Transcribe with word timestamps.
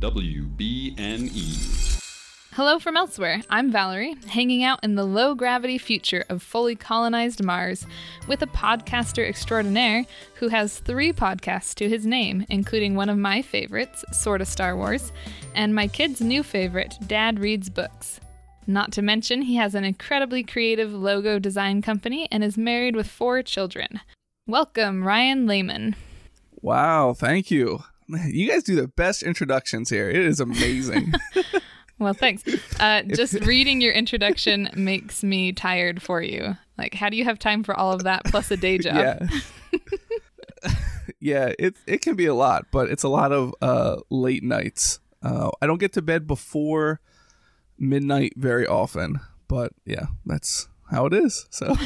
WBNE. 0.00 1.98
Hello 2.54 2.78
from 2.78 2.96
elsewhere. 2.96 3.42
I'm 3.50 3.70
Valerie, 3.70 4.14
hanging 4.28 4.64
out 4.64 4.82
in 4.82 4.94
the 4.94 5.04
low 5.04 5.34
gravity 5.34 5.76
future 5.76 6.24
of 6.30 6.42
fully 6.42 6.74
colonized 6.74 7.44
Mars 7.44 7.86
with 8.26 8.40
a 8.40 8.46
podcaster 8.46 9.28
extraordinaire 9.28 10.06
who 10.36 10.48
has 10.48 10.78
three 10.78 11.12
podcasts 11.12 11.74
to 11.74 11.88
his 11.88 12.06
name, 12.06 12.46
including 12.48 12.94
one 12.94 13.10
of 13.10 13.18
my 13.18 13.42
favorites, 13.42 14.02
Sorta 14.10 14.46
Star 14.46 14.74
Wars, 14.74 15.12
and 15.54 15.74
my 15.74 15.86
kid's 15.86 16.22
new 16.22 16.42
favorite, 16.42 16.94
Dad 17.06 17.38
Reads 17.38 17.68
Books. 17.68 18.20
Not 18.66 18.92
to 18.92 19.02
mention, 19.02 19.42
he 19.42 19.56
has 19.56 19.74
an 19.74 19.84
incredibly 19.84 20.42
creative 20.42 20.94
logo 20.94 21.38
design 21.38 21.82
company 21.82 22.26
and 22.32 22.42
is 22.42 22.56
married 22.56 22.96
with 22.96 23.06
four 23.06 23.42
children. 23.42 24.00
Welcome, 24.46 25.04
Ryan 25.04 25.46
Lehman. 25.46 25.94
Wow, 26.62 27.12
thank 27.12 27.50
you. 27.50 27.80
You 28.26 28.48
guys 28.50 28.62
do 28.62 28.74
the 28.74 28.88
best 28.88 29.22
introductions 29.22 29.90
here. 29.90 30.10
It 30.10 30.16
is 30.16 30.40
amazing. 30.40 31.12
Well, 32.00 32.14
thanks. 32.14 32.42
Uh, 32.80 33.02
just 33.02 33.34
reading 33.44 33.82
your 33.82 33.92
introduction 33.92 34.70
makes 34.74 35.22
me 35.22 35.52
tired 35.52 36.00
for 36.00 36.22
you. 36.22 36.56
Like, 36.78 36.94
how 36.94 37.10
do 37.10 37.16
you 37.18 37.24
have 37.24 37.38
time 37.38 37.62
for 37.62 37.76
all 37.76 37.92
of 37.92 38.04
that 38.04 38.24
plus 38.24 38.50
a 38.50 38.56
day 38.56 38.78
job? 38.78 38.94
yeah. 38.96 40.70
yeah, 41.20 41.52
it 41.58 41.76
it 41.86 42.00
can 42.00 42.16
be 42.16 42.24
a 42.24 42.32
lot, 42.32 42.68
but 42.72 42.88
it's 42.88 43.02
a 43.02 43.08
lot 43.10 43.32
of 43.32 43.54
uh, 43.60 43.96
late 44.08 44.42
nights. 44.42 44.98
Uh, 45.22 45.50
I 45.60 45.66
don't 45.66 45.78
get 45.78 45.92
to 45.92 46.00
bed 46.00 46.26
before 46.26 47.00
midnight 47.78 48.32
very 48.34 48.66
often, 48.66 49.20
but 49.46 49.72
yeah, 49.84 50.06
that's 50.24 50.68
how 50.90 51.04
it 51.04 51.12
is. 51.12 51.46
So 51.50 51.76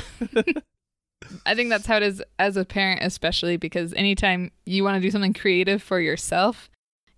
I 1.46 1.55
think 1.55 1.70
that's 1.70 1.87
how 1.87 1.96
it 1.96 2.02
is 2.02 2.23
as 2.38 2.56
a 2.56 2.64
parent, 2.64 3.02
especially 3.02 3.56
because 3.56 3.92
anytime 3.95 4.51
you 4.66 4.84
want 4.84 4.96
to 4.96 5.01
do 5.01 5.10
something 5.10 5.32
creative 5.32 5.82
for 5.82 6.01
yourself, 6.01 6.70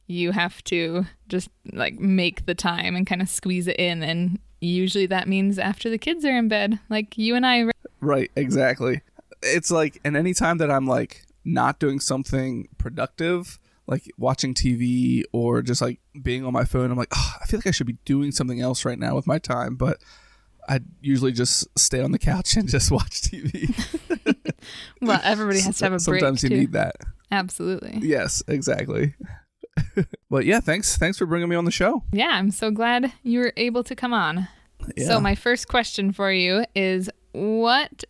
you 0.06 0.32
have 0.32 0.62
to 0.64 1.06
just 1.28 1.48
like 1.72 1.98
make 1.98 2.46
the 2.46 2.54
time 2.54 2.94
and 2.96 3.06
kind 3.06 3.22
of 3.22 3.28
squeeze 3.28 3.66
it 3.66 3.76
in. 3.76 4.02
And 4.02 4.38
usually 4.60 5.06
that 5.06 5.28
means 5.28 5.58
after 5.58 5.90
the 5.90 5.98
kids 5.98 6.24
are 6.24 6.36
in 6.36 6.48
bed, 6.48 6.78
like 6.88 7.18
you 7.18 7.34
and 7.34 7.46
I. 7.46 7.70
right, 8.00 8.30
exactly. 8.36 9.02
It's 9.42 9.70
like, 9.70 10.00
and 10.04 10.16
anytime 10.16 10.58
that 10.58 10.70
I'm 10.70 10.86
like 10.86 11.24
not 11.44 11.78
doing 11.78 12.00
something 12.00 12.68
productive, 12.78 13.58
like 13.86 14.10
watching 14.18 14.54
TV 14.54 15.22
or 15.32 15.62
just 15.62 15.80
like 15.80 16.00
being 16.22 16.44
on 16.44 16.52
my 16.52 16.64
phone, 16.64 16.90
I'm 16.90 16.98
like, 16.98 17.12
oh, 17.14 17.32
I 17.40 17.46
feel 17.46 17.58
like 17.58 17.66
I 17.66 17.70
should 17.72 17.86
be 17.86 17.98
doing 18.04 18.32
something 18.32 18.60
else 18.60 18.84
right 18.84 18.98
now 18.98 19.14
with 19.14 19.26
my 19.26 19.38
time, 19.38 19.76
but 19.76 19.98
I 20.68 20.80
usually 21.00 21.32
just 21.32 21.66
stay 21.78 22.00
on 22.00 22.12
the 22.12 22.18
couch 22.18 22.56
and 22.56 22.68
just 22.68 22.90
watch 22.90 23.22
TV. 23.22 23.72
Well, 25.00 25.20
everybody 25.22 25.60
has 25.60 25.78
to 25.78 25.84
have 25.84 25.92
a 25.92 25.96
break. 25.96 26.20
Sometimes 26.20 26.42
you 26.42 26.48
too. 26.48 26.56
need 26.56 26.72
that. 26.72 26.96
Absolutely. 27.30 27.98
Yes, 28.02 28.42
exactly. 28.48 29.14
but 30.30 30.44
yeah, 30.44 30.60
thanks 30.60 30.96
thanks 30.96 31.18
for 31.18 31.26
bringing 31.26 31.48
me 31.48 31.56
on 31.56 31.64
the 31.64 31.70
show. 31.70 32.02
Yeah, 32.12 32.30
I'm 32.32 32.50
so 32.50 32.70
glad 32.70 33.12
you 33.22 33.40
were 33.40 33.52
able 33.56 33.84
to 33.84 33.94
come 33.94 34.12
on. 34.12 34.48
Yeah. 34.96 35.06
So, 35.06 35.20
my 35.20 35.34
first 35.34 35.68
question 35.68 36.12
for 36.12 36.32
you 36.32 36.64
is 36.74 37.10
what 37.32 38.04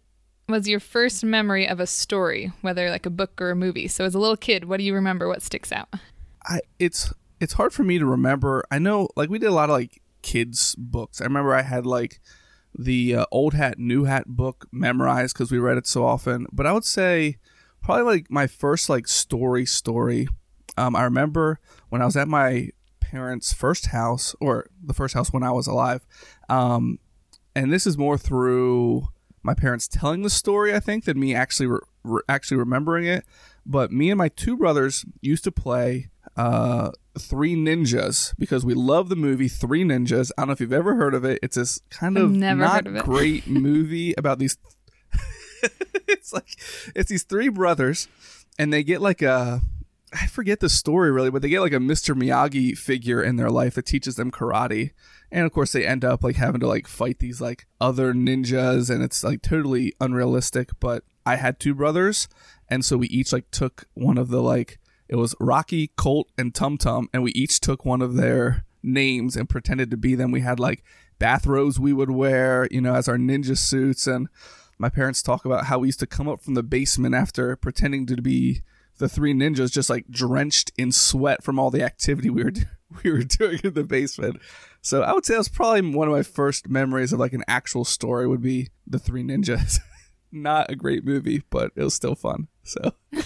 was 0.49 0.69
your 0.69 0.81
first 0.81 1.25
memory 1.25 1.69
of 1.69 1.81
a 1.81 1.87
story, 1.87 2.53
whether 2.61 2.91
like 2.91 3.07
a 3.07 3.11
book 3.11 3.41
or 3.41 3.51
a 3.51 3.57
movie? 3.57 3.89
So, 3.89 4.05
as 4.05 4.15
a 4.15 4.19
little 4.19 4.37
kid, 4.37 4.67
what 4.67 4.79
do 4.79 4.85
you 4.85 4.95
remember? 4.95 5.29
What 5.29 5.43
sticks 5.43 5.73
out? 5.73 5.89
I 6.45 6.61
it's 6.79 7.13
it's 7.41 7.55
hard 7.55 7.73
for 7.73 7.83
me 7.83 7.99
to 7.99 8.07
remember. 8.07 8.65
I 8.71 8.79
know 8.79 9.09
like 9.17 9.31
we 9.31 9.39
did 9.39 9.47
a 9.47 9.53
lot 9.53 9.71
of 9.71 9.77
like 9.77 10.01
kids 10.23 10.75
books. 10.77 11.21
I 11.21 11.25
remember 11.25 11.55
I 11.55 11.63
had 11.63 11.87
like 11.87 12.21
the 12.79 13.17
uh, 13.17 13.27
old 13.31 13.55
hat 13.55 13.79
new 13.79 14.05
hat 14.05 14.27
book 14.27 14.67
memorized 14.73 15.35
because 15.35 15.51
we 15.51 15.59
read 15.59 15.79
it 15.79 15.87
so 15.87 16.05
often. 16.05 16.47
But 16.53 16.67
I 16.67 16.73
would 16.73 16.85
say 16.85 17.37
probably 17.83 18.05
like 18.05 18.31
my 18.31 18.47
first 18.47 18.89
like 18.89 19.09
story 19.09 19.67
story. 19.67 20.29
Um, 20.77 20.95
I 20.95 21.05
remember 21.05 21.59
when 21.89 22.03
I 22.03 22.05
was 22.05 22.17
at 22.17 22.29
my 22.29 22.71
parents' 23.01 23.53
first 23.53 23.87
house 23.87 24.35
or 24.41 24.67
the 24.83 24.95
first 24.95 25.15
house 25.15 25.33
when 25.33 25.43
I 25.43 25.53
was 25.53 25.67
alive. 25.67 26.07
Um, 26.49 26.99
and 27.55 27.73
this 27.73 27.87
is 27.87 27.97
more 27.97 28.19
through 28.19 29.09
my 29.43 29.55
parents 29.55 29.89
telling 29.89 30.23
the 30.23 30.31
story, 30.31 30.75
I 30.75 30.81
think, 30.81 31.05
than 31.05 31.19
me 31.19 31.35
actually 31.35 31.69
re- 31.69 31.79
re- 32.03 32.23
actually 32.29 32.59
remembering 32.59 33.07
it. 33.07 33.25
But 33.65 33.93
me 33.93 34.11
and 34.11 34.19
my 34.19 34.29
two 34.29 34.57
brothers 34.57 35.05
used 35.21 35.45
to 35.45 35.53
play 35.53 36.11
uh, 36.37 36.91
Three 37.19 37.55
Ninjas 37.55 38.35
because 38.39 38.65
we 38.65 38.75
love 38.75 39.09
the 39.09 39.17
movie 39.17 39.49
Three 39.49 39.85
Ninjas. 39.85 40.31
I 40.37 40.43
don't 40.43 40.49
know 40.49 40.53
if 40.53 40.61
you've 40.61 40.73
ever 40.73 40.97
heard 40.97 41.15
of 41.15 41.25
it. 41.25 41.39
It's 41.43 41.57
this 41.57 41.81
kind 41.91 42.19
of 42.19 42.31
not 42.31 42.87
of 42.87 42.95
great 43.05 43.47
movie 43.47 44.15
about 44.17 44.39
these. 44.39 44.59
it's 46.09 46.33
like 46.33 46.49
it's 46.95 47.11
these 47.11 47.23
three 47.23 47.49
brothers, 47.49 48.09
and 48.59 48.73
they 48.73 48.83
get 48.83 49.01
like 49.01 49.23
a. 49.23 49.63
I 50.13 50.29
forget 50.29 50.61
the 50.61 50.69
story 50.69 51.11
really, 51.11 51.31
but 51.31 51.43
they 51.43 51.49
get 51.49 51.61
like 51.61 51.73
a 51.73 51.79
Mr. 51.79 52.15
Miyagi 52.15 52.79
figure 52.79 53.23
in 53.23 53.37
their 53.37 53.51
life 53.51 53.75
that 53.75 53.87
teaches 53.87 54.15
them 54.15 54.31
karate. 54.31 54.93
And 55.33 55.45
of 55.45 55.53
course 55.53 55.73
they 55.73 55.85
end 55.85 56.05
up 56.05 56.23
like 56.23 56.37
having 56.37 56.61
to 56.61 56.69
like 56.69 56.87
fight 56.87 57.19
these 57.19 57.41
like 57.41 57.67
other 57.81 58.15
ninjas 58.15 58.89
and 58.89 59.03
it's 59.03 59.25
like 59.25 59.43
totally 59.43 59.93
unrealistic, 60.01 60.71
but 60.79 61.03
I 61.27 61.37
had 61.37 61.59
two 61.59 61.75
brothers 61.75 62.29
and 62.69 62.85
so 62.85 62.97
we 62.97 63.09
each 63.09 63.33
like 63.33 63.51
took 63.51 63.85
one 63.95 64.17
of 64.17 64.29
the 64.29 64.41
like 64.41 64.79
it 65.09 65.17
was 65.17 65.35
Rocky, 65.41 65.89
Colt, 65.97 66.29
and 66.37 66.55
Tum 66.55 66.79
Tum, 66.79 67.09
and 67.13 67.23
we 67.23 67.33
each 67.33 67.61
took 67.61 67.85
one 67.85 68.03
of 68.03 68.15
their 68.15 68.65
names 68.83 69.37
and 69.37 69.49
pretended 69.49 69.91
to 69.91 69.97
be 69.97 70.15
them. 70.15 70.31
We 70.31 70.41
had 70.41 70.61
like 70.61 70.85
bathrobes 71.19 71.79
we 71.79 71.93
would 71.93 72.11
wear, 72.11 72.69
you 72.71 72.81
know, 72.81 72.95
as 72.95 73.09
our 73.09 73.17
ninja 73.17 73.57
suits 73.57 74.07
and 74.07 74.29
my 74.79 74.89
parents 74.89 75.23
talk 75.23 75.45
about 75.45 75.67
how 75.67 75.79
we 75.79 75.89
used 75.89 76.01
to 76.01 76.07
come 76.07 76.29
up 76.29 76.43
from 76.43 76.55
the 76.55 76.63
basement 76.63 77.15
after 77.15 77.57
pretending 77.57 78.07
to 78.07 78.21
be 78.21 78.63
the 78.99 79.09
three 79.09 79.35
ninjas 79.35 79.73
just 79.73 79.91
like 79.91 80.07
drenched 80.09 80.73
in 80.77 80.93
sweat 80.93 81.43
from 81.43 81.59
all 81.59 81.71
the 81.71 81.83
activity 81.83 82.31
we 82.31 82.45
were 82.45 82.53
we 83.03 83.11
were 83.11 83.23
doing 83.23 83.61
in 83.65 83.75
the 83.75 83.85
basement. 83.85 84.41
So 84.81 85.03
I 85.03 85.13
would 85.13 85.27
say 85.27 85.35
that's 85.35 85.49
probably 85.49 85.91
one 85.91 86.09
of 86.09 86.15
my 86.15 86.23
first 86.23 86.69
memories 86.69 87.13
of 87.13 87.19
like 87.19 87.33
an 87.33 87.45
actual 87.49 87.85
story 87.85 88.27
would 88.27 88.43
be 88.43 88.71
the 88.87 88.99
three 88.99 89.23
ninjas. 89.23 89.81
Not 90.33 90.71
a 90.71 90.77
great 90.77 91.05
movie, 91.05 91.43
but 91.51 91.73
it 91.75 91.83
was 91.83 91.95
still 91.95 92.15
fun. 92.15 92.49
So 92.63 92.93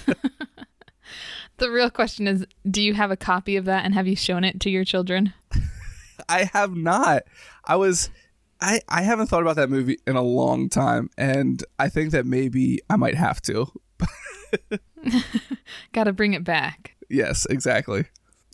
The 1.60 1.70
real 1.70 1.90
question 1.90 2.26
is 2.26 2.46
do 2.68 2.82
you 2.82 2.94
have 2.94 3.10
a 3.10 3.16
copy 3.16 3.56
of 3.56 3.66
that 3.66 3.84
and 3.84 3.92
have 3.92 4.08
you 4.08 4.16
shown 4.16 4.44
it 4.44 4.60
to 4.60 4.70
your 4.70 4.82
children? 4.82 5.34
I 6.28 6.44
have 6.54 6.74
not. 6.74 7.24
I 7.66 7.76
was 7.76 8.08
I 8.62 8.80
I 8.88 9.02
haven't 9.02 9.26
thought 9.26 9.42
about 9.42 9.56
that 9.56 9.68
movie 9.68 9.98
in 10.06 10.16
a 10.16 10.22
long 10.22 10.70
time 10.70 11.10
and 11.18 11.62
I 11.78 11.90
think 11.90 12.12
that 12.12 12.24
maybe 12.24 12.80
I 12.88 12.96
might 12.96 13.14
have 13.14 13.42
to. 13.42 13.66
Got 15.92 16.04
to 16.04 16.14
bring 16.14 16.32
it 16.32 16.44
back. 16.44 16.96
Yes, 17.10 17.46
exactly. 17.50 18.06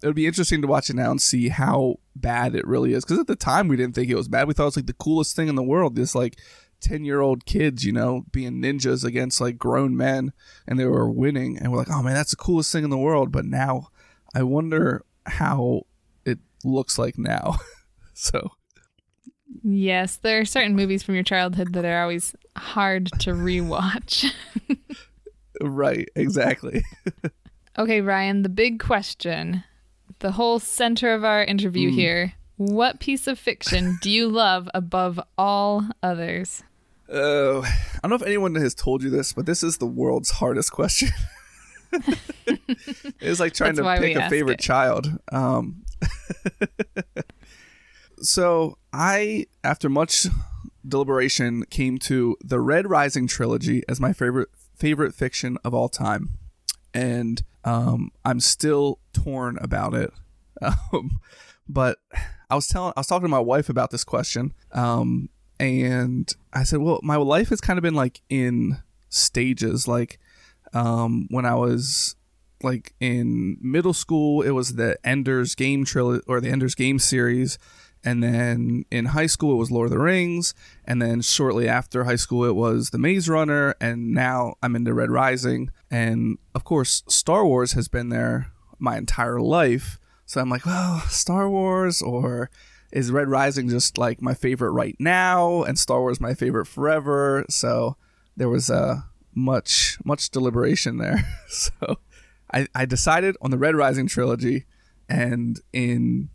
It 0.02 0.06
would 0.06 0.16
be 0.16 0.26
interesting 0.26 0.60
to 0.62 0.68
watch 0.68 0.90
it 0.90 0.96
now 0.96 1.12
and 1.12 1.22
see 1.22 1.48
how 1.48 2.00
bad 2.16 2.56
it 2.56 2.66
really 2.66 2.92
is. 2.92 3.04
Because 3.04 3.18
at 3.18 3.28
the 3.28 3.36
time, 3.36 3.66
we 3.68 3.76
didn't 3.76 3.94
think 3.94 4.10
it 4.10 4.14
was 4.14 4.28
bad. 4.28 4.46
We 4.46 4.52
thought 4.52 4.64
it 4.64 4.66
was 4.66 4.76
like 4.76 4.86
the 4.86 4.92
coolest 4.92 5.34
thing 5.34 5.48
in 5.48 5.54
the 5.54 5.62
world. 5.62 5.96
This 5.96 6.14
like 6.14 6.38
ten 6.80 7.04
year 7.04 7.20
old 7.20 7.44
kids, 7.46 7.84
you 7.84 7.92
know, 7.92 8.24
being 8.32 8.60
ninjas 8.62 9.04
against 9.04 9.40
like 9.40 9.58
grown 9.58 9.96
men, 9.96 10.32
and 10.66 10.78
they 10.78 10.84
were 10.86 11.10
winning. 11.10 11.58
And 11.58 11.72
we're 11.72 11.78
like, 11.78 11.90
oh 11.90 12.02
man, 12.02 12.14
that's 12.14 12.30
the 12.30 12.36
coolest 12.36 12.72
thing 12.72 12.84
in 12.84 12.90
the 12.90 12.98
world. 12.98 13.32
But 13.32 13.44
now, 13.44 13.88
I 14.34 14.42
wonder 14.42 15.04
how 15.26 15.82
it 16.24 16.38
looks 16.64 16.98
like 16.98 17.18
now. 17.18 17.56
so 18.14 18.52
Yes, 19.62 20.16
there 20.18 20.38
are 20.40 20.44
certain 20.44 20.76
movies 20.76 21.02
from 21.02 21.14
your 21.14 21.24
childhood 21.24 21.72
that 21.72 21.84
are 21.84 22.02
always 22.02 22.34
hard 22.56 23.06
to 23.20 23.30
rewatch. 23.32 24.30
right, 25.60 26.08
exactly. 26.14 26.84
okay, 27.78 28.00
Ryan, 28.00 28.42
the 28.42 28.48
big 28.48 28.78
question, 28.80 29.64
the 30.18 30.32
whole 30.32 30.58
center 30.58 31.14
of 31.14 31.24
our 31.24 31.42
interview 31.44 31.90
Mm. 31.90 31.94
here. 31.94 32.32
What 32.56 33.00
piece 33.00 33.26
of 33.26 33.38
fiction 33.38 33.98
do 34.00 34.10
you 34.10 34.28
love 34.28 34.68
above 34.72 35.20
all 35.36 35.84
others? 36.02 36.62
Oh, 37.08 37.62
I 37.62 37.98
don't 38.02 38.10
know 38.10 38.16
if 38.16 38.22
anyone 38.22 38.54
has 38.54 38.74
told 38.74 39.02
you 39.02 39.10
this, 39.10 39.32
but 39.32 39.46
this 39.46 39.62
is 39.62 39.76
the 39.76 39.86
world's 39.86 40.30
hardest 40.30 40.72
question. 40.72 41.10
it's 43.20 43.40
like 43.40 43.52
trying 43.52 43.76
to 43.76 43.96
pick 43.98 44.16
a 44.16 44.30
favorite 44.30 44.60
it. 44.60 44.60
child. 44.60 45.18
Um, 45.30 45.84
so 48.18 48.78
I, 48.92 49.46
after 49.62 49.88
much 49.88 50.26
deliberation, 50.86 51.64
came 51.66 51.98
to 51.98 52.36
the 52.42 52.58
Red 52.58 52.88
Rising 52.88 53.26
trilogy 53.26 53.82
as 53.88 54.00
my 54.00 54.12
favorite 54.12 54.48
favorite 54.74 55.14
fiction 55.14 55.58
of 55.62 55.74
all 55.74 55.88
time, 55.88 56.30
and 56.94 57.42
um, 57.64 58.12
I'm 58.24 58.40
still 58.40 58.98
torn 59.12 59.58
about 59.60 59.94
it. 59.94 60.12
Um, 60.62 61.20
but 61.68 61.98
I 62.48 62.54
was 62.54 62.68
telling, 62.68 62.92
I 62.96 63.00
was 63.00 63.06
talking 63.06 63.24
to 63.24 63.28
my 63.28 63.40
wife 63.40 63.68
about 63.68 63.90
this 63.90 64.04
question, 64.04 64.52
um, 64.72 65.28
and 65.58 66.32
I 66.52 66.62
said, 66.62 66.80
"Well, 66.80 67.00
my 67.02 67.16
life 67.16 67.48
has 67.48 67.60
kind 67.60 67.78
of 67.78 67.82
been 67.82 67.94
like 67.94 68.22
in 68.28 68.78
stages. 69.08 69.88
Like 69.88 70.18
um, 70.72 71.26
when 71.30 71.44
I 71.44 71.54
was 71.54 72.14
like 72.62 72.94
in 73.00 73.58
middle 73.60 73.94
school, 73.94 74.42
it 74.42 74.50
was 74.50 74.74
the 74.74 74.96
Ender's 75.04 75.54
Game 75.54 75.84
trilogy 75.84 76.24
or 76.26 76.40
the 76.40 76.50
Ender's 76.50 76.74
Game 76.74 76.98
series." 76.98 77.58
And 78.06 78.22
then 78.22 78.84
in 78.92 79.06
high 79.06 79.26
school, 79.26 79.54
it 79.54 79.58
was 79.58 79.72
Lord 79.72 79.86
of 79.86 79.90
the 79.90 79.98
Rings. 79.98 80.54
And 80.84 81.02
then 81.02 81.22
shortly 81.22 81.68
after 81.68 82.04
high 82.04 82.14
school, 82.16 82.44
it 82.44 82.54
was 82.54 82.90
The 82.90 82.98
Maze 82.98 83.28
Runner. 83.28 83.74
And 83.80 84.14
now 84.14 84.54
I'm 84.62 84.76
into 84.76 84.94
Red 84.94 85.10
Rising. 85.10 85.72
And 85.90 86.38
of 86.54 86.62
course, 86.62 87.02
Star 87.08 87.44
Wars 87.44 87.72
has 87.72 87.88
been 87.88 88.10
there 88.10 88.52
my 88.78 88.96
entire 88.96 89.40
life. 89.40 89.98
So 90.26 90.40
I'm 90.40 90.50
like, 90.50 90.66
well, 90.66 91.00
Star 91.08 91.48
Wars 91.48 92.02
or 92.02 92.50
is 92.92 93.12
Red 93.12 93.28
Rising 93.28 93.68
just 93.68 93.96
like 93.96 94.20
my 94.20 94.34
favorite 94.34 94.72
right 94.72 94.96
now 94.98 95.62
and 95.62 95.78
Star 95.78 96.00
Wars 96.00 96.20
my 96.20 96.34
favorite 96.34 96.66
forever? 96.66 97.44
So 97.48 97.96
there 98.36 98.48
was 98.48 98.68
uh, 98.68 99.02
much 99.34 99.98
much 100.04 100.30
deliberation 100.30 100.98
there. 100.98 101.24
so 101.48 101.98
I, 102.52 102.66
I 102.74 102.86
decided 102.86 103.36
on 103.40 103.52
the 103.52 103.58
Red 103.58 103.76
Rising 103.76 104.08
trilogy 104.08 104.64
and 105.08 105.60
in 105.72 106.28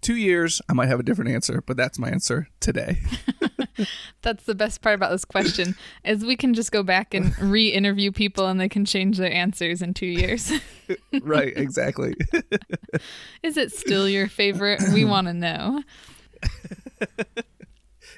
two 0.00 0.16
years 0.16 0.60
I 0.68 0.72
might 0.72 0.88
have 0.88 1.00
a 1.00 1.04
different 1.04 1.30
answer, 1.30 1.62
but 1.64 1.76
that's 1.76 2.00
my 2.00 2.10
answer 2.10 2.48
today. 2.58 2.98
That's 4.22 4.44
the 4.44 4.54
best 4.54 4.82
part 4.82 4.94
about 4.94 5.10
this 5.10 5.24
question 5.24 5.76
is 6.04 6.24
we 6.24 6.36
can 6.36 6.54
just 6.54 6.72
go 6.72 6.82
back 6.82 7.14
and 7.14 7.36
re-interview 7.40 8.12
people 8.12 8.46
and 8.46 8.60
they 8.60 8.68
can 8.68 8.84
change 8.84 9.18
their 9.18 9.32
answers 9.32 9.82
in 9.82 9.94
2 9.94 10.06
years. 10.06 10.52
right, 11.22 11.56
exactly. 11.56 12.14
is 13.42 13.56
it 13.56 13.72
still 13.72 14.08
your 14.08 14.28
favorite? 14.28 14.80
We 14.92 15.04
want 15.04 15.26
to 15.28 15.34
know. 15.34 15.82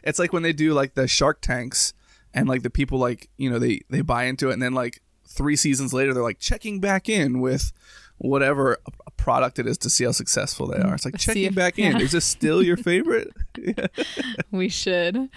it's 0.02 0.18
like 0.18 0.32
when 0.32 0.42
they 0.42 0.52
do 0.52 0.72
like 0.72 0.94
the 0.94 1.08
Shark 1.08 1.40
Tanks 1.40 1.94
and 2.34 2.48
like 2.48 2.62
the 2.62 2.70
people 2.70 2.98
like, 2.98 3.30
you 3.36 3.50
know, 3.50 3.58
they 3.58 3.82
they 3.90 4.00
buy 4.00 4.24
into 4.24 4.50
it 4.50 4.54
and 4.54 4.62
then 4.62 4.74
like 4.74 5.02
3 5.26 5.56
seasons 5.56 5.92
later 5.92 6.14
they're 6.14 6.22
like 6.22 6.38
checking 6.38 6.80
back 6.80 7.08
in 7.08 7.40
with 7.40 7.72
whatever 8.18 8.78
product 9.16 9.58
it 9.58 9.66
is 9.66 9.76
to 9.78 9.90
see 9.90 10.04
how 10.04 10.12
successful 10.12 10.66
they 10.68 10.78
are. 10.78 10.94
It's 10.94 11.04
like 11.04 11.18
checking 11.18 11.44
if, 11.44 11.54
back 11.54 11.78
in. 11.78 11.96
Yeah. 11.96 12.02
Is 12.02 12.12
this 12.12 12.24
still 12.24 12.62
your 12.62 12.76
favorite? 12.76 13.32
We 14.50 14.68
should 14.68 15.28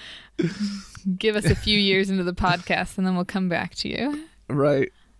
give 1.17 1.35
us 1.35 1.45
a 1.45 1.55
few 1.55 1.77
years 1.77 2.09
into 2.09 2.23
the 2.23 2.33
podcast 2.33 2.97
and 2.97 3.05
then 3.05 3.15
we'll 3.15 3.25
come 3.25 3.49
back 3.49 3.75
to 3.75 3.89
you. 3.89 4.25
Right. 4.47 4.91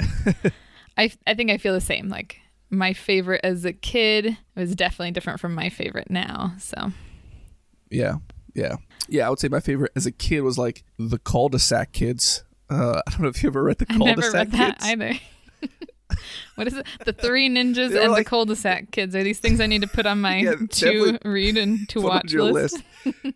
I 0.97 1.11
I 1.27 1.33
think 1.33 1.51
I 1.51 1.57
feel 1.57 1.73
the 1.73 1.81
same. 1.81 2.07
Like 2.09 2.37
my 2.69 2.93
favorite 2.93 3.41
as 3.43 3.65
a 3.65 3.73
kid 3.73 4.37
was 4.55 4.75
definitely 4.75 5.11
different 5.11 5.39
from 5.39 5.53
my 5.53 5.69
favorite 5.69 6.09
now. 6.09 6.53
So 6.59 6.91
Yeah. 7.89 8.15
Yeah. 8.53 8.77
Yeah, 9.09 9.27
I 9.27 9.29
would 9.29 9.39
say 9.39 9.49
my 9.49 9.59
favorite 9.59 9.91
as 9.95 10.05
a 10.05 10.11
kid 10.11 10.41
was 10.41 10.57
like 10.57 10.83
the 10.97 11.19
cul-de-sac 11.19 11.91
kids. 11.91 12.43
Uh, 12.69 13.01
I 13.05 13.11
don't 13.11 13.21
know 13.21 13.27
if 13.27 13.43
you 13.43 13.49
ever 13.49 13.63
read 13.63 13.79
the 13.79 13.85
cul-de-sac 13.85 14.07
I 14.07 14.15
never 14.15 14.31
read 14.31 14.51
that 14.53 14.83
either. 14.83 15.19
What 16.55 16.67
is 16.67 16.73
it? 16.75 16.85
The 17.05 17.13
Three 17.13 17.49
Ninjas 17.49 17.95
and 18.01 18.11
like, 18.11 18.25
the 18.25 18.29
Cul-de-sac 18.29 18.91
Kids 18.91 19.15
are 19.15 19.23
these 19.23 19.39
things 19.39 19.59
I 19.59 19.67
need 19.67 19.81
to 19.81 19.87
put 19.87 20.05
on 20.05 20.21
my 20.21 20.37
yeah, 20.39 20.55
to 20.69 21.19
read 21.23 21.57
and 21.57 21.87
to 21.89 22.01
watch 22.01 22.33
list. 22.33 22.83
list. 23.05 23.33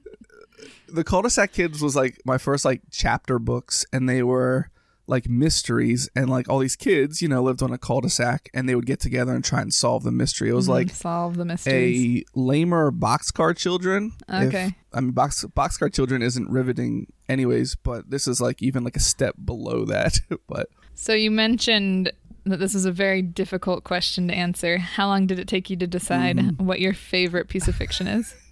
the 0.88 1.03
Cul-de-sac 1.03 1.51
Kids 1.51 1.81
was 1.81 1.95
like 1.95 2.21
my 2.25 2.38
first 2.38 2.65
like 2.65 2.81
chapter 2.91 3.39
books, 3.39 3.85
and 3.91 4.07
they 4.07 4.23
were 4.23 4.69
like 5.07 5.29
mysteries 5.29 6.09
and 6.15 6.29
like 6.29 6.50
all 6.50 6.59
these 6.59 6.75
kids 6.75 7.21
you 7.21 7.27
know 7.27 7.41
lived 7.41 7.62
on 7.62 7.71
a 7.71 7.77
cul-de-sac 7.77 8.50
and 8.53 8.67
they 8.67 8.75
would 8.75 8.85
get 8.85 9.00
together 9.00 9.33
and 9.33 9.44
try 9.44 9.62
and 9.62 9.73
solve 9.73 10.03
the 10.03 10.12
mystery 10.12 10.50
it 10.50 10.53
was 10.53 10.67
mm, 10.67 10.71
like 10.71 10.89
solve 10.89 11.38
the 11.38 11.45
mystery. 11.45 12.25
a 12.35 12.39
lamer 12.39 12.91
boxcar 12.91 13.56
children 13.56 14.12
okay 14.31 14.67
if, 14.67 14.73
i 14.94 15.00
mean 15.00 15.12
box 15.12 15.45
boxcar 15.56 15.94
children 15.94 16.21
isn't 16.21 16.50
riveting 16.50 17.12
anyways 17.29 17.75
but 17.75 18.09
this 18.09 18.27
is 18.27 18.41
like 18.41 18.62
even 18.62 18.83
like 18.83 18.95
a 18.95 19.01
step 19.01 19.35
below 19.44 19.85
that 19.85 20.19
but 20.47 20.69
so 20.95 21.13
you 21.13 21.29
mentioned 21.29 22.12
that 22.45 22.57
this 22.57 22.75
is 22.75 22.86
a 22.86 22.92
very 22.92 23.21
difficult 23.21 23.83
question 23.83 24.27
to 24.27 24.33
answer. 24.33 24.77
How 24.77 25.07
long 25.07 25.27
did 25.27 25.39
it 25.39 25.47
take 25.47 25.69
you 25.69 25.75
to 25.77 25.88
decide 25.88 26.38
mm. 26.38 26.59
what 26.59 26.80
your 26.80 26.94
favorite 26.94 27.47
piece 27.50 27.68
of 27.68 27.75
fiction 27.75 28.07
is? 28.07 28.33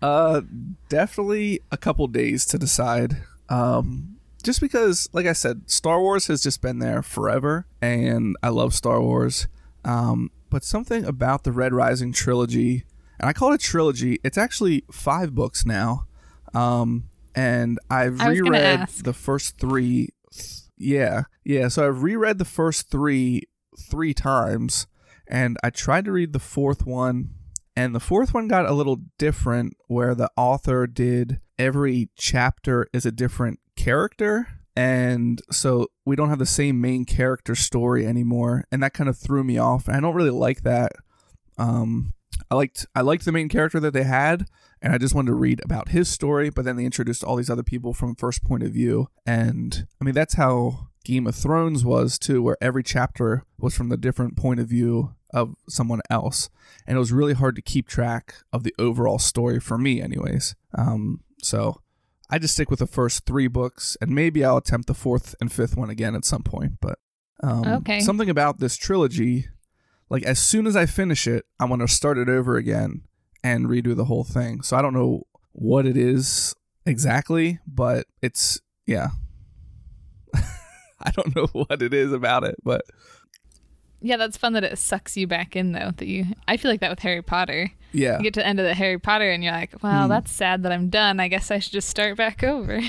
Uh, 0.00 0.42
definitely 0.88 1.60
a 1.72 1.76
couple 1.76 2.06
days 2.06 2.44
to 2.46 2.56
decide. 2.56 3.16
Um, 3.48 4.18
just 4.44 4.60
because, 4.60 5.08
like 5.12 5.26
I 5.26 5.32
said, 5.32 5.68
Star 5.68 6.00
Wars 6.00 6.28
has 6.28 6.40
just 6.40 6.62
been 6.62 6.78
there 6.78 7.02
forever, 7.02 7.66
and 7.82 8.36
I 8.40 8.50
love 8.50 8.74
Star 8.74 9.00
Wars. 9.00 9.48
Um, 9.84 10.30
but 10.50 10.62
something 10.62 11.04
about 11.04 11.42
the 11.42 11.50
Red 11.50 11.72
Rising 11.72 12.12
trilogy, 12.12 12.84
and 13.18 13.28
I 13.28 13.32
call 13.32 13.50
it 13.52 13.56
a 13.56 13.58
trilogy. 13.58 14.20
It's 14.22 14.38
actually 14.38 14.84
five 14.92 15.34
books 15.34 15.66
now. 15.66 16.06
Um, 16.54 17.08
and 17.34 17.78
I've 17.90 18.20
reread 18.20 18.88
the 18.88 19.12
first 19.12 19.58
three 19.58 20.10
yeah, 20.78 21.24
yeah. 21.44 21.68
So 21.68 21.86
I've 21.86 22.02
reread 22.02 22.38
the 22.38 22.44
first 22.44 22.90
three 22.90 23.42
three 23.78 24.14
times, 24.14 24.86
and 25.26 25.56
I 25.62 25.70
tried 25.70 26.04
to 26.06 26.12
read 26.12 26.32
the 26.32 26.38
fourth 26.38 26.86
one, 26.86 27.30
and 27.76 27.94
the 27.94 28.00
fourth 28.00 28.34
one 28.34 28.48
got 28.48 28.66
a 28.66 28.72
little 28.72 29.00
different, 29.18 29.76
where 29.86 30.14
the 30.14 30.30
author 30.36 30.86
did 30.86 31.40
every 31.58 32.10
chapter 32.16 32.86
is 32.92 33.06
a 33.06 33.12
different 33.12 33.60
character, 33.76 34.48
and 34.76 35.42
so 35.50 35.88
we 36.04 36.16
don't 36.16 36.30
have 36.30 36.38
the 36.38 36.46
same 36.46 36.80
main 36.80 37.04
character 37.04 37.54
story 37.54 38.06
anymore, 38.06 38.64
and 38.70 38.82
that 38.82 38.94
kind 38.94 39.08
of 39.08 39.18
threw 39.18 39.44
me 39.44 39.58
off. 39.58 39.88
I 39.88 40.00
don't 40.00 40.14
really 40.14 40.30
like 40.30 40.62
that. 40.62 40.92
Um, 41.58 42.14
I 42.50 42.54
liked 42.54 42.86
I 42.94 43.00
liked 43.00 43.24
the 43.24 43.32
main 43.32 43.48
character 43.48 43.80
that 43.80 43.92
they 43.92 44.04
had, 44.04 44.46
and 44.80 44.92
I 44.92 44.98
just 44.98 45.14
wanted 45.14 45.28
to 45.28 45.34
read 45.34 45.60
about 45.64 45.88
his 45.88 46.08
story. 46.08 46.50
But 46.50 46.64
then 46.64 46.76
they 46.76 46.84
introduced 46.84 47.24
all 47.24 47.36
these 47.36 47.50
other 47.50 47.62
people 47.62 47.92
from 47.92 48.14
first 48.14 48.44
point 48.44 48.62
of 48.62 48.72
view, 48.72 49.08
and 49.26 49.86
I 50.00 50.04
mean 50.04 50.14
that's 50.14 50.34
how 50.34 50.88
Game 51.04 51.26
of 51.26 51.34
Thrones 51.34 51.84
was 51.84 52.18
too, 52.18 52.42
where 52.42 52.56
every 52.60 52.82
chapter 52.82 53.44
was 53.58 53.74
from 53.74 53.88
the 53.88 53.96
different 53.96 54.36
point 54.36 54.60
of 54.60 54.68
view 54.68 55.14
of 55.32 55.54
someone 55.68 56.00
else, 56.10 56.50
and 56.86 56.96
it 56.96 57.00
was 57.00 57.12
really 57.12 57.34
hard 57.34 57.56
to 57.56 57.62
keep 57.62 57.88
track 57.88 58.34
of 58.52 58.62
the 58.62 58.74
overall 58.78 59.18
story 59.18 59.60
for 59.60 59.78
me, 59.78 60.00
anyways. 60.00 60.54
Um, 60.76 61.20
so 61.42 61.80
I 62.30 62.38
just 62.38 62.54
stick 62.54 62.70
with 62.70 62.80
the 62.80 62.86
first 62.86 63.24
three 63.24 63.48
books, 63.48 63.96
and 64.00 64.10
maybe 64.10 64.44
I'll 64.44 64.58
attempt 64.58 64.86
the 64.86 64.94
fourth 64.94 65.34
and 65.40 65.52
fifth 65.52 65.76
one 65.76 65.90
again 65.90 66.14
at 66.14 66.24
some 66.24 66.42
point. 66.42 66.72
But 66.80 66.98
um, 67.42 67.66
okay. 67.66 68.00
something 68.00 68.28
about 68.28 68.58
this 68.58 68.76
trilogy, 68.76 69.48
like 70.10 70.24
as 70.24 70.38
soon 70.38 70.66
as 70.66 70.76
I 70.76 70.86
finish 70.86 71.26
it, 71.26 71.46
I 71.58 71.64
want 71.64 71.82
to 71.82 71.88
start 71.88 72.18
it 72.18 72.28
over 72.28 72.56
again 72.56 73.02
and 73.42 73.66
redo 73.66 73.94
the 73.94 74.04
whole 74.04 74.24
thing. 74.24 74.62
So 74.62 74.76
I 74.76 74.82
don't 74.82 74.94
know 74.94 75.26
what 75.52 75.86
it 75.86 75.96
is 75.96 76.54
exactly, 76.86 77.58
but 77.66 78.06
it's 78.22 78.60
yeah. 78.86 79.08
I 80.34 81.10
don't 81.12 81.34
know 81.34 81.46
what 81.52 81.82
it 81.82 81.94
is 81.94 82.12
about 82.12 82.44
it, 82.44 82.56
but 82.62 82.82
yeah, 84.00 84.16
that's 84.16 84.36
fun 84.36 84.52
that 84.52 84.64
it 84.64 84.78
sucks 84.78 85.16
you 85.16 85.26
back 85.26 85.56
in 85.56 85.72
though. 85.72 85.90
That 85.96 86.06
you, 86.06 86.26
I 86.46 86.56
feel 86.56 86.70
like 86.70 86.80
that 86.80 86.90
with 86.90 87.00
Harry 87.00 87.22
Potter. 87.22 87.70
Yeah, 87.92 88.18
you 88.18 88.24
get 88.24 88.34
to 88.34 88.40
the 88.40 88.46
end 88.46 88.60
of 88.60 88.66
the 88.66 88.74
Harry 88.74 88.98
Potter 88.98 89.30
and 89.30 89.42
you're 89.42 89.52
like, 89.52 89.82
"Wow, 89.82 90.06
mm. 90.06 90.08
that's 90.08 90.30
sad 90.30 90.62
that 90.62 90.72
I'm 90.72 90.88
done. 90.88 91.20
I 91.20 91.28
guess 91.28 91.50
I 91.50 91.58
should 91.58 91.72
just 91.72 91.88
start 91.88 92.16
back 92.16 92.44
over." 92.44 92.80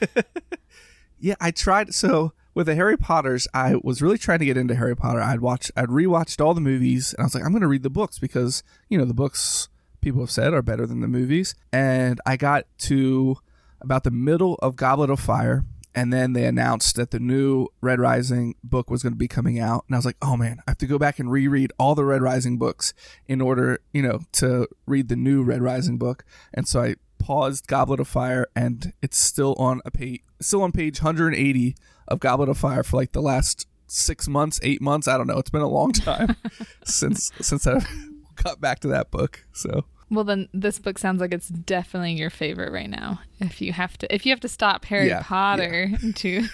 yeah, 1.18 1.34
I 1.40 1.50
tried. 1.50 1.94
So 1.94 2.32
with 2.58 2.66
the 2.66 2.74
Harry 2.74 2.96
Potters, 2.96 3.46
I 3.54 3.76
was 3.84 4.02
really 4.02 4.18
trying 4.18 4.40
to 4.40 4.44
get 4.44 4.56
into 4.56 4.74
Harry 4.74 4.96
Potter. 4.96 5.20
I'd 5.20 5.38
watch, 5.38 5.70
I'd 5.76 5.90
rewatched 5.90 6.44
all 6.44 6.54
the 6.54 6.60
movies, 6.60 7.14
and 7.14 7.22
I 7.22 7.26
was 7.26 7.32
like, 7.32 7.44
I'm 7.44 7.52
going 7.52 7.62
to 7.62 7.68
read 7.68 7.84
the 7.84 7.88
books 7.88 8.18
because 8.18 8.64
you 8.88 8.98
know 8.98 9.04
the 9.04 9.14
books 9.14 9.68
people 10.00 10.22
have 10.22 10.30
said 10.32 10.52
are 10.52 10.60
better 10.60 10.84
than 10.84 10.98
the 10.98 11.06
movies. 11.06 11.54
And 11.72 12.20
I 12.26 12.36
got 12.36 12.64
to 12.78 13.36
about 13.80 14.02
the 14.02 14.10
middle 14.10 14.56
of 14.56 14.74
Goblet 14.74 15.08
of 15.08 15.20
Fire, 15.20 15.66
and 15.94 16.12
then 16.12 16.32
they 16.32 16.46
announced 16.46 16.96
that 16.96 17.12
the 17.12 17.20
new 17.20 17.68
Red 17.80 18.00
Rising 18.00 18.56
book 18.64 18.90
was 18.90 19.04
going 19.04 19.12
to 19.12 19.16
be 19.16 19.28
coming 19.28 19.60
out, 19.60 19.84
and 19.86 19.94
I 19.94 19.98
was 19.98 20.04
like, 20.04 20.16
oh 20.20 20.36
man, 20.36 20.58
I 20.66 20.72
have 20.72 20.78
to 20.78 20.86
go 20.88 20.98
back 20.98 21.20
and 21.20 21.30
reread 21.30 21.72
all 21.78 21.94
the 21.94 22.04
Red 22.04 22.22
Rising 22.22 22.58
books 22.58 22.92
in 23.28 23.40
order, 23.40 23.78
you 23.92 24.02
know, 24.02 24.22
to 24.32 24.66
read 24.84 25.06
the 25.06 25.14
new 25.14 25.44
Red 25.44 25.62
Rising 25.62 25.96
book. 25.96 26.24
And 26.52 26.66
so 26.66 26.82
I 26.82 26.96
paused 27.28 27.66
Goblet 27.66 28.00
of 28.00 28.08
Fire, 28.08 28.46
and 28.56 28.94
it's 29.02 29.18
still 29.18 29.54
on 29.58 29.82
a 29.84 29.90
page, 29.90 30.22
still 30.40 30.62
on 30.62 30.72
page 30.72 31.02
180 31.02 31.76
of 32.08 32.20
Goblet 32.20 32.48
of 32.48 32.56
Fire 32.56 32.82
for 32.82 32.96
like 32.96 33.12
the 33.12 33.20
last 33.20 33.66
six 33.86 34.28
months, 34.28 34.58
eight 34.62 34.80
months. 34.80 35.06
I 35.06 35.18
don't 35.18 35.26
know. 35.26 35.36
It's 35.38 35.50
been 35.50 35.60
a 35.60 35.68
long 35.68 35.92
time 35.92 36.36
since 36.86 37.30
since 37.38 37.66
I 37.66 37.84
got 38.42 38.62
back 38.62 38.80
to 38.80 38.88
that 38.88 39.10
book. 39.10 39.44
So 39.52 39.84
well, 40.08 40.24
then 40.24 40.48
this 40.54 40.78
book 40.78 40.96
sounds 40.96 41.20
like 41.20 41.34
it's 41.34 41.48
definitely 41.48 42.14
your 42.14 42.30
favorite 42.30 42.72
right 42.72 42.88
now. 42.88 43.20
If 43.40 43.60
you 43.60 43.74
have 43.74 43.98
to, 43.98 44.14
if 44.14 44.24
you 44.24 44.32
have 44.32 44.40
to 44.40 44.48
stop 44.48 44.86
Harry 44.86 45.08
yeah, 45.08 45.22
Potter 45.22 45.90
yeah. 45.90 46.12
to 46.14 46.48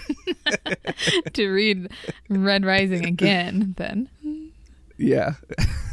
to 1.35 1.49
read 1.51 1.89
Red 2.29 2.65
Rising 2.65 3.07
again, 3.07 3.75
then 3.77 4.09
yeah. 4.97 5.35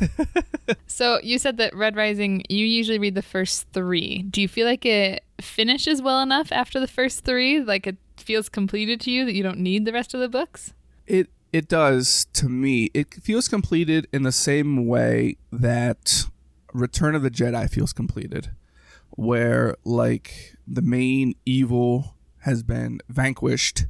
so 0.87 1.19
you 1.23 1.39
said 1.39 1.57
that 1.57 1.75
Red 1.75 1.95
Rising, 1.95 2.43
you 2.49 2.65
usually 2.65 2.99
read 2.99 3.15
the 3.15 3.21
first 3.21 3.67
three. 3.73 4.23
Do 4.23 4.41
you 4.41 4.47
feel 4.47 4.67
like 4.67 4.85
it 4.85 5.23
finishes 5.39 6.01
well 6.01 6.21
enough 6.21 6.51
after 6.51 6.79
the 6.79 6.87
first 6.87 7.23
three? 7.23 7.61
Like 7.61 7.87
it 7.87 7.97
feels 8.17 8.49
completed 8.49 9.01
to 9.01 9.11
you 9.11 9.25
that 9.25 9.33
you 9.33 9.43
don't 9.43 9.59
need 9.59 9.85
the 9.85 9.93
rest 9.93 10.13
of 10.13 10.19
the 10.19 10.29
books? 10.29 10.73
It 11.07 11.29
it 11.51 11.67
does 11.67 12.25
to 12.33 12.47
me. 12.47 12.89
It 12.93 13.13
feels 13.15 13.47
completed 13.47 14.07
in 14.13 14.23
the 14.23 14.31
same 14.31 14.87
way 14.87 15.37
that 15.51 16.25
Return 16.73 17.15
of 17.15 17.23
the 17.23 17.31
Jedi 17.31 17.69
feels 17.69 17.91
completed, 17.91 18.51
where 19.09 19.75
like 19.83 20.55
the 20.65 20.81
main 20.81 21.35
evil 21.45 22.15
has 22.39 22.63
been 22.63 23.01
vanquished, 23.09 23.85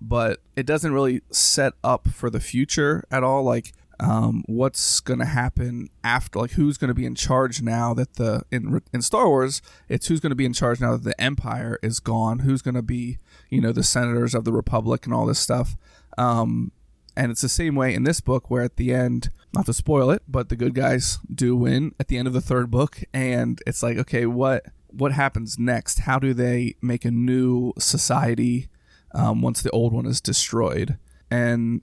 but 0.00 0.40
it 0.54 0.66
doesn't 0.66 0.92
really 0.92 1.22
set 1.30 1.72
up 1.82 2.08
for 2.08 2.28
the 2.28 2.40
future 2.40 3.04
at 3.10 3.24
all. 3.24 3.42
Like 3.42 3.72
um, 3.98 4.44
what's 4.46 5.00
going 5.00 5.20
to 5.20 5.26
happen 5.26 5.88
after 6.04 6.38
like 6.38 6.52
who's 6.52 6.76
going 6.76 6.88
to 6.88 6.94
be 6.94 7.06
in 7.06 7.14
charge 7.14 7.62
now 7.62 7.94
that 7.94 8.14
the 8.14 8.42
in 8.50 8.80
in 8.92 9.02
Star 9.02 9.28
Wars 9.28 9.62
it's 9.88 10.08
who's 10.08 10.20
going 10.20 10.30
to 10.30 10.36
be 10.36 10.44
in 10.44 10.52
charge 10.52 10.80
now 10.80 10.92
that 10.92 11.04
the 11.04 11.18
empire 11.20 11.78
is 11.82 12.00
gone 12.00 12.40
who's 12.40 12.62
going 12.62 12.74
to 12.74 12.82
be 12.82 13.18
you 13.48 13.60
know 13.60 13.72
the 13.72 13.82
senators 13.82 14.34
of 14.34 14.44
the 14.44 14.52
republic 14.52 15.06
and 15.06 15.14
all 15.14 15.24
this 15.26 15.38
stuff 15.38 15.76
um, 16.18 16.72
And 17.16 17.32
it's 17.32 17.40
the 17.40 17.48
same 17.48 17.74
way 17.74 17.94
in 17.94 18.04
this 18.04 18.20
book, 18.20 18.50
where 18.50 18.62
at 18.62 18.76
the 18.76 18.92
end, 18.92 19.30
not 19.54 19.66
to 19.66 19.72
spoil 19.72 20.10
it, 20.10 20.22
but 20.28 20.48
the 20.50 20.56
good 20.56 20.74
guys 20.74 21.18
do 21.34 21.56
win 21.56 21.94
at 21.98 22.08
the 22.08 22.18
end 22.18 22.28
of 22.28 22.34
the 22.34 22.42
third 22.42 22.70
book, 22.70 23.02
and 23.14 23.62
it's 23.66 23.82
like, 23.82 23.96
okay, 23.96 24.26
what 24.26 24.66
what 24.88 25.12
happens 25.12 25.58
next? 25.58 26.00
How 26.00 26.18
do 26.18 26.32
they 26.34 26.74
make 26.80 27.04
a 27.04 27.10
new 27.10 27.72
society 27.78 28.68
um, 29.14 29.42
once 29.42 29.62
the 29.62 29.70
old 29.70 29.92
one 29.92 30.06
is 30.06 30.20
destroyed? 30.20 30.98
And 31.30 31.82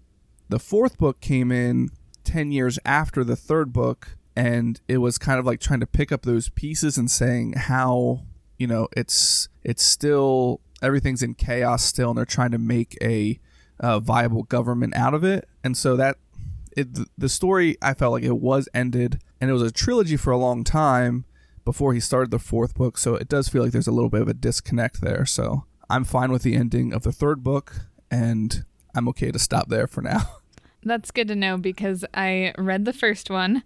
the 0.49 0.59
fourth 0.59 0.97
book 0.97 1.19
came 1.19 1.51
in 1.51 1.89
ten 2.23 2.51
years 2.51 2.79
after 2.85 3.23
the 3.23 3.35
third 3.35 3.73
book, 3.73 4.15
and 4.35 4.79
it 4.87 4.97
was 4.97 5.17
kind 5.17 5.39
of 5.39 5.45
like 5.45 5.59
trying 5.59 5.79
to 5.79 5.87
pick 5.87 6.11
up 6.11 6.23
those 6.23 6.49
pieces 6.49 6.97
and 6.97 7.09
saying 7.09 7.53
how 7.53 8.21
you 8.57 8.67
know 8.67 8.87
it's 8.95 9.49
it's 9.63 9.83
still 9.83 10.61
everything's 10.81 11.23
in 11.23 11.33
chaos 11.33 11.83
still, 11.83 12.09
and 12.09 12.17
they're 12.17 12.25
trying 12.25 12.51
to 12.51 12.57
make 12.57 12.97
a 13.01 13.39
uh, 13.79 13.99
viable 13.99 14.43
government 14.43 14.95
out 14.95 15.13
of 15.13 15.23
it. 15.23 15.47
And 15.63 15.75
so 15.77 15.95
that 15.95 16.17
it, 16.75 16.87
the 17.17 17.29
story 17.29 17.77
I 17.81 17.93
felt 17.93 18.13
like 18.13 18.23
it 18.23 18.37
was 18.37 18.67
ended, 18.73 19.19
and 19.39 19.49
it 19.49 19.53
was 19.53 19.61
a 19.61 19.71
trilogy 19.71 20.17
for 20.17 20.31
a 20.31 20.37
long 20.37 20.63
time 20.63 21.25
before 21.65 21.93
he 21.93 21.99
started 21.99 22.31
the 22.31 22.39
fourth 22.39 22.75
book. 22.75 22.97
So 22.97 23.15
it 23.15 23.29
does 23.29 23.47
feel 23.49 23.63
like 23.63 23.71
there's 23.71 23.87
a 23.87 23.91
little 23.91 24.09
bit 24.09 24.21
of 24.21 24.27
a 24.27 24.33
disconnect 24.33 25.01
there. 25.01 25.25
So 25.25 25.65
I'm 25.89 26.03
fine 26.03 26.31
with 26.31 26.43
the 26.43 26.55
ending 26.55 26.93
of 26.93 27.03
the 27.03 27.11
third 27.11 27.43
book, 27.43 27.75
and 28.11 28.65
I'm 28.95 29.07
okay 29.09 29.31
to 29.31 29.39
stop 29.39 29.69
there 29.69 29.87
for 29.87 30.01
now. 30.01 30.37
That's 30.85 31.11
good 31.11 31.27
to 31.29 31.35
know 31.35 31.57
because 31.57 32.05
I 32.13 32.53
read 32.57 32.85
the 32.85 32.93
first 32.93 33.29
one. 33.29 33.63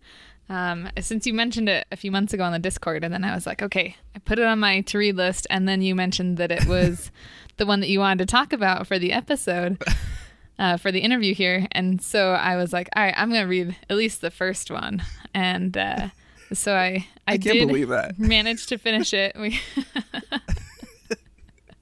Um, 0.49 0.89
since 0.99 1.27
you 1.27 1.33
mentioned 1.33 1.67
it 1.67 1.85
a 1.91 1.97
few 1.97 2.09
months 2.11 2.33
ago 2.33 2.43
on 2.43 2.53
the 2.53 2.59
Discord, 2.59 3.03
and 3.03 3.13
then 3.13 3.25
I 3.25 3.35
was 3.35 3.45
like, 3.45 3.61
okay, 3.61 3.97
I 4.15 4.19
put 4.19 4.39
it 4.39 4.45
on 4.45 4.59
my 4.59 4.81
to 4.81 4.97
read 4.97 5.17
list, 5.17 5.45
and 5.49 5.67
then 5.67 5.81
you 5.81 5.93
mentioned 5.93 6.37
that 6.37 6.51
it 6.51 6.65
was 6.65 7.11
the 7.57 7.65
one 7.65 7.81
that 7.81 7.89
you 7.89 7.99
wanted 7.99 8.19
to 8.27 8.31
talk 8.31 8.53
about 8.53 8.87
for 8.87 8.97
the 8.97 9.11
episode, 9.11 9.81
uh, 10.59 10.77
for 10.77 10.91
the 10.91 10.99
interview 11.01 11.35
here, 11.35 11.67
and 11.73 12.01
so 12.01 12.31
I 12.31 12.55
was 12.55 12.71
like, 12.71 12.87
all 12.95 13.03
right, 13.03 13.13
I'm 13.17 13.29
gonna 13.29 13.45
read 13.47 13.75
at 13.89 13.97
least 13.97 14.21
the 14.21 14.31
first 14.31 14.71
one, 14.71 15.03
and 15.33 15.75
uh, 15.77 16.09
so 16.53 16.75
I 16.75 17.05
I, 17.27 17.33
I 17.33 17.37
can't 17.37 17.43
did 17.59 17.67
believe 17.67 17.89
that. 17.89 18.17
manage 18.17 18.67
to 18.67 18.77
finish 18.77 19.13
it. 19.13 19.35
We 19.37 19.59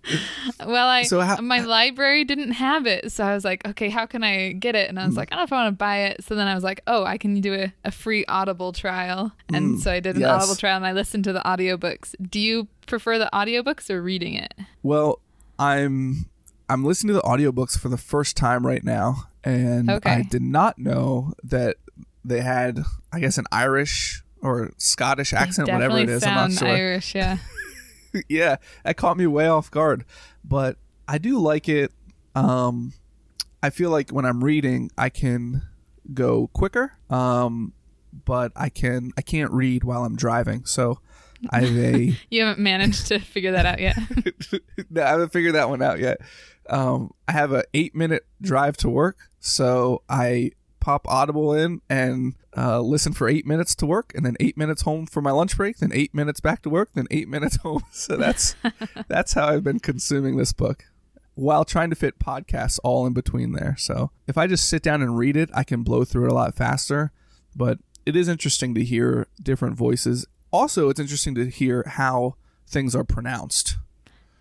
well, 0.65 0.87
I 0.87 1.03
So 1.03 1.19
how- 1.21 1.37
my 1.41 1.59
library 1.61 2.23
didn't 2.23 2.51
have 2.53 2.85
it, 2.85 3.11
so 3.11 3.23
I 3.23 3.33
was 3.33 3.43
like, 3.43 3.65
okay, 3.67 3.89
how 3.89 4.05
can 4.05 4.23
I 4.23 4.51
get 4.53 4.75
it? 4.75 4.89
And 4.89 4.99
I 4.99 5.05
was 5.05 5.15
Mm. 5.15 5.17
like, 5.17 5.31
I 5.31 5.35
don't 5.35 5.41
know 5.41 5.43
if 5.45 5.53
I 5.53 5.63
want 5.63 5.73
to 5.73 5.77
buy 5.77 5.97
it. 6.03 6.23
So 6.23 6.35
then 6.35 6.47
I 6.47 6.55
was 6.55 6.63
like, 6.63 6.81
oh, 6.87 7.03
I 7.05 7.17
can 7.17 7.41
do 7.41 7.53
a, 7.53 7.73
a 7.83 7.91
free 7.91 8.25
Audible 8.27 8.71
trial, 8.73 9.31
and 9.53 9.75
Mm, 9.75 9.79
so 9.81 9.91
I 9.91 9.99
did 9.99 10.15
an 10.15 10.21
yes. 10.21 10.31
Audible 10.31 10.55
trial 10.55 10.77
and 10.77 10.85
I 10.85 10.91
listened 10.91 11.23
to 11.25 11.33
the 11.33 11.41
audiobooks. 11.41 12.13
Do 12.29 12.39
you 12.39 12.67
prefer 12.87 13.17
the 13.17 13.29
audiobooks 13.33 13.89
or 13.89 14.01
reading 14.01 14.35
it? 14.35 14.53
Well, 14.83 15.19
I'm 15.59 16.25
I'm 16.69 16.83
listening 16.83 17.09
to 17.15 17.21
the 17.21 17.27
audiobooks 17.27 17.77
for 17.77 17.89
the 17.89 17.97
first 17.97 18.35
time 18.35 18.65
right 18.65 18.83
now, 18.83 19.27
and 19.43 19.89
Okay. 19.89 20.09
I 20.09 20.21
did 20.23 20.41
not 20.41 20.77
know 20.79 21.33
that 21.43 21.75
they 22.23 22.41
had, 22.41 22.79
I 23.13 23.19
guess, 23.19 23.37
an 23.37 23.45
Irish 23.51 24.23
or 24.41 24.71
Scottish 24.77 25.31
accent, 25.33 25.71
whatever 25.71 25.97
it 25.99 26.09
is. 26.09 26.23
I'm 26.23 26.33
not 26.35 26.51
sure. 26.53 26.67
Irish, 26.67 27.13
yeah. 27.15 27.37
yeah, 28.29 28.57
that 28.83 28.97
caught 28.97 29.17
me 29.17 29.27
way 29.27 29.47
off 29.47 29.71
guard. 29.71 30.05
But 30.43 30.77
I 31.07 31.17
do 31.17 31.39
like 31.39 31.69
it. 31.69 31.91
Um, 32.33 32.93
I 33.61 33.69
feel 33.69 33.89
like 33.89 34.11
when 34.11 34.25
I'm 34.25 34.43
reading, 34.43 34.91
I 34.97 35.09
can 35.09 35.63
go 36.13 36.47
quicker. 36.47 36.93
Um, 37.09 37.73
but 38.23 38.51
I 38.55 38.69
can 38.69 39.11
I 39.17 39.21
can't 39.21 39.51
read 39.51 39.83
while 39.83 40.05
I'm 40.05 40.15
driving. 40.15 40.65
So 40.65 40.99
I 41.49 41.61
have 41.61 41.77
a 41.77 42.17
You 42.29 42.41
haven't 42.43 42.59
managed 42.59 43.07
to 43.07 43.19
figure 43.19 43.51
that 43.51 43.65
out 43.65 43.79
yet. 43.79 43.97
no, 44.89 45.03
I 45.03 45.09
haven't 45.09 45.33
figured 45.33 45.55
that 45.55 45.69
one 45.69 45.81
out 45.81 45.99
yet. 45.99 46.21
Um, 46.69 47.13
I 47.27 47.33
have 47.33 47.51
a 47.51 47.63
eight 47.73 47.95
minute 47.95 48.25
drive 48.41 48.77
to 48.77 48.89
work, 48.89 49.17
so 49.39 50.01
I 50.09 50.51
pop 50.79 51.07
Audible 51.07 51.53
in 51.53 51.81
and 51.89 52.35
uh, 52.57 52.79
listen 52.79 53.13
for 53.13 53.27
eight 53.27 53.45
minutes 53.45 53.75
to 53.75 53.85
work, 53.85 54.13
and 54.15 54.25
then 54.25 54.35
eight 54.39 54.57
minutes 54.57 54.83
home 54.83 55.05
for 55.05 55.21
my 55.21 55.31
lunch 55.31 55.57
break, 55.57 55.77
then 55.77 55.91
eight 55.93 56.13
minutes 56.13 56.39
back 56.39 56.61
to 56.63 56.69
work, 56.69 56.89
then 56.93 57.07
eight 57.11 57.27
minutes 57.35 57.57
home. 57.57 57.83
So 57.91 58.15
that's 58.17 58.55
that's 59.07 59.33
how 59.33 59.47
I've 59.47 59.63
been 59.63 59.79
consuming 59.79 60.37
this 60.37 60.53
book 60.53 60.85
while 61.35 61.65
trying 61.65 61.89
to 61.89 61.95
fit 61.95 62.17
podcasts 62.17 62.79
all 62.83 63.05
in 63.05 63.13
between 63.13 63.51
there. 63.51 63.75
So 63.77 64.11
if 64.25 64.37
I 64.37 64.47
just 64.47 64.69
sit 64.69 64.81
down 64.81 65.01
and 65.01 65.17
read 65.17 65.35
it, 65.35 65.49
I 65.53 65.63
can 65.63 65.83
blow 65.83 66.05
through 66.05 66.25
it 66.25 66.31
a 66.31 66.33
lot 66.33 66.55
faster. 66.55 67.11
But 67.55 67.79
it 68.05 68.15
is 68.15 68.27
interesting 68.27 68.73
to 68.75 68.83
hear 68.83 69.27
different 69.41 69.75
voices. 69.75 70.25
Also, 70.51 70.89
it's 70.89 70.99
interesting 70.99 71.35
to 71.35 71.49
hear 71.49 71.83
how 71.85 72.35
things 72.67 72.95
are 72.95 73.03
pronounced. 73.03 73.77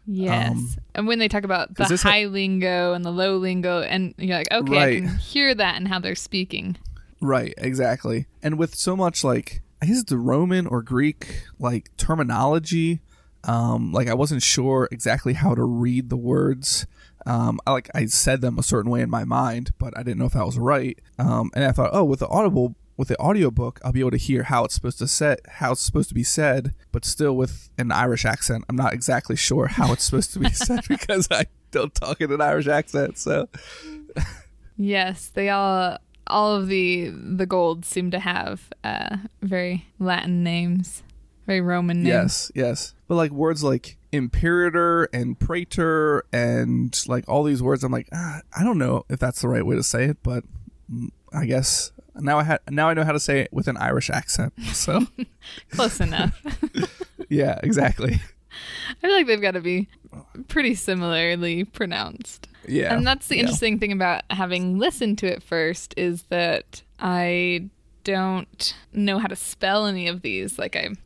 Yes. 0.07 0.51
Um, 0.51 0.69
and 0.95 1.07
when 1.07 1.19
they 1.19 1.29
talk 1.29 1.45
about 1.45 1.75
the 1.75 1.85
this 1.85 2.03
ha- 2.03 2.11
high 2.11 2.25
lingo 2.27 2.93
and 2.93 3.05
the 3.05 3.11
low 3.11 3.37
lingo, 3.37 3.81
and 3.81 4.15
you're 4.19 4.37
like, 4.37 4.53
okay, 4.53 4.79
I 4.79 4.95
can 4.97 5.17
hear 5.17 5.55
that 5.55 5.77
and 5.77 5.89
how 5.89 5.99
they're 5.99 6.15
speaking. 6.15 6.77
Right, 7.21 7.55
exactly. 7.57 8.27
And 8.43 8.59
with 8.59 8.75
so 8.75 8.97
much 8.97 9.25
like 9.25 9.63
I 9.81 9.87
guess 9.87 10.01
it's 10.01 10.11
the 10.11 10.19
Roman 10.19 10.67
or 10.67 10.83
Greek 10.83 11.45
like 11.59 11.95
terminology, 11.97 13.01
um, 13.45 13.93
like 13.93 14.09
I 14.09 14.15
wasn't 14.15 14.43
sure 14.43 14.89
exactly 14.91 15.35
how 15.35 15.55
to 15.55 15.63
read 15.63 16.11
the 16.11 16.17
words. 16.17 16.87
Um, 17.27 17.59
I 17.67 17.73
like 17.73 17.91
I 17.95 18.07
said 18.07 18.41
them 18.41 18.59
a 18.59 18.63
certain 18.63 18.91
way 18.91 19.01
in 19.01 19.11
my 19.11 19.25
mind, 19.25 19.73
but 19.79 19.97
I 19.97 20.03
didn't 20.03 20.19
know 20.19 20.27
if 20.27 20.33
that 20.33 20.47
was 20.47 20.59
right. 20.59 20.99
Um, 21.19 21.51
and 21.55 21.65
I 21.65 21.73
thought, 21.73 21.91
oh, 21.93 22.05
with 22.05 22.21
the 22.21 22.29
audible 22.29 22.77
with 22.97 23.09
the 23.09 23.19
audiobook, 23.19 23.81
I'll 23.85 23.93
be 23.93 24.01
able 24.01 24.13
to 24.13 24.17
hear 24.17 24.45
how 24.45 24.65
it's 24.65 24.75
supposed 24.75 24.99
to 24.99 25.09
set 25.09 25.41
how 25.49 25.73
it's 25.73 25.81
supposed 25.81 26.09
to 26.11 26.15
be 26.15 26.23
said, 26.23 26.75
but 26.93 27.05
still 27.05 27.37
with 27.37 27.69
an 27.77 27.93
Irish 27.93 28.25
accent. 28.25 28.65
I'm 28.69 28.77
not 28.77 28.93
exactly 28.93 29.37
sure 29.37 29.67
how 29.67 29.93
it's 29.93 30.05
supposed 30.05 30.33
to 30.35 30.39
be 30.39 30.51
said 30.53 30.81
because 30.89 31.29
I 31.31 31.47
don't 31.71 31.95
talk 31.95 32.21
in 32.21 32.33
an 32.33 32.41
Irish 32.41 32.69
accent. 32.69 33.19
So 33.19 33.49
Yes, 34.77 35.29
they 35.29 35.51
all 35.51 35.99
all 36.27 36.55
of 36.55 36.69
the 36.69 37.11
the 37.11 37.47
gold 37.47 37.85
seem 37.85 38.11
to 38.11 38.19
have 38.19 38.71
uh, 38.83 39.17
very 39.43 39.87
Latin 39.99 40.43
names, 40.43 41.03
very 41.47 41.61
Roman 41.61 41.99
names. 41.99 42.09
Yes, 42.09 42.53
yes. 42.55 42.95
But 43.09 43.17
like 43.17 43.31
words 43.31 43.63
like 43.63 43.97
imperator 44.13 45.05
and 45.13 45.39
praetor 45.39 46.25
and 46.33 46.99
like 47.07 47.29
all 47.29 47.43
these 47.43 47.63
words, 47.63 47.85
I'm 47.85 47.93
like, 47.93 48.09
ah, 48.13 48.41
I 48.57 48.65
don't 48.65 48.79
know 48.79 49.05
if 49.09 49.19
that's 49.19 49.41
the 49.41 49.49
right 49.49 49.65
way 49.65 49.77
to 49.77 49.83
say 49.83 50.05
it, 50.05 50.19
but 50.23 50.45
I 51.33 51.47
guess 51.47 51.93
now 52.17 52.39
I 52.39 52.45
had 52.45 52.61
now 52.71 52.89
I 52.89 52.95
know 52.95 53.05
how 53.05 53.13
to 53.13 53.21
say 53.21 53.41
it 53.41 53.53
with 53.53 53.69
an 53.69 53.77
Irish 53.77 54.11
accent. 54.11 54.53
So 54.73 55.01
Close 55.71 56.01
enough. 56.01 56.41
yeah, 57.29 57.59
exactly. 57.63 58.21
I 58.91 58.95
feel 59.07 59.13
like 59.13 59.27
they've 59.27 59.41
got 59.41 59.53
to 59.53 59.61
be 59.61 59.89
pretty 60.49 60.75
similarly 60.75 61.65
pronounced. 61.65 62.49
Yeah, 62.67 62.95
And 62.95 63.07
that's 63.07 63.27
the 63.29 63.37
yeah. 63.37 63.43
interesting 63.43 63.79
thing 63.79 63.93
about 63.93 64.23
having 64.31 64.79
listened 64.79 65.19
to 65.19 65.27
it 65.27 65.43
first 65.43 65.93
is 65.97 66.23
that 66.25 66.83
I 66.99 67.69
don't 68.05 68.75
know 68.93 69.19
how 69.19 69.27
to 69.27 69.37
spell 69.37 69.87
any 69.87 70.09
of 70.09 70.23
these. 70.23 70.59
Like 70.59 70.75
I'm 70.77 70.97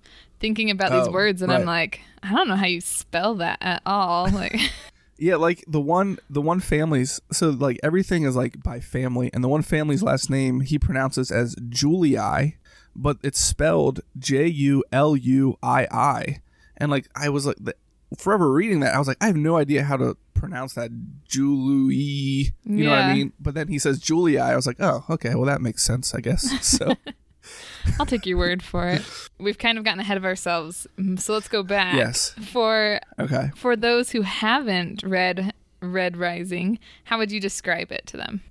thinking 0.41 0.71
about 0.71 0.93
these 0.93 1.09
Oh, 1.09 1.13
words 1.13 1.43
and 1.43 1.53
I'm 1.53 1.65
like, 1.65 2.01
I 2.23 2.33
don't 2.33 2.47
know 2.49 2.57
how 2.57 2.67
you 2.67 2.81
spell 2.81 3.35
that 3.37 3.59
at 3.61 3.83
all. 3.87 4.29
Like 4.33 4.57
Yeah, 5.21 5.35
like 5.35 5.65
the 5.67 5.81
one 5.81 6.19
the 6.31 6.41
one 6.41 6.61
family's 6.61 7.21
so 7.33 7.51
like 7.51 7.81
everything 7.83 8.23
is 8.23 8.37
like 8.37 8.63
by 8.63 8.79
family, 8.79 9.31
and 9.35 9.43
the 9.43 9.49
one 9.49 9.63
family's 9.63 10.01
last 10.03 10.31
name 10.31 10.61
he 10.61 10.79
pronounces 10.79 11.33
as 11.33 11.57
Julii, 11.57 12.55
but 12.95 13.17
it's 13.25 13.41
spelled 13.41 14.01
J 14.17 14.47
U 14.47 14.85
L 14.93 15.17
U 15.17 15.59
I 15.61 15.89
I, 15.91 16.41
and 16.79 16.91
like 16.91 17.09
I 17.15 17.29
was 17.29 17.45
like 17.47 17.57
the, 17.61 17.75
forever 18.17 18.51
reading 18.51 18.81
that 18.81 18.95
I 18.95 18.99
was 18.99 19.07
like 19.09 19.19
I 19.21 19.27
have 19.27 19.37
no 19.37 19.57
idea 19.57 19.85
how 19.85 19.97
to 19.99 20.17
pronounce 20.35 20.75
that 20.75 20.91
Julie. 21.29 22.53
you 22.65 22.85
know 22.85 22.91
what 22.91 23.01
I 23.01 23.15
mean? 23.15 23.33
But 23.39 23.55
then 23.55 23.69
he 23.69 23.79
says 23.79 23.99
Julia. 23.99 24.41
I 24.41 24.57
was 24.57 24.67
like 24.67 24.77
oh 24.81 25.05
okay, 25.11 25.35
well 25.35 25.45
that 25.47 25.61
makes 25.61 25.83
sense 25.85 26.15
I 26.15 26.21
guess. 26.21 26.49
So 26.79 26.95
I'll 27.99 28.07
take 28.07 28.27
your 28.27 28.37
word 28.39 28.63
for 28.63 28.87
it. 28.89 29.03
We've 29.39 29.57
kind 29.59 29.79
of 29.79 29.85
gotten 29.85 30.01
ahead 30.01 30.17
of 30.19 30.25
ourselves. 30.25 30.87
So 31.17 31.33
let's 31.33 31.49
go 31.49 31.63
back. 31.63 31.95
yes, 31.95 32.31
For 32.53 33.01
okay. 33.19 33.51
for 33.57 33.75
those 33.77 34.11
who 34.11 34.23
haven't 34.23 35.03
read 35.03 35.55
Red 35.81 36.17
Rising, 36.17 36.79
how 37.05 37.19
would 37.19 37.33
you 37.33 37.41
describe 37.41 37.91
it 37.93 38.07
to 38.09 38.17
them? 38.17 38.43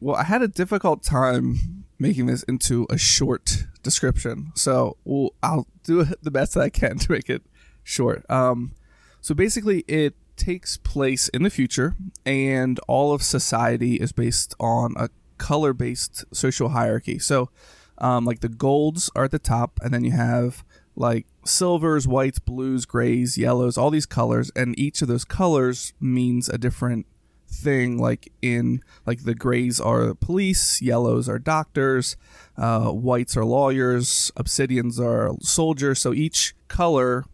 Well, 0.00 0.16
I 0.16 0.24
had 0.24 0.42
a 0.42 0.48
difficult 0.48 1.02
time 1.02 1.84
making 1.98 2.26
this 2.26 2.42
into 2.42 2.86
a 2.90 2.98
short 2.98 3.64
description, 3.82 4.50
so 4.54 4.96
well, 5.04 5.30
I'll 5.42 5.66
do 5.84 6.04
the 6.22 6.30
best 6.30 6.54
that 6.54 6.60
I 6.60 6.68
can 6.70 6.98
to 6.98 7.12
make 7.12 7.30
it 7.30 7.42
short. 7.82 8.28
Um, 8.30 8.72
so 9.20 9.34
basically, 9.34 9.84
it 9.88 10.14
takes 10.36 10.76
place 10.76 11.28
in 11.28 11.42
the 11.42 11.50
future, 11.50 11.94
and 12.26 12.80
all 12.88 13.12
of 13.12 13.22
society 13.22 13.96
is 13.96 14.12
based 14.12 14.54
on 14.58 14.94
a 14.96 15.08
color-based 15.38 16.24
social 16.32 16.70
hierarchy. 16.70 17.18
So, 17.18 17.50
um, 17.98 18.24
like 18.24 18.40
the 18.40 18.48
golds 18.48 19.10
are 19.14 19.24
at 19.24 19.30
the 19.30 19.38
top, 19.38 19.78
and 19.82 19.92
then 19.92 20.04
you 20.04 20.12
have 20.12 20.64
like 20.94 21.26
silvers, 21.44 22.06
whites, 22.06 22.38
blues, 22.38 22.84
grays, 22.84 23.38
yellows, 23.38 23.78
all 23.78 23.90
these 23.90 24.06
colors, 24.06 24.50
and 24.54 24.78
each 24.78 25.02
of 25.02 25.08
those 25.08 25.24
colors 25.24 25.92
means 26.00 26.48
a 26.48 26.58
different 26.58 27.06
thing 27.52 27.98
like 27.98 28.32
in 28.40 28.82
like 29.06 29.24
the 29.24 29.34
grays 29.34 29.78
are 29.78 30.14
police 30.14 30.80
yellows 30.80 31.28
are 31.28 31.38
doctors 31.38 32.16
uh, 32.56 32.90
whites 32.90 33.36
are 33.36 33.44
lawyers 33.44 34.32
obsidians 34.36 34.98
are 34.98 35.36
soldiers 35.40 36.00
so 36.00 36.14
each 36.14 36.54
color 36.68 37.24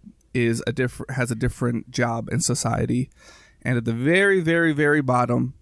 is 0.47 0.63
a 0.67 0.73
different 0.73 1.11
has 1.13 1.31
a 1.31 1.35
different 1.35 1.91
job 1.91 2.29
in 2.31 2.41
society 2.41 3.11
and 3.63 3.77
at 3.77 3.85
the 3.85 3.93
very 3.93 4.41
very 4.41 4.73
very 4.73 5.01
bottom 5.01 5.55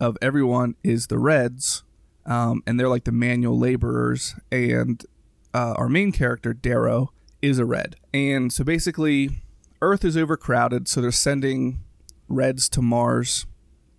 of 0.00 0.16
everyone 0.20 0.74
is 0.82 1.06
the 1.06 1.18
reds 1.18 1.84
um, 2.26 2.62
and 2.66 2.78
they're 2.78 2.88
like 2.88 3.04
the 3.04 3.12
manual 3.12 3.58
laborers. 3.58 4.34
And 4.50 5.04
uh, 5.52 5.74
our 5.76 5.88
main 5.88 6.12
character, 6.12 6.54
Darrow, 6.54 7.12
is 7.42 7.58
a 7.58 7.64
red. 7.64 7.96
And 8.12 8.52
so 8.52 8.64
basically, 8.64 9.42
Earth 9.82 10.04
is 10.04 10.16
overcrowded, 10.16 10.88
so 10.88 11.00
they're 11.00 11.12
sending 11.12 11.80
reds 12.28 12.68
to 12.70 12.82
Mars 12.82 13.46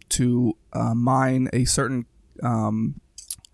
to 0.10 0.58
uh, 0.74 0.94
mine 0.94 1.50
a 1.54 1.66
certain 1.66 2.06
um, 2.44 3.00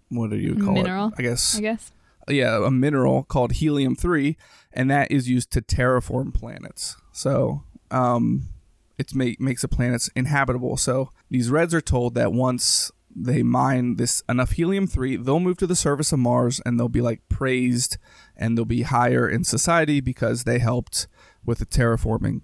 what 0.10 0.30
do 0.30 0.38
you 0.38 0.56
call 0.56 0.74
Mineral, 0.74 1.08
it? 1.10 1.14
I 1.18 1.22
guess. 1.22 1.58
I 1.58 1.62
guess. 1.62 1.92
Yeah, 2.28 2.66
a 2.66 2.72
mineral 2.72 3.24
called 3.24 3.54
helium 3.54 3.96
three, 3.96 4.38
and 4.74 4.90
that 4.90 5.12
is 5.12 5.30
used 5.30 5.52
to 5.52 5.62
terraform 5.62 6.34
planets. 6.34 6.98
So 7.12 7.64
um, 7.90 8.50
it 8.98 9.14
make, 9.14 9.40
makes 9.40 9.62
the 9.64 9.68
planets 9.68 10.10
inhabitable. 10.16 10.78
So 10.78 11.12
these 11.30 11.50
reds 11.50 11.74
are 11.74 11.82
told 11.82 12.16
that 12.16 12.34
once 12.34 12.92
they 13.16 13.44
mine 13.44 13.96
this 13.98 14.24
enough 14.30 14.52
helium 14.52 14.88
3 14.88 15.18
they'll 15.18 15.40
move 15.40 15.58
to 15.58 15.68
the 15.68 15.76
surface 15.76 16.12
of 16.12 16.20
mars 16.20 16.62
and 16.66 16.80
they'll 16.80 16.88
be 16.88 17.02
like 17.02 17.22
praised 17.30 17.98
and 18.38 18.58
they'll 18.58 18.66
be 18.66 18.84
higher 18.84 19.28
in 19.28 19.44
society 19.44 20.00
because 20.00 20.44
they 20.44 20.60
helped 20.60 21.08
with 21.46 21.60
the 21.60 21.66
terraforming 21.66 22.42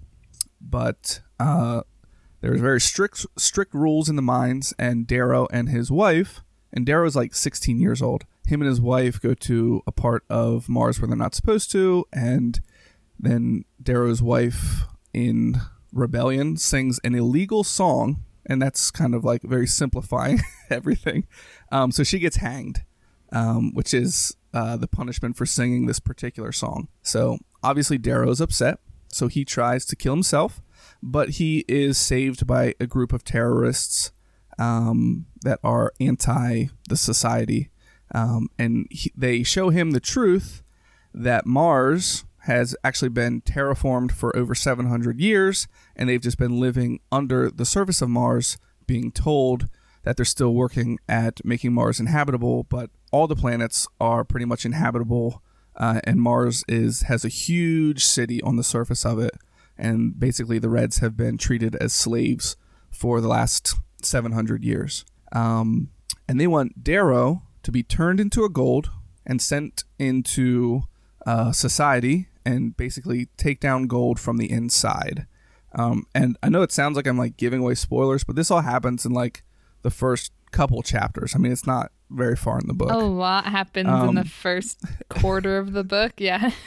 but 0.60 1.22
uh, 1.40 1.82
there's 2.42 2.60
very 2.60 2.82
strict 2.82 3.26
strict 3.38 3.74
rules 3.74 4.10
in 4.10 4.16
the 4.16 4.22
mines 4.22 4.74
and 4.78 5.08
darrow 5.08 5.48
and 5.52 5.70
his 5.70 5.92
wife 5.92 6.42
and 6.74 6.86
darrow's 6.86 7.16
like 7.16 7.34
16 7.34 7.80
years 7.80 8.02
old 8.02 8.26
him 8.46 8.62
and 8.62 8.70
his 8.70 8.82
wife 8.82 9.22
go 9.22 9.34
to 9.34 9.82
a 9.86 9.92
part 9.92 10.24
of 10.30 10.70
mars 10.70 11.00
where 11.00 11.08
they're 11.08 11.18
not 11.18 11.36
supposed 11.36 11.72
to 11.72 12.06
and 12.14 12.62
then 13.20 13.66
darrow's 13.82 14.22
wife 14.22 14.84
in 15.14 15.62
rebellion 15.92 16.58
sings 16.58 17.00
an 17.04 17.16
illegal 17.16 17.64
song 17.64 18.24
and 18.48 18.62
that's 18.62 18.90
kind 18.90 19.14
of 19.14 19.24
like 19.24 19.44
very 19.44 19.68
simplifying 19.68 20.40
everything. 20.70 21.28
Um, 21.72 21.92
so 21.92 22.04
she 22.04 22.18
gets 22.18 22.38
hanged, 22.38 22.84
um, 23.32 23.74
which 23.74 23.94
is 23.94 24.36
uh, 24.54 24.78
the 24.78 24.88
punishment 24.88 25.36
for 25.36 25.46
singing 25.46 25.86
this 25.86 26.00
particular 26.00 26.52
song. 26.52 26.88
So 27.04 27.38
obviously 27.62 27.98
Darrow's 27.98 28.42
upset, 28.42 28.80
so 29.10 29.28
he 29.28 29.46
tries 29.46 29.86
to 29.86 29.96
kill 29.96 30.14
himself, 30.14 30.62
but 31.04 31.32
he 31.32 31.66
is 31.68 31.98
saved 31.98 32.48
by 32.48 32.74
a 32.80 32.88
group 32.88 33.14
of 33.14 33.24
terrorists 33.24 34.12
um, 34.58 35.26
that 35.42 35.60
are 35.64 35.94
anti 36.00 36.68
the 36.90 36.98
society, 36.98 37.70
um, 38.14 38.48
and 38.58 38.88
he, 38.90 39.12
they 39.16 39.44
show 39.44 39.70
him 39.70 39.92
the 39.92 40.00
truth 40.00 40.64
that 41.14 41.46
Mars 41.46 42.26
has 42.48 42.76
actually 42.84 43.10
been 43.10 43.42
terraformed 43.42 44.12
for 44.12 44.36
over 44.36 44.56
700 44.56 45.20
years, 45.20 45.68
and 45.96 46.08
they've 46.08 46.22
just 46.22 46.38
been 46.38 46.60
living 46.60 47.00
under 47.12 47.52
the 47.52 47.66
surface 47.66 48.02
of 48.02 48.10
Mars, 48.10 48.58
being 48.86 49.12
told 49.12 49.68
that 50.04 50.16
they're 50.16 50.26
still 50.26 50.54
working 50.54 50.98
at 51.10 51.44
making 51.44 51.74
Mars 51.74 52.00
inhabitable, 52.00 52.64
but 52.64 52.90
all 53.12 53.28
the 53.28 53.36
planets 53.36 53.88
are 54.00 54.24
pretty 54.24 54.46
much 54.46 54.66
inhabitable, 54.66 55.44
uh, 55.76 56.00
and 56.06 56.22
Mars 56.22 56.64
is 56.70 57.02
has 57.04 57.26
a 57.26 57.30
huge 57.30 58.06
city 58.06 58.42
on 58.42 58.56
the 58.56 58.64
surface 58.64 59.06
of 59.06 59.20
it, 59.20 59.34
and 59.78 60.18
basically 60.18 60.60
the 60.60 60.70
Reds 60.70 61.00
have 61.00 61.18
been 61.18 61.38
treated 61.38 61.76
as 61.76 61.92
slaves 61.92 62.56
for 62.90 63.20
the 63.20 63.28
last 63.28 63.76
700 64.08 64.64
years. 64.64 65.06
Um, 65.32 65.90
and 66.28 66.40
they 66.40 66.48
want 66.48 66.84
Darrow 66.84 67.44
to 67.64 67.72
be 67.72 67.84
turned 67.84 68.20
into 68.20 68.44
a 68.44 68.50
gold 68.50 68.90
and 69.26 69.42
sent 69.42 69.84
into 70.00 70.84
uh, 71.26 71.52
society 71.52 72.28
and 72.46 72.76
basically 72.78 73.28
take 73.38 73.60
down 73.60 73.88
gold 73.88 74.20
from 74.20 74.38
the 74.38 74.50
inside. 74.50 75.28
Um, 75.76 76.08
and 76.16 76.38
I 76.42 76.50
know 76.50 76.62
it 76.62 76.72
sounds 76.72 76.96
like 76.96 77.06
I'm 77.08 77.18
like 77.18 77.38
giving 77.38 77.60
away 77.60 77.76
spoilers, 77.76 78.24
but 78.24 78.36
this 78.36 78.50
all 78.50 78.62
happens 78.62 79.06
in 79.06 79.12
like 79.12 79.44
the 79.82 79.92
first 79.92 80.32
couple 80.52 80.82
chapters. 80.82 81.36
I 81.36 81.40
mean, 81.40 81.52
it's 81.52 81.68
not 81.68 81.92
very 82.10 82.38
far 82.38 82.58
in 82.60 82.68
the 82.68 82.74
book. 82.74 82.90
A 82.90 82.98
lot 82.98 83.46
happens 83.46 83.90
Um, 83.90 84.10
in 84.10 84.16
the 84.16 84.24
first 84.24 84.80
quarter 85.10 85.58
of 85.58 85.74
the 85.74 85.84
book. 85.84 86.14
Yeah. 86.18 86.52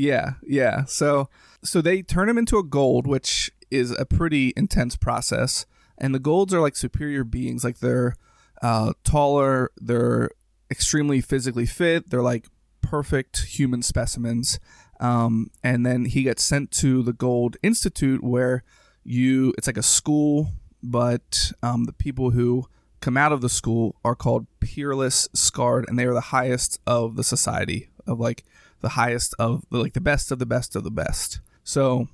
Yeah, 0.00 0.34
yeah. 0.46 0.84
So 0.84 1.28
so 1.64 1.80
they 1.82 2.02
turn 2.02 2.28
him 2.28 2.38
into 2.38 2.56
a 2.56 2.62
gold, 2.62 3.08
which 3.08 3.50
is 3.68 3.90
a 3.90 4.04
pretty 4.06 4.52
intense 4.56 4.94
process. 4.94 5.66
And 5.98 6.14
the 6.14 6.20
golds 6.20 6.54
are 6.54 6.60
like 6.60 6.76
superior 6.76 7.24
beings. 7.24 7.64
Like 7.64 7.78
they're 7.78 8.14
uh, 8.62 8.92
taller, 9.04 9.70
they're 9.76 10.30
extremely 10.70 11.20
physically 11.20 11.66
fit, 11.66 12.10
they're 12.10 12.22
like 12.22 12.46
perfect 12.80 13.46
human 13.46 13.82
specimens. 13.82 14.58
Um, 15.00 15.50
and 15.62 15.84
then 15.84 16.06
he 16.06 16.22
gets 16.22 16.42
sent 16.42 16.70
to 16.72 17.02
the 17.02 17.12
Gold 17.12 17.56
Institute, 17.62 18.22
where 18.22 18.64
you 19.04 19.54
it's 19.56 19.66
like 19.66 19.76
a 19.76 19.82
school, 19.82 20.48
but 20.82 21.52
um, 21.62 21.84
the 21.84 21.92
people 21.92 22.30
who 22.30 22.66
come 23.00 23.16
out 23.16 23.32
of 23.32 23.40
the 23.40 23.48
school 23.48 23.94
are 24.04 24.16
called 24.16 24.46
peerless 24.60 25.28
scarred, 25.34 25.88
and 25.88 25.98
they 25.98 26.04
are 26.04 26.14
the 26.14 26.20
highest 26.20 26.80
of 26.86 27.16
the 27.16 27.24
society 27.24 27.90
of 28.06 28.18
like 28.18 28.44
the 28.80 28.90
highest 28.90 29.34
of 29.38 29.64
like 29.70 29.92
the 29.92 30.00
best 30.00 30.32
of 30.32 30.38
the 30.38 30.46
best 30.46 30.74
of 30.74 30.84
the 30.84 30.90
best. 30.90 31.40
So 31.62 32.08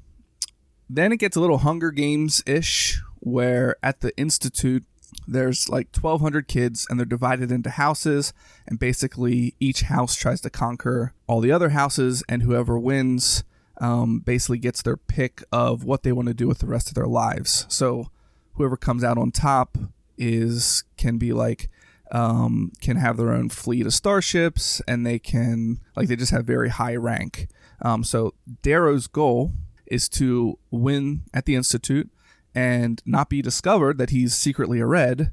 then 0.89 1.13
it 1.13 1.19
gets 1.19 1.37
a 1.37 1.41
little 1.41 1.59
Hunger 1.59 1.91
Games 1.91 2.43
ish, 2.47 3.01
where 3.25 3.77
at 3.83 4.01
the 4.01 4.17
institute 4.17 4.85
there's 5.27 5.69
like 5.69 5.89
1,200 5.97 6.49
kids 6.49 6.87
and 6.89 6.99
they're 6.99 7.07
divided 7.07 7.51
into 7.51 7.71
houses, 7.71 8.33
and 8.67 8.79
basically 8.79 9.55
each 9.59 9.83
house 9.83 10.15
tries 10.15 10.41
to 10.43 10.51
conquer 10.51 11.15
all 11.27 11.41
the 11.41 11.53
other 11.53 11.71
houses, 11.71 12.23
and 12.29 12.43
whoever 12.43 12.79
wins 12.79 13.45
um, 13.81 14.21
basically 14.21 14.59
gets 14.59 14.83
their 14.83 14.97
pick 14.97 15.43
of 15.51 15.85
what 15.85 16.03
they 16.03 16.13
want 16.13 16.29
to 16.29 16.35
do 16.35 16.47
with 16.47 16.59
the 16.59 16.67
rest 16.67 16.89
of 16.89 16.95
their 16.95 17.07
lives. 17.07 17.67
So 17.69 18.11
whoever 18.55 18.77
comes 18.77 19.03
out 19.03 19.19
on 19.19 19.31
top 19.31 19.79
is 20.17 20.85
can 20.97 21.19
be 21.19 21.33
like 21.33 21.71
um, 22.13 22.73
can 22.81 22.97
have 22.97 23.17
their 23.17 23.33
own 23.33 23.49
fleet 23.49 23.87
of 23.87 23.95
starships, 23.95 24.83
and 24.87 25.07
they 25.07 25.19
can 25.19 25.81
like 25.97 26.09
they 26.09 26.17
just 26.17 26.33
have 26.33 26.45
very 26.45 26.69
high 26.69 26.97
rank. 26.97 27.49
Um, 27.83 28.05
so 28.05 28.35
Darrow's 28.63 29.07
goal 29.07 29.53
is 29.87 30.09
to 30.11 30.59
win 30.71 31.23
at 31.33 31.45
the 31.45 31.57
institute 31.57 32.11
and 32.55 33.03
not 33.05 33.29
be 33.29 33.43
discovered 33.43 33.99
that 33.99 34.11
he's 34.11 34.35
secretly 34.35 34.81
a 34.81 34.87
red, 34.87 35.33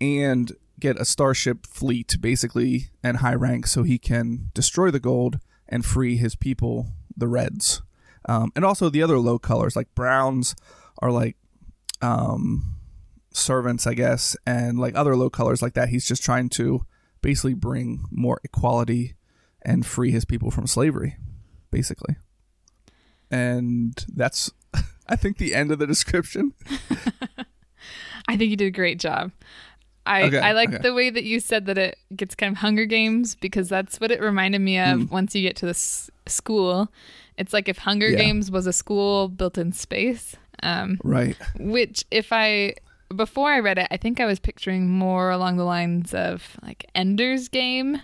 and 0.00 0.52
get 0.78 1.00
a 1.00 1.04
starship 1.04 1.66
fleet 1.66 2.16
basically 2.20 2.88
and 3.02 3.18
high 3.18 3.34
rank 3.34 3.66
so 3.66 3.82
he 3.82 3.98
can 3.98 4.50
destroy 4.54 4.90
the 4.90 5.00
gold 5.00 5.38
and 5.68 5.84
free 5.84 6.16
his 6.16 6.34
people, 6.34 6.88
the 7.16 7.28
reds. 7.28 7.82
Um, 8.26 8.50
and 8.56 8.64
also 8.64 8.88
the 8.88 9.02
other 9.02 9.18
low 9.18 9.38
colors 9.38 9.76
like 9.76 9.94
browns 9.94 10.54
are 11.00 11.10
like 11.10 11.36
um, 12.00 12.76
servants, 13.32 13.86
I 13.86 13.94
guess, 13.94 14.36
and 14.46 14.78
like 14.78 14.94
other 14.94 15.16
low 15.16 15.30
colors 15.30 15.62
like 15.62 15.74
that. 15.74 15.90
He's 15.90 16.06
just 16.06 16.22
trying 16.22 16.48
to 16.50 16.86
basically 17.22 17.54
bring 17.54 18.04
more 18.10 18.40
equality 18.42 19.14
and 19.62 19.84
free 19.84 20.10
his 20.10 20.24
people 20.24 20.50
from 20.50 20.66
slavery, 20.66 21.16
basically. 21.70 22.16
And 23.30 24.04
that's, 24.08 24.50
I 25.10 25.16
think, 25.16 25.36
the 25.38 25.54
end 25.54 25.70
of 25.72 25.78
the 25.78 25.86
description. 25.86 26.54
I 28.28 28.36
think 28.36 28.50
you 28.50 28.56
did 28.56 28.66
a 28.66 28.70
great 28.70 28.98
job. 28.98 29.32
I, 30.06 30.22
Okay, 30.24 30.38
I 30.38 30.52
like 30.52 30.70
okay. 30.70 30.78
the 30.82 30.94
way 30.94 31.10
that 31.10 31.24
you 31.24 31.40
said 31.40 31.66
that 31.66 31.76
it 31.78 31.98
gets 32.16 32.34
kind 32.34 32.52
of 32.52 32.58
Hunger 32.58 32.84
Games 32.86 33.34
because 33.34 33.68
that's 33.68 34.00
what 34.00 34.10
it 34.10 34.20
reminded 34.20 34.60
me 34.60 34.78
of 34.78 35.00
Mm. 35.00 35.10
once 35.10 35.34
you 35.34 35.42
get 35.42 35.56
to 35.56 35.66
the 35.66 35.70
s- 35.70 36.10
school. 36.26 36.90
It's 37.36 37.52
like 37.52 37.68
if 37.68 37.78
Hunger 37.78 38.08
Yeah. 38.08 38.18
Games 38.18 38.50
was 38.50 38.66
a 38.66 38.72
school 38.72 39.28
built 39.28 39.58
in 39.58 39.72
space. 39.72 40.36
Um, 40.62 40.98
Right. 41.04 41.36
which 41.58 42.04
if 42.10 42.32
I 42.32 42.74
before 43.14 43.50
I 43.50 43.58
read 43.58 43.78
it, 43.78 43.88
I 43.90 43.96
think 43.96 44.20
I 44.20 44.24
was 44.26 44.38
picturing 44.38 44.88
more 44.88 45.30
along 45.30 45.56
the 45.56 45.64
lines 45.64 46.14
of 46.14 46.56
like 46.62 46.86
Ender's 46.94 47.48
Game. 47.48 48.00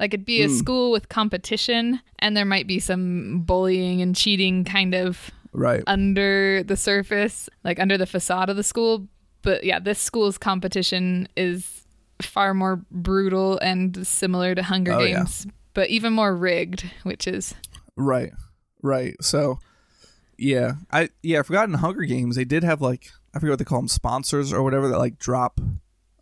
Like 0.00 0.14
it'd 0.14 0.24
be 0.26 0.42
a 0.42 0.48
Hmm. 0.48 0.54
school 0.54 0.90
with 0.90 1.08
competition 1.08 2.00
and 2.20 2.36
there 2.36 2.44
might 2.46 2.66
be 2.66 2.78
some 2.78 3.40
bullying 3.42 4.00
and 4.00 4.14
cheating 4.16 4.64
kind 4.64 4.94
of 4.94 5.30
Right. 5.58 5.82
under 5.86 6.62
the 6.62 6.76
surface, 6.76 7.48
like 7.64 7.78
under 7.80 7.98
the 7.98 8.06
facade 8.06 8.48
of 8.48 8.56
the 8.56 8.62
school. 8.62 9.08
But 9.42 9.64
yeah, 9.64 9.78
this 9.78 9.98
school's 10.00 10.38
competition 10.38 11.28
is 11.36 11.82
far 12.22 12.54
more 12.54 12.76
brutal 12.90 13.58
and 13.58 14.06
similar 14.06 14.54
to 14.54 14.62
Hunger 14.62 14.92
Oh, 14.92 15.00
yeah. 15.00 15.16
Games, 15.18 15.46
but 15.74 15.88
even 15.90 16.12
more 16.12 16.34
rigged, 16.34 16.88
which 17.02 17.26
is 17.26 17.54
Right. 17.96 18.32
Right. 18.82 19.16
So 19.22 19.58
yeah. 20.36 20.72
I 20.92 21.10
yeah, 21.22 21.40
I 21.40 21.42
forgot 21.42 21.68
in 21.68 21.74
Hunger 21.74 22.02
Games 22.04 22.36
they 22.36 22.44
did 22.44 22.62
have 22.64 22.80
like 22.80 23.10
I 23.34 23.38
forget 23.38 23.50
what 23.52 23.58
they 23.58 23.64
call 23.64 23.80
them 23.80 23.88
sponsors 23.88 24.52
or 24.52 24.62
whatever 24.62 24.88
that 24.88 24.98
like 24.98 25.18
drop 25.18 25.60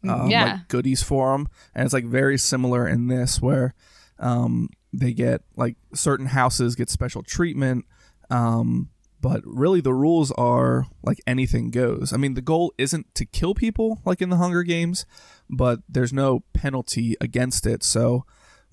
um, 0.08 0.30
Yeah. 0.30 0.44
like 0.44 0.68
goodies 0.68 1.02
for 1.02 1.32
them 1.32 1.48
and 1.74 1.84
it's 1.84 1.94
like 1.94 2.04
very 2.04 2.38
similar 2.38 2.86
in 2.86 3.08
this 3.08 3.40
where 3.42 3.74
um 4.18 4.68
they 4.92 5.12
get 5.12 5.42
like 5.56 5.76
certain 5.94 6.26
houses 6.26 6.74
get 6.76 6.88
special 6.88 7.22
treatment 7.22 7.84
um 8.30 8.88
but 9.20 9.40
really 9.44 9.80
the 9.80 9.94
rules 9.94 10.30
are 10.32 10.86
like 11.02 11.20
anything 11.26 11.70
goes. 11.70 12.12
I 12.12 12.16
mean 12.16 12.34
the 12.34 12.40
goal 12.40 12.72
isn't 12.78 13.14
to 13.14 13.24
kill 13.24 13.54
people 13.54 14.00
like 14.04 14.22
in 14.22 14.30
the 14.30 14.36
Hunger 14.36 14.62
Games, 14.62 15.06
but 15.48 15.80
there's 15.88 16.12
no 16.12 16.44
penalty 16.52 17.16
against 17.20 17.66
it. 17.66 17.82
So 17.82 18.24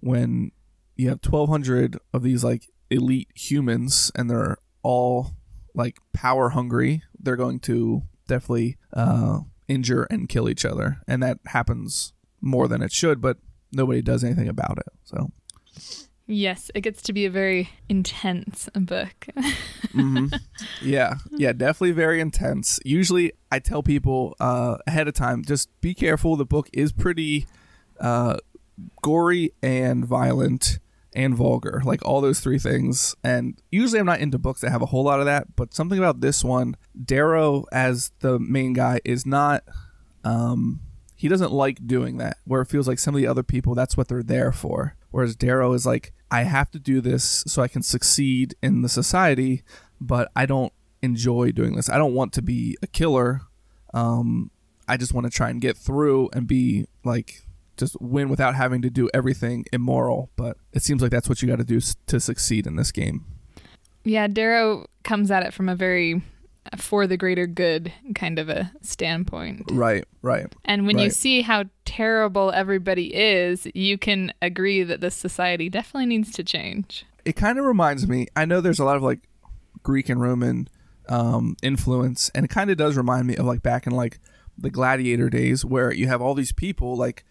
when 0.02 0.52
you 0.96 1.10
have 1.10 1.20
1200 1.24 1.98
of 2.14 2.24
these 2.24 2.44
like 2.44 2.70
elite 2.90 3.30
humans 3.34 4.12
and 4.16 4.30
they're 4.30 4.58
all 4.84 5.32
like 5.74 5.98
power 6.12 6.50
hungry 6.50 7.02
they're 7.18 7.36
going 7.36 7.58
to 7.58 8.04
definitely 8.28 8.78
uh, 8.94 9.40
injure 9.68 10.04
and 10.04 10.30
kill 10.30 10.48
each 10.50 10.66
other 10.66 10.98
and 11.08 11.24
that 11.24 11.40
happens 11.48 12.14
more 12.44 12.68
than 12.68 12.84
it 12.84 12.92
should, 12.92 13.22
but 13.22 13.38
nobody 13.72 14.02
does 14.02 14.24
anything 14.24 14.50
about 14.50 14.78
it. 14.78 14.94
So 15.06 15.32
Yes, 16.26 16.72
it 16.74 16.82
gets 16.82 17.02
to 17.04 17.14
be 17.14 17.26
a 17.26 17.30
very 17.30 17.70
intense 17.90 18.70
book. 18.74 19.28
hmm 19.92 20.28
yeah, 20.82 21.16
yeah, 21.32 21.52
definitely 21.52 21.92
very 21.92 22.22
intense. 22.22 22.80
Usually, 22.86 23.34
I 23.52 23.60
tell 23.60 23.84
people 23.84 24.36
uh, 24.40 24.78
ahead 24.88 25.08
of 25.08 25.14
time, 25.14 25.44
just 25.44 25.70
be 25.82 25.94
careful. 25.94 26.36
The 26.36 26.46
book 26.46 26.70
is 26.72 26.94
pretty 26.94 27.46
uh, 28.00 28.38
gory 29.02 29.54
and 29.62 30.06
violent 30.06 30.80
and 31.14 31.36
vulgar, 31.36 31.82
like 31.84 32.04
all 32.06 32.22
those 32.22 32.40
three 32.40 32.58
things. 32.58 33.16
And 33.24 33.62
usually, 33.70 34.00
I'm 34.00 34.06
not 34.06 34.20
into 34.20 34.40
books 34.40 34.62
that 34.62 34.72
have 34.72 34.82
a 34.82 34.88
whole 34.88 35.04
lot 35.04 35.20
of 35.20 35.26
that. 35.26 35.56
But 35.58 35.74
something 35.74 35.98
about 35.98 36.22
this 36.22 36.42
one, 36.42 36.78
Darrow 37.04 37.66
as 37.72 38.12
the 38.20 38.40
main 38.40 38.74
guy 38.74 39.02
is 39.04 39.26
not. 39.26 39.64
Um, 40.24 40.80
he 41.24 41.30
doesn't 41.30 41.54
like 41.54 41.88
doing 41.88 42.18
that. 42.18 42.36
Where 42.44 42.60
it 42.64 42.66
feels 42.66 42.86
like 42.86 43.00
some 43.00 43.16
of 43.16 43.22
the 43.22 43.28
other 43.28 43.44
people, 43.44 43.76
that's 43.76 43.96
what 43.96 44.10
they're 44.10 44.22
there 44.22 44.52
for. 44.52 44.98
Whereas 45.10 45.38
Darrow 45.38 45.72
is 45.72 45.86
like, 45.86 46.12
I 46.30 46.44
have 46.44 46.70
to 46.72 46.80
do 46.80 47.00
this 47.00 47.46
so 47.48 47.62
I 47.62 47.70
can 47.70 47.82
succeed 47.82 48.56
in 48.62 48.82
the 48.82 48.90
society, 48.90 49.64
but 50.02 50.30
I 50.36 50.46
don't 50.46 50.74
enjoy 51.02 51.54
doing 51.54 51.78
this. 51.78 51.90
I 51.90 51.98
don't 51.98 52.14
want 52.14 52.34
to 52.34 52.42
be 52.42 52.76
a 52.82 52.88
killer. 52.88 53.40
Um, 53.94 54.52
I 54.86 54.98
just 54.98 55.14
want 55.14 55.24
to 55.26 55.32
try 55.32 55.50
and 55.50 55.62
get 55.62 55.78
through 55.78 56.30
and 56.34 56.46
be 56.46 56.88
like 57.06 57.44
just 57.78 57.96
win 58.02 58.28
without 58.28 58.56
having 58.56 58.82
to 58.82 58.90
do 58.90 59.10
everything 59.14 59.64
immoral. 59.72 60.30
But 60.36 60.58
it 60.74 60.84
seems 60.84 61.02
like 61.02 61.12
that's 61.12 61.30
what 61.30 61.42
you 61.42 61.48
got 61.48 61.60
to 61.60 61.64
do 61.64 61.80
to 62.08 62.20
succeed 62.20 62.68
in 62.68 62.76
this 62.76 62.92
game. 62.92 63.24
yeah, 64.04 64.28
Darrow 64.28 64.88
comes 65.06 65.32
at 65.32 65.44
it 65.44 65.54
from 65.54 65.70
a 65.70 65.76
very 65.76 66.22
for 66.78 67.08
the 67.08 67.18
greater 67.18 67.48
good 67.48 67.92
kind 68.16 68.40
of 68.40 68.50
a 68.50 68.72
standpoint. 68.82 69.64
Right, 69.72 70.06
right. 70.22 70.48
And 70.66 70.88
when 70.88 70.98
you 70.98 71.10
see 71.10 71.42
how 71.42 71.66
terrible 71.86 72.52
everybody 72.52 73.14
is, 73.14 73.68
you 73.74 73.98
can 73.98 74.34
agree 74.42 74.84
that 74.84 75.02
this 75.02 75.16
society 75.16 75.70
definitely 75.70 76.06
needs 76.08 76.32
to 76.34 76.44
change. 76.44 77.06
It 77.26 77.36
kind 77.36 77.60
of 77.60 77.66
reminds 77.66 78.08
me. 78.08 78.28
I 78.36 78.46
know 78.46 78.62
there's 78.62 78.80
a 78.80 78.86
lot 78.86 78.98
of 78.98 79.04
like 79.04 79.20
Greek 79.84 80.10
and 80.10 80.22
Roman 80.22 80.68
um, 81.10 81.56
influence, 81.62 82.30
and 82.34 82.46
it 82.46 82.50
kind 82.50 82.70
of 82.70 82.78
does 82.78 82.98
remind 82.98 83.28
me 83.28 83.36
of 83.36 83.46
like 83.46 83.62
back 83.62 83.86
in 83.88 83.94
like 83.94 84.20
the 84.58 84.70
gladiator 84.70 85.30
days, 85.30 85.66
where 85.66 85.92
you 85.94 86.08
have 86.08 86.22
all 86.22 86.34
these 86.34 86.52
people 86.52 86.96
like 86.96 87.24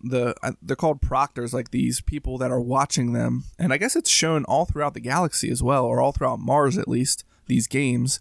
the 0.00 0.34
uh, 0.42 0.52
they're 0.62 0.76
called 0.76 1.00
proctors, 1.00 1.52
like 1.52 1.70
these 1.70 2.00
people 2.00 2.38
that 2.38 2.50
are 2.50 2.60
watching 2.60 3.12
them, 3.12 3.44
and 3.58 3.72
I 3.72 3.78
guess 3.78 3.96
it's 3.96 4.10
shown 4.10 4.44
all 4.44 4.64
throughout 4.64 4.94
the 4.94 5.00
galaxy 5.00 5.50
as 5.50 5.62
well, 5.62 5.84
or 5.84 6.00
all 6.00 6.12
throughout 6.12 6.40
Mars 6.40 6.78
at 6.78 6.88
least. 6.88 7.24
These 7.46 7.66
games, 7.66 8.20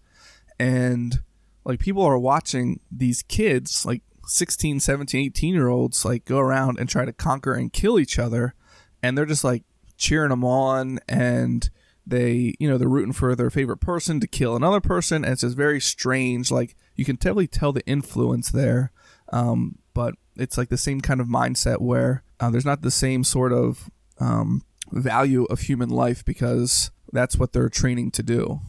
and 0.60 1.22
like 1.65 1.80
people 1.80 2.04
are 2.04 2.17
watching 2.17 2.80
these 2.91 3.24
kids 3.24 3.86
like 3.86 4.02
16 4.26 4.80
17 4.80 5.26
18 5.28 5.54
year 5.54 5.67
olds 5.67 6.04
like 6.04 6.26
go 6.26 6.39
around 6.39 6.80
and 6.80 6.89
try 6.89 7.06
to 7.06 7.13
conquer 7.13 7.54
and 7.54 7.74
kill 7.74 8.00
each 8.00 8.20
other 8.20 8.54
and 9.02 9.17
they're 9.17 9.26
just 9.26 9.43
like 9.43 9.63
cheering 9.98 10.30
them 10.30 10.43
on 10.43 11.00
and 11.08 11.70
they 12.06 12.54
you 12.60 12.70
know 12.70 12.78
they're 12.78 12.88
rooting 12.88 13.13
for 13.13 13.36
their 13.36 13.50
favorite 13.50 13.78
person 13.78 14.20
to 14.20 14.28
kill 14.28 14.56
another 14.56 14.80
person 14.80 15.24
and 15.24 15.34
it's 15.34 15.41
just 15.41 15.58
very 15.58 15.80
strange 15.80 16.52
like 16.52 16.76
you 16.96 17.04
can 17.04 17.15
definitely 17.15 17.48
tell 17.48 17.74
the 17.74 17.86
influence 17.86 18.50
there 18.50 18.91
um, 19.34 19.78
but 19.93 20.15
it's 20.38 20.58
like 20.58 20.70
the 20.70 20.78
same 20.78 21.02
kind 21.02 21.20
of 21.20 21.28
mindset 21.28 21.82
where 21.82 22.24
uh, 22.39 22.50
there's 22.50 22.65
not 22.65 22.82
the 22.82 22.91
same 22.91 23.24
sort 23.24 23.52
of 23.52 23.89
um, 24.20 24.62
value 24.91 25.43
of 25.46 25.62
human 25.62 25.89
life 25.89 26.24
because 26.24 26.91
that's 27.12 27.38
what 27.38 27.52
they're 27.52 27.70
training 27.70 28.12
to 28.12 28.24
do 28.24 28.62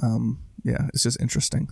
um, 0.00 0.38
yeah 0.64 0.88
it's 0.94 1.02
just 1.02 1.20
interesting 1.20 1.68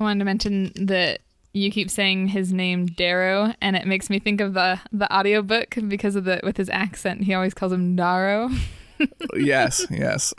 I 0.00 0.04
wanted 0.04 0.20
to 0.20 0.24
mention 0.24 0.72
that 0.86 1.20
you 1.52 1.70
keep 1.72 1.90
saying 1.90 2.28
his 2.28 2.52
name 2.52 2.86
Darrow, 2.86 3.52
and 3.60 3.74
it 3.74 3.84
makes 3.86 4.08
me 4.10 4.18
think 4.20 4.40
of 4.40 4.54
the 4.54 4.78
the 4.92 5.12
audiobook 5.12 5.74
because 5.88 6.14
of 6.14 6.22
the 6.24 6.40
with 6.44 6.56
his 6.56 6.68
accent. 6.68 7.24
He 7.24 7.34
always 7.34 7.52
calls 7.54 7.72
him 7.72 7.96
Darrow. 7.96 8.48
yes 9.36 9.86
yes 9.90 10.34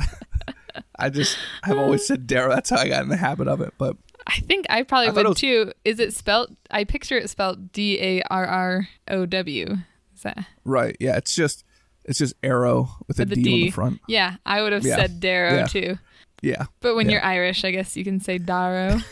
i 0.98 1.10
just 1.10 1.38
i've 1.64 1.78
always 1.78 2.06
said 2.06 2.28
darrow 2.28 2.50
that's 2.54 2.70
how 2.70 2.78
i 2.78 2.88
got 2.90 3.04
in 3.04 3.10
the 3.10 3.16
habit 3.18 3.48
of 3.48 3.62
it 3.62 3.74
but 3.78 3.96
I 4.28 4.42
think 4.42 4.68
I 4.70 4.84
probably 4.84 5.08
I 5.08 5.12
would 5.12 5.26
was- 5.28 5.40
too. 5.40 5.72
Is 5.84 6.00
it 6.00 6.14
spelt? 6.14 6.52
I 6.70 6.84
picture 6.84 7.18
it 7.18 7.30
spelled 7.32 7.72
D 7.72 7.98
A 8.00 8.22
R 8.30 8.46
R 8.46 8.88
O 9.08 9.26
W. 9.26 9.78
Is 10.14 10.22
that? 10.22 10.46
right 10.66 10.96
yeah 11.00 11.16
it's 11.18 11.34
just 11.34 11.64
it's 12.06 12.20
just 12.20 12.34
arrow 12.44 12.90
with 13.08 13.18
a 13.20 13.24
With 13.24 13.32
a 13.32 13.36
D, 13.36 13.40
on 13.42 13.44
D. 13.44 13.64
the 13.66 13.72
front 13.72 14.02
Yeah, 14.08 14.36
I 14.46 14.62
would 14.62 14.74
have 14.74 14.86
Yeah. 14.86 14.98
said 14.98 15.20
Darrow 15.20 15.56
Yeah. 15.60 15.66
too. 15.66 15.98
Yeah 16.42 16.66
But 16.80 16.96
when 16.96 17.08
Yeah. 17.08 17.14
you're 17.14 17.24
Irish, 17.26 17.64
I 17.66 17.72
guess 17.72 17.96
you 17.98 18.04
can 18.04 18.20
say 18.20 18.38
Darrow. 18.38 19.00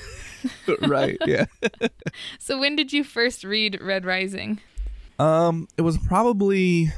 right 0.87 1.17
yeah 1.25 1.45
so 2.39 2.59
when 2.59 2.75
did 2.75 2.93
you 2.93 3.03
first 3.03 3.43
read 3.43 3.79
Red 3.81 4.05
Rising? 4.05 4.59
Um, 5.19 5.67
it 5.77 5.81
was 5.81 5.97
probably 5.97 6.91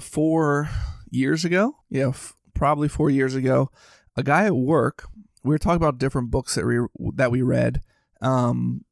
four 0.00 0.68
years 1.10 1.44
ago. 1.44 1.76
Yeah, 1.90 2.08
f- 2.10 2.34
probably 2.54 2.88
four 2.88 3.10
years 3.10 3.34
ago. 3.34 3.70
A 4.16 4.22
guy 4.22 4.44
at 4.46 4.54
work. 4.56 5.08
We 5.42 5.50
were 5.50 5.58
talking 5.58 5.76
about 5.76 5.98
different 5.98 6.30
books 6.30 6.54
that 6.54 6.64
we 6.64 6.78
that 7.16 7.30
we 7.32 7.42
read. 7.42 7.80
Um, 8.20 8.84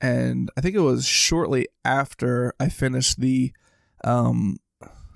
and 0.00 0.50
I 0.56 0.60
think 0.60 0.76
it 0.76 0.80
was 0.80 1.04
shortly 1.04 1.66
after 1.84 2.54
I 2.60 2.68
finished 2.68 3.20
the 3.20 3.52
um 4.04 4.58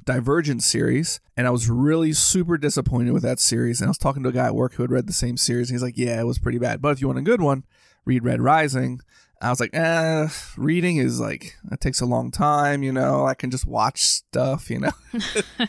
Divergent 0.04 0.62
series, 0.62 1.20
and 1.36 1.46
I 1.46 1.50
was 1.50 1.68
really 1.70 2.12
super 2.12 2.58
disappointed 2.58 3.12
with 3.12 3.22
that 3.22 3.40
series. 3.40 3.80
And 3.80 3.88
I 3.88 3.90
was 3.90 3.98
talking 3.98 4.22
to 4.22 4.28
a 4.28 4.32
guy 4.32 4.46
at 4.46 4.54
work 4.54 4.74
who 4.74 4.82
had 4.82 4.90
read 4.90 5.06
the 5.06 5.12
same 5.12 5.36
series, 5.36 5.70
and 5.70 5.74
he's 5.74 5.82
like, 5.82 5.98
"Yeah, 5.98 6.20
it 6.20 6.24
was 6.24 6.38
pretty 6.38 6.58
bad, 6.58 6.82
but 6.82 6.90
if 6.90 7.00
you 7.00 7.06
want 7.06 7.18
a 7.18 7.22
good 7.22 7.40
one, 7.40 7.64
read 8.04 8.24
Red 8.24 8.40
Rising." 8.40 9.00
I 9.40 9.50
was 9.50 9.60
like, 9.60 9.74
eh, 9.74 10.28
reading 10.56 10.96
is 10.96 11.20
like, 11.20 11.56
it 11.70 11.80
takes 11.80 12.00
a 12.00 12.06
long 12.06 12.30
time, 12.30 12.82
you 12.82 12.92
know, 12.92 13.26
I 13.26 13.34
can 13.34 13.50
just 13.50 13.66
watch 13.66 14.00
stuff, 14.00 14.70
you 14.70 14.78
know. 14.78 14.92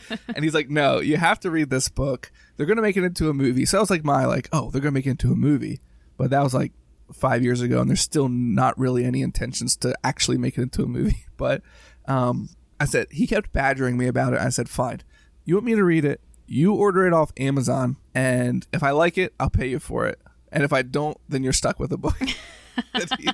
and 0.34 0.42
he's 0.42 0.54
like, 0.54 0.70
no, 0.70 1.00
you 1.00 1.18
have 1.18 1.40
to 1.40 1.50
read 1.50 1.68
this 1.68 1.90
book. 1.90 2.32
They're 2.56 2.64
going 2.64 2.76
to 2.76 2.82
make 2.82 2.96
it 2.96 3.04
into 3.04 3.28
a 3.28 3.34
movie. 3.34 3.66
So 3.66 3.76
I 3.76 3.80
was 3.82 3.90
like, 3.90 4.02
my, 4.02 4.24
like, 4.24 4.48
oh, 4.50 4.70
they're 4.70 4.80
going 4.80 4.94
to 4.94 4.98
make 4.98 5.06
it 5.06 5.10
into 5.10 5.30
a 5.30 5.36
movie. 5.36 5.80
But 6.16 6.30
that 6.30 6.42
was 6.42 6.54
like 6.54 6.72
five 7.12 7.42
years 7.42 7.60
ago, 7.60 7.80
and 7.80 7.88
there's 7.88 8.00
still 8.00 8.28
not 8.28 8.78
really 8.78 9.04
any 9.04 9.22
intentions 9.22 9.76
to 9.78 9.94
actually 10.02 10.38
make 10.38 10.56
it 10.58 10.62
into 10.62 10.82
a 10.82 10.86
movie. 10.86 11.24
But 11.38 11.60
um, 12.06 12.48
I 12.78 12.84
said, 12.84 13.06
he 13.10 13.26
kept 13.26 13.52
badgering 13.52 13.96
me 13.96 14.06
about 14.06 14.32
it. 14.32 14.40
I 14.40 14.50
said, 14.50 14.68
fine, 14.68 15.02
you 15.44 15.54
want 15.54 15.66
me 15.66 15.74
to 15.74 15.84
read 15.84 16.04
it? 16.04 16.20
You 16.46 16.74
order 16.74 17.06
it 17.06 17.12
off 17.12 17.32
Amazon, 17.38 17.96
and 18.14 18.66
if 18.72 18.82
I 18.82 18.90
like 18.90 19.18
it, 19.18 19.34
I'll 19.40 19.50
pay 19.50 19.66
you 19.66 19.80
for 19.80 20.06
it. 20.06 20.20
And 20.52 20.62
if 20.62 20.72
I 20.72 20.82
don't, 20.82 21.18
then 21.28 21.42
you're 21.42 21.52
stuck 21.52 21.80
with 21.80 21.90
the 21.90 21.98
book. 21.98 22.20
and, 22.94 23.10
he, 23.18 23.28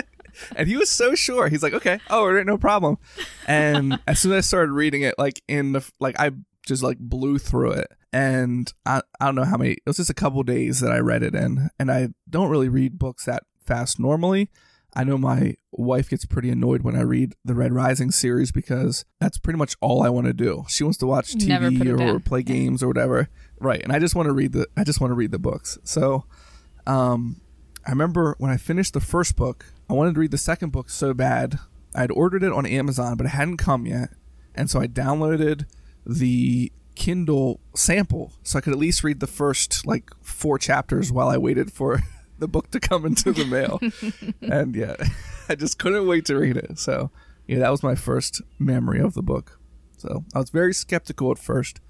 and 0.56 0.68
he 0.68 0.76
was 0.76 0.90
so 0.90 1.14
sure. 1.14 1.48
He's 1.48 1.62
like, 1.62 1.72
okay, 1.72 1.98
oh, 2.08 2.20
all 2.20 2.32
right, 2.32 2.46
no 2.46 2.58
problem. 2.58 2.98
And 3.46 3.98
as 4.06 4.20
soon 4.20 4.32
as 4.32 4.38
I 4.38 4.40
started 4.46 4.72
reading 4.72 5.02
it, 5.02 5.16
like 5.18 5.42
in 5.48 5.72
the 5.72 5.90
like, 5.98 6.18
I 6.20 6.30
just 6.66 6.82
like 6.82 6.98
blew 6.98 7.38
through 7.38 7.72
it. 7.72 7.88
And 8.12 8.72
I, 8.86 9.02
I 9.20 9.26
don't 9.26 9.34
know 9.34 9.44
how 9.44 9.56
many. 9.56 9.72
It 9.72 9.82
was 9.86 9.96
just 9.96 10.10
a 10.10 10.14
couple 10.14 10.42
days 10.42 10.80
that 10.80 10.92
I 10.92 10.98
read 10.98 11.22
it 11.22 11.34
in, 11.34 11.70
and 11.78 11.90
I 11.90 12.10
don't 12.28 12.50
really 12.50 12.68
read 12.68 12.98
books 12.98 13.24
that 13.24 13.44
fast 13.64 13.98
normally. 13.98 14.50
I 14.94 15.04
know 15.04 15.16
my 15.16 15.56
wife 15.70 16.10
gets 16.10 16.24
pretty 16.26 16.50
annoyed 16.50 16.82
when 16.82 16.94
I 16.96 17.00
read 17.00 17.34
the 17.44 17.54
Red 17.54 17.72
Rising 17.72 18.10
series 18.10 18.52
because 18.52 19.04
that's 19.20 19.38
pretty 19.38 19.58
much 19.58 19.74
all 19.80 20.02
I 20.02 20.10
want 20.10 20.26
to 20.26 20.34
do. 20.34 20.64
She 20.68 20.84
wants 20.84 20.98
to 20.98 21.06
watch 21.06 21.34
TV 21.34 21.90
or 21.92 21.96
down. 21.96 22.20
play 22.20 22.42
games 22.42 22.82
or 22.82 22.88
whatever, 22.88 23.28
right? 23.58 23.82
And 23.82 23.90
I 23.92 23.98
just 23.98 24.14
want 24.14 24.26
to 24.26 24.32
read 24.32 24.52
the 24.52 24.66
I 24.76 24.84
just 24.84 25.00
want 25.00 25.10
to 25.10 25.14
read 25.14 25.30
the 25.30 25.38
books. 25.38 25.78
So, 25.84 26.24
um, 26.86 27.40
I 27.86 27.90
remember 27.90 28.34
when 28.38 28.50
I 28.50 28.58
finished 28.58 28.92
the 28.92 29.00
first 29.00 29.34
book, 29.34 29.64
I 29.88 29.94
wanted 29.94 30.14
to 30.14 30.20
read 30.20 30.30
the 30.30 30.38
second 30.38 30.70
book 30.70 30.90
so 30.90 31.14
bad. 31.14 31.58
I 31.94 32.00
had 32.02 32.10
ordered 32.10 32.42
it 32.42 32.52
on 32.52 32.66
Amazon, 32.66 33.16
but 33.16 33.26
it 33.26 33.30
hadn't 33.30 33.56
come 33.58 33.86
yet, 33.86 34.10
and 34.54 34.70
so 34.70 34.80
I 34.80 34.86
downloaded 34.86 35.64
the 36.04 36.70
Kindle 36.94 37.60
sample 37.74 38.32
so 38.42 38.58
I 38.58 38.60
could 38.60 38.74
at 38.74 38.78
least 38.78 39.02
read 39.02 39.20
the 39.20 39.26
first 39.26 39.86
like 39.86 40.10
four 40.20 40.58
chapters 40.58 41.10
while 41.10 41.28
I 41.28 41.38
waited 41.38 41.72
for 41.72 42.00
the 42.42 42.48
book 42.48 42.70
to 42.72 42.80
come 42.80 43.06
into 43.06 43.32
the 43.32 43.46
mail. 43.46 43.80
and 44.42 44.74
yeah, 44.74 44.96
I 45.48 45.54
just 45.54 45.78
couldn't 45.78 46.06
wait 46.06 46.26
to 46.26 46.36
read 46.36 46.58
it. 46.58 46.78
So 46.78 47.10
yeah, 47.46 47.60
that 47.60 47.70
was 47.70 47.82
my 47.82 47.94
first 47.94 48.42
memory 48.58 49.00
of 49.00 49.14
the 49.14 49.22
book. 49.22 49.58
So 49.96 50.24
I 50.34 50.40
was 50.40 50.50
very 50.50 50.74
skeptical 50.74 51.30
at 51.30 51.38
first, 51.38 51.80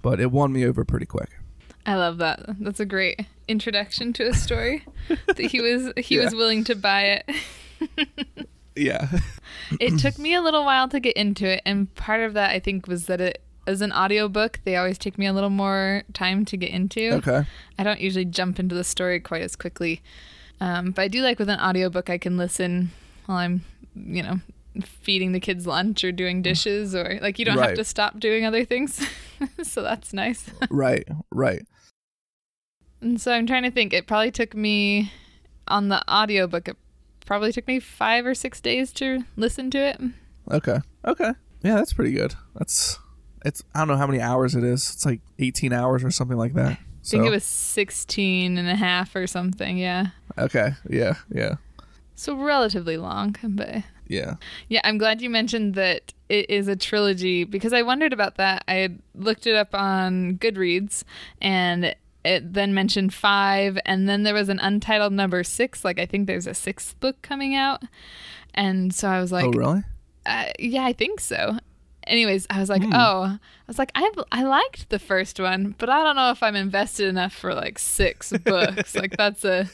but 0.00 0.20
it 0.20 0.30
won 0.30 0.52
me 0.52 0.64
over 0.64 0.84
pretty 0.84 1.06
quick. 1.06 1.30
I 1.84 1.96
love 1.96 2.18
that. 2.18 2.40
That's 2.60 2.80
a 2.80 2.86
great 2.86 3.26
introduction 3.48 4.12
to 4.14 4.28
a 4.28 4.34
story. 4.34 4.84
that 5.26 5.38
he 5.38 5.60
was 5.60 5.92
he 5.98 6.18
was 6.18 6.34
willing 6.34 6.64
to 6.64 6.74
buy 6.74 7.22
it. 7.26 7.30
Yeah. 8.76 9.08
It 9.80 9.98
took 9.98 10.18
me 10.18 10.34
a 10.34 10.42
little 10.42 10.64
while 10.64 10.88
to 10.88 11.00
get 11.00 11.16
into 11.16 11.46
it, 11.46 11.62
and 11.66 11.92
part 11.94 12.20
of 12.20 12.34
that 12.34 12.50
I 12.50 12.60
think 12.60 12.86
was 12.86 13.06
that 13.06 13.20
it 13.20 13.42
as 13.66 13.80
an 13.80 13.92
audiobook, 13.92 14.60
they 14.64 14.76
always 14.76 14.98
take 14.98 15.18
me 15.18 15.26
a 15.26 15.32
little 15.32 15.50
more 15.50 16.02
time 16.12 16.44
to 16.46 16.56
get 16.56 16.70
into. 16.70 17.12
okay. 17.14 17.44
I 17.78 17.82
don't 17.84 18.00
usually 18.00 18.24
jump 18.24 18.58
into 18.58 18.74
the 18.74 18.84
story 18.84 19.20
quite 19.20 19.42
as 19.42 19.56
quickly. 19.56 20.02
Um, 20.60 20.92
but 20.92 21.02
I 21.02 21.08
do 21.08 21.22
like 21.22 21.38
with 21.38 21.48
an 21.50 21.60
audiobook 21.60 22.08
I 22.08 22.18
can 22.18 22.36
listen 22.36 22.90
while 23.26 23.38
I'm, 23.38 23.62
you 23.94 24.22
know, 24.22 24.40
feeding 24.84 25.32
the 25.32 25.40
kids 25.40 25.66
lunch 25.66 26.04
or 26.04 26.12
doing 26.12 26.42
dishes 26.42 26.94
or 26.94 27.18
like 27.22 27.38
you 27.38 27.44
don't 27.44 27.58
have 27.58 27.74
to 27.74 27.84
stop 27.84 28.20
doing 28.20 28.44
other 28.44 28.64
things. 28.64 29.06
so 29.62 29.82
that's 29.82 30.12
nice. 30.12 30.50
Right. 30.70 31.06
Right. 31.30 31.66
And 33.00 33.20
so 33.20 33.32
I'm 33.32 33.46
trying 33.46 33.62
to 33.64 33.70
think. 33.70 33.92
It 33.92 34.06
probably 34.06 34.30
took 34.30 34.54
me 34.54 35.12
on 35.68 35.88
the 35.88 36.02
audiobook. 36.10 36.68
It 36.68 36.76
probably 37.26 37.52
took 37.52 37.66
me 37.66 37.78
five 37.78 38.24
or 38.24 38.34
six 38.34 38.60
days 38.60 38.92
to 38.94 39.24
listen 39.36 39.70
to 39.72 39.78
it. 39.78 40.00
Okay. 40.50 40.78
Okay. 41.04 41.32
Yeah, 41.62 41.74
that's 41.74 41.92
pretty 41.92 42.12
good. 42.12 42.34
That's 42.54 42.98
it's 43.46 43.62
I 43.74 43.78
don't 43.78 43.88
know 43.88 43.96
how 43.96 44.06
many 44.06 44.20
hours 44.20 44.54
it 44.54 44.64
is. 44.64 44.90
It's 44.94 45.06
like 45.06 45.20
18 45.38 45.72
hours 45.72 46.04
or 46.04 46.10
something 46.10 46.36
like 46.36 46.54
that. 46.54 46.72
I 46.72 46.78
think 47.08 47.24
it 47.24 47.30
was 47.30 47.44
16 47.44 48.58
and 48.58 48.68
a 48.68 48.74
half 48.74 49.14
or 49.14 49.26
something. 49.26 49.78
Yeah. 49.78 50.08
Okay. 50.36 50.72
Yeah. 50.90 51.14
Yeah. 51.32 51.54
So 52.16 52.34
relatively 52.34 52.96
long, 52.96 53.36
but 53.44 53.84
Yeah. 54.08 54.34
yeah, 54.68 54.80
I'm 54.84 54.98
glad 54.98 55.20
you 55.22 55.30
mentioned 55.30 55.74
that 55.74 56.12
it 56.28 56.50
is 56.50 56.66
a 56.66 56.74
trilogy 56.74 57.44
because 57.44 57.72
I 57.72 57.82
wondered 57.82 58.12
about 58.12 58.36
that. 58.36 58.64
I 58.66 58.74
had 58.74 58.98
looked 59.14 59.46
it 59.46 59.54
up 59.54 59.74
on 59.74 60.36
Goodreads 60.38 61.04
and 61.40 61.94
it 62.24 62.52
then 62.54 62.74
mentioned 62.74 63.14
five, 63.14 63.78
and 63.86 64.08
then 64.08 64.24
there 64.24 64.34
was 64.34 64.48
an 64.48 64.58
untitled 64.58 65.12
number 65.12 65.44
six. 65.44 65.84
Like, 65.84 66.00
I 66.00 66.06
think 66.06 66.26
there's 66.26 66.48
a 66.48 66.54
sixth 66.54 66.98
book 66.98 67.22
coming 67.22 67.54
out. 67.54 67.82
And 68.52 68.92
so 68.92 69.06
I 69.08 69.20
was 69.20 69.30
like, 69.30 69.44
oh, 69.44 69.52
really? 69.52 69.84
uh, 70.24 70.46
yeah, 70.58 70.84
I 70.84 70.92
think 70.92 71.20
so. 71.20 71.58
Anyways, 72.06 72.46
I 72.50 72.60
was 72.60 72.68
like, 72.68 72.82
hmm. 72.84 72.92
oh, 72.94 73.22
I 73.22 73.38
was 73.66 73.78
like, 73.78 73.90
I 73.94 74.10
I 74.32 74.42
liked 74.44 74.88
the 74.90 74.98
first 74.98 75.40
one, 75.40 75.74
but 75.78 75.88
I 75.88 76.02
don't 76.02 76.16
know 76.16 76.30
if 76.30 76.42
I'm 76.42 76.56
invested 76.56 77.08
enough 77.08 77.32
for 77.32 77.54
like 77.54 77.78
six 77.78 78.32
books. 78.44 78.94
like 78.94 79.16
that's 79.16 79.44
a 79.44 79.68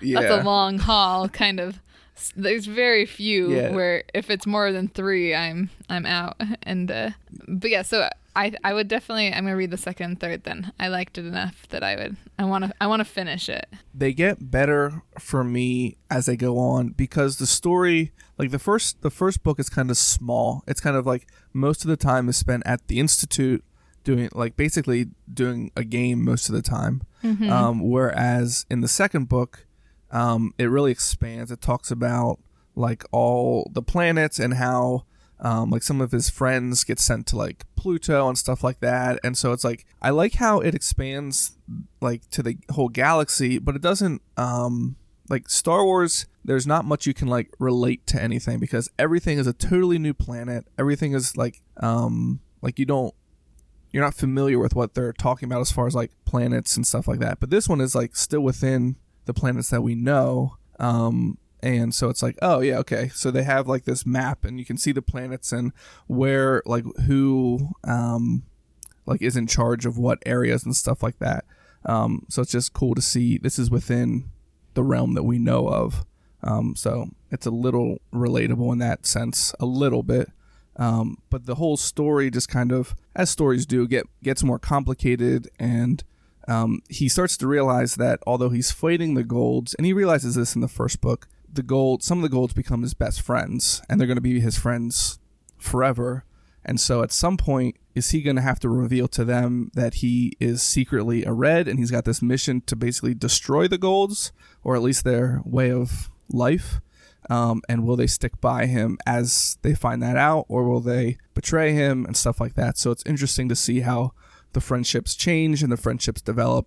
Yeah. 0.00 0.20
that's 0.20 0.42
a 0.42 0.44
long 0.44 0.78
haul, 0.78 1.28
kind 1.28 1.60
of. 1.60 1.78
S- 2.16 2.32
There's 2.36 2.66
very 2.66 3.06
few 3.06 3.52
Yeah. 3.54 3.70
where 3.72 4.04
if 4.14 4.30
it's 4.30 4.46
more 4.46 4.70
than 4.72 4.88
three, 4.88 5.34
I'm 5.34 5.70
I'm 5.88 6.06
out. 6.06 6.36
And 6.62 6.90
uh, 6.90 7.10
but 7.48 7.70
yeah, 7.70 7.82
so 7.82 8.08
I 8.36 8.52
I 8.64 8.72
would 8.74 8.88
definitely 8.88 9.32
I'm 9.32 9.44
gonna 9.44 9.56
read 9.56 9.70
the 9.70 9.76
second 9.76 10.06
and 10.10 10.20
third. 10.20 10.44
Then 10.44 10.72
I 10.80 10.88
liked 10.88 11.18
it 11.18 11.26
enough 11.26 11.66
that 11.68 11.82
I 11.82 11.96
would 11.96 12.16
I 12.38 12.44
want 12.44 12.64
to 12.64 12.74
I 12.80 12.86
want 12.86 13.00
to 13.00 13.04
finish 13.04 13.48
it. 13.48 13.66
they 13.94 14.12
get 14.12 14.50
better 14.50 15.02
for 15.18 15.44
me 15.44 15.96
as 16.10 16.26
they 16.26 16.36
go 16.36 16.58
on 16.58 16.88
because 16.90 17.36
the 17.38 17.46
story 17.46 18.12
like 18.38 18.50
the 18.50 18.58
first 18.58 19.02
the 19.02 19.10
first 19.10 19.42
book 19.44 19.60
is 19.60 19.68
kind 19.68 19.90
of 19.90 19.96
small 19.96 20.64
it's 20.66 20.80
kind 20.80 20.96
of 20.96 21.06
like 21.06 21.26
most 21.52 21.84
of 21.84 21.88
the 21.88 21.96
time 21.96 22.28
is 22.28 22.36
spent 22.36 22.62
at 22.66 22.80
the 22.88 22.98
institute 22.98 23.62
doing 24.02 24.28
like 24.34 24.56
basically 24.56 25.06
doing 25.32 25.70
a 25.76 25.84
game 25.84 26.24
most 26.24 26.48
of 26.48 26.54
the 26.54 26.62
time 26.62 27.02
um, 27.48 27.80
whereas 27.88 28.66
in 28.68 28.80
the 28.80 28.88
second 28.88 29.28
book 29.28 29.66
um, 30.14 30.54
it 30.58 30.66
really 30.66 30.92
expands 30.92 31.50
it 31.50 31.60
talks 31.60 31.90
about 31.90 32.38
like 32.74 33.04
all 33.12 33.70
the 33.72 33.82
planets 33.82 34.38
and 34.38 34.54
how 34.54 35.04
um, 35.40 35.70
like 35.70 35.82
some 35.82 36.00
of 36.00 36.12
his 36.12 36.30
friends 36.30 36.84
get 36.84 36.98
sent 36.98 37.26
to 37.26 37.36
like 37.36 37.64
Pluto 37.76 38.28
and 38.28 38.38
stuff 38.38 38.64
like 38.64 38.80
that. 38.80 39.18
And 39.22 39.36
so 39.36 39.52
it's 39.52 39.64
like 39.64 39.84
I 40.00 40.10
like 40.10 40.34
how 40.34 40.60
it 40.60 40.74
expands 40.74 41.58
like 42.00 42.28
to 42.30 42.42
the 42.42 42.56
whole 42.70 42.88
galaxy, 42.88 43.58
but 43.58 43.76
it 43.76 43.82
doesn't 43.82 44.22
um 44.36 44.96
like 45.28 45.48
Star 45.48 45.84
Wars 45.84 46.26
there's 46.46 46.66
not 46.66 46.84
much 46.84 47.06
you 47.06 47.14
can 47.14 47.28
like 47.28 47.50
relate 47.58 48.06
to 48.06 48.22
anything 48.22 48.58
because 48.58 48.90
everything 48.98 49.38
is 49.38 49.46
a 49.46 49.52
totally 49.52 49.98
new 49.98 50.14
planet. 50.14 50.66
Everything 50.78 51.12
is 51.12 51.36
like 51.36 51.60
um 51.78 52.40
like 52.62 52.78
you 52.78 52.86
don't 52.86 53.14
you're 53.90 54.02
not 54.02 54.14
familiar 54.14 54.58
with 54.58 54.74
what 54.74 54.94
they're 54.94 55.12
talking 55.12 55.48
about 55.48 55.60
as 55.60 55.70
far 55.70 55.86
as 55.86 55.94
like 55.94 56.10
planets 56.24 56.76
and 56.76 56.86
stuff 56.86 57.06
like 57.06 57.20
that. 57.20 57.38
But 57.40 57.50
this 57.50 57.68
one 57.68 57.80
is 57.80 57.94
like 57.94 58.16
still 58.16 58.40
within 58.40 58.96
the 59.24 59.34
planets 59.34 59.70
that 59.70 59.82
we 59.82 59.94
know. 59.94 60.56
Um 60.78 61.38
and 61.62 61.94
so 61.94 62.10
it's 62.10 62.22
like, 62.22 62.36
oh 62.42 62.60
yeah, 62.60 62.78
okay. 62.78 63.08
So 63.14 63.30
they 63.30 63.42
have 63.42 63.66
like 63.66 63.84
this 63.84 64.04
map 64.04 64.44
and 64.44 64.58
you 64.58 64.66
can 64.66 64.76
see 64.76 64.92
the 64.92 65.00
planets 65.00 65.50
and 65.52 65.72
where 66.06 66.62
like 66.66 66.84
who 67.06 67.70
um 67.84 68.44
like 69.06 69.22
is 69.22 69.36
in 69.36 69.46
charge 69.46 69.86
of 69.86 69.98
what 69.98 70.22
areas 70.26 70.64
and 70.64 70.76
stuff 70.76 71.02
like 71.02 71.18
that. 71.18 71.44
Um 71.86 72.26
so 72.28 72.42
it's 72.42 72.52
just 72.52 72.72
cool 72.72 72.94
to 72.94 73.02
see 73.02 73.38
this 73.38 73.58
is 73.58 73.70
within 73.70 74.30
the 74.74 74.82
realm 74.82 75.14
that 75.14 75.22
we 75.24 75.38
know 75.38 75.68
of. 75.68 76.04
Um 76.42 76.76
so 76.76 77.08
it's 77.30 77.46
a 77.46 77.50
little 77.50 77.98
relatable 78.12 78.72
in 78.72 78.78
that 78.78 79.06
sense, 79.06 79.54
a 79.58 79.66
little 79.66 80.02
bit. 80.02 80.30
Um, 80.76 81.18
but 81.30 81.46
the 81.46 81.56
whole 81.56 81.76
story 81.76 82.30
just 82.30 82.48
kind 82.48 82.72
of, 82.72 82.94
as 83.14 83.30
stories 83.30 83.66
do, 83.66 83.86
get 83.86 84.06
gets 84.22 84.42
more 84.42 84.58
complicated, 84.58 85.48
and 85.58 86.02
um, 86.48 86.82
he 86.88 87.08
starts 87.08 87.36
to 87.38 87.46
realize 87.46 87.96
that 87.96 88.20
although 88.26 88.50
he's 88.50 88.70
fighting 88.70 89.14
the 89.14 89.24
golds, 89.24 89.74
and 89.74 89.86
he 89.86 89.92
realizes 89.92 90.34
this 90.34 90.54
in 90.54 90.60
the 90.60 90.68
first 90.68 91.00
book, 91.00 91.28
the 91.52 91.62
gold, 91.62 92.02
some 92.02 92.18
of 92.18 92.22
the 92.22 92.28
golds 92.28 92.52
become 92.52 92.82
his 92.82 92.94
best 92.94 93.20
friends, 93.20 93.82
and 93.88 94.00
they're 94.00 94.06
going 94.06 94.16
to 94.16 94.20
be 94.20 94.40
his 94.40 94.58
friends 94.58 95.18
forever. 95.58 96.24
And 96.64 96.80
so, 96.80 97.02
at 97.02 97.12
some 97.12 97.36
point, 97.36 97.76
is 97.94 98.10
he 98.10 98.22
going 98.22 98.36
to 98.36 98.42
have 98.42 98.58
to 98.60 98.68
reveal 98.68 99.06
to 99.08 99.24
them 99.24 99.70
that 99.74 99.94
he 99.94 100.32
is 100.40 100.62
secretly 100.62 101.24
a 101.24 101.32
red, 101.32 101.68
and 101.68 101.78
he's 101.78 101.90
got 101.90 102.04
this 102.04 102.22
mission 102.22 102.62
to 102.62 102.76
basically 102.76 103.14
destroy 103.14 103.68
the 103.68 103.78
golds, 103.78 104.32
or 104.62 104.74
at 104.74 104.82
least 104.82 105.04
their 105.04 105.42
way 105.44 105.70
of 105.70 106.10
life? 106.30 106.80
um, 107.30 107.62
and 107.68 107.86
will 107.86 107.96
they 107.96 108.06
stick 108.06 108.40
by 108.40 108.66
him 108.66 108.98
as 109.06 109.58
they 109.62 109.74
find 109.74 110.02
that 110.02 110.16
out 110.16 110.46
or 110.48 110.64
will 110.64 110.80
they 110.80 111.18
betray 111.34 111.72
him 111.72 112.04
and 112.04 112.16
stuff 112.16 112.40
like 112.40 112.54
that 112.54 112.76
so 112.76 112.90
it's 112.90 113.02
interesting 113.06 113.48
to 113.48 113.56
see 113.56 113.80
how 113.80 114.12
the 114.54 114.60
friendships 114.60 115.14
change 115.14 115.62
and 115.62 115.70
the 115.70 115.76
friendships 115.76 116.20
develop 116.22 116.66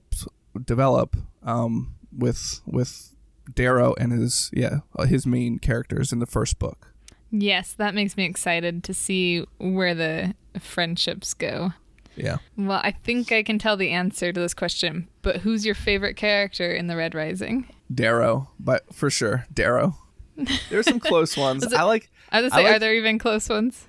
develop 0.65 1.17
um, 1.43 1.95
with 2.15 2.61
with 2.65 3.15
Darrow 3.55 3.93
and 3.99 4.11
his 4.11 4.49
yeah 4.53 4.79
uh, 4.97 5.05
his 5.05 5.25
main 5.25 5.59
characters 5.59 6.11
in 6.11 6.19
the 6.19 6.25
first 6.25 6.59
book 6.59 6.93
Yes, 7.29 7.73
that 7.73 7.93
makes 7.93 8.15
me 8.15 8.23
excited 8.23 8.85
to 8.85 8.93
see 8.93 9.45
where 9.57 9.93
the 9.93 10.33
friendships 10.59 11.33
go. 11.33 11.73
yeah 12.15 12.37
Well, 12.57 12.79
I 12.83 12.91
think 12.91 13.31
I 13.33 13.43
can 13.43 13.59
tell 13.59 13.75
the 13.75 13.91
answer 13.91 14.31
to 14.31 14.39
this 14.39 14.53
question, 14.53 15.09
but 15.23 15.37
who's 15.37 15.65
your 15.65 15.75
favorite 15.75 16.15
character 16.15 16.71
in 16.71 16.87
the 16.87 16.95
Red 16.95 17.13
Rising? 17.15 17.67
Darrow 17.93 18.49
but 18.59 18.93
for 18.93 19.09
sure 19.09 19.45
Darrow 19.53 19.97
there's 20.69 20.85
some 20.87 20.99
close 20.99 21.35
ones 21.37 21.63
it- 21.65 21.73
I 21.73 21.83
like 21.83 22.09
I 22.31 22.41
was 22.41 22.51
gonna 22.51 22.61
say, 22.63 22.67
like- 22.67 22.75
are 22.75 22.79
there 22.79 22.95
even 22.95 23.17
close 23.19 23.47
ones? 23.49 23.87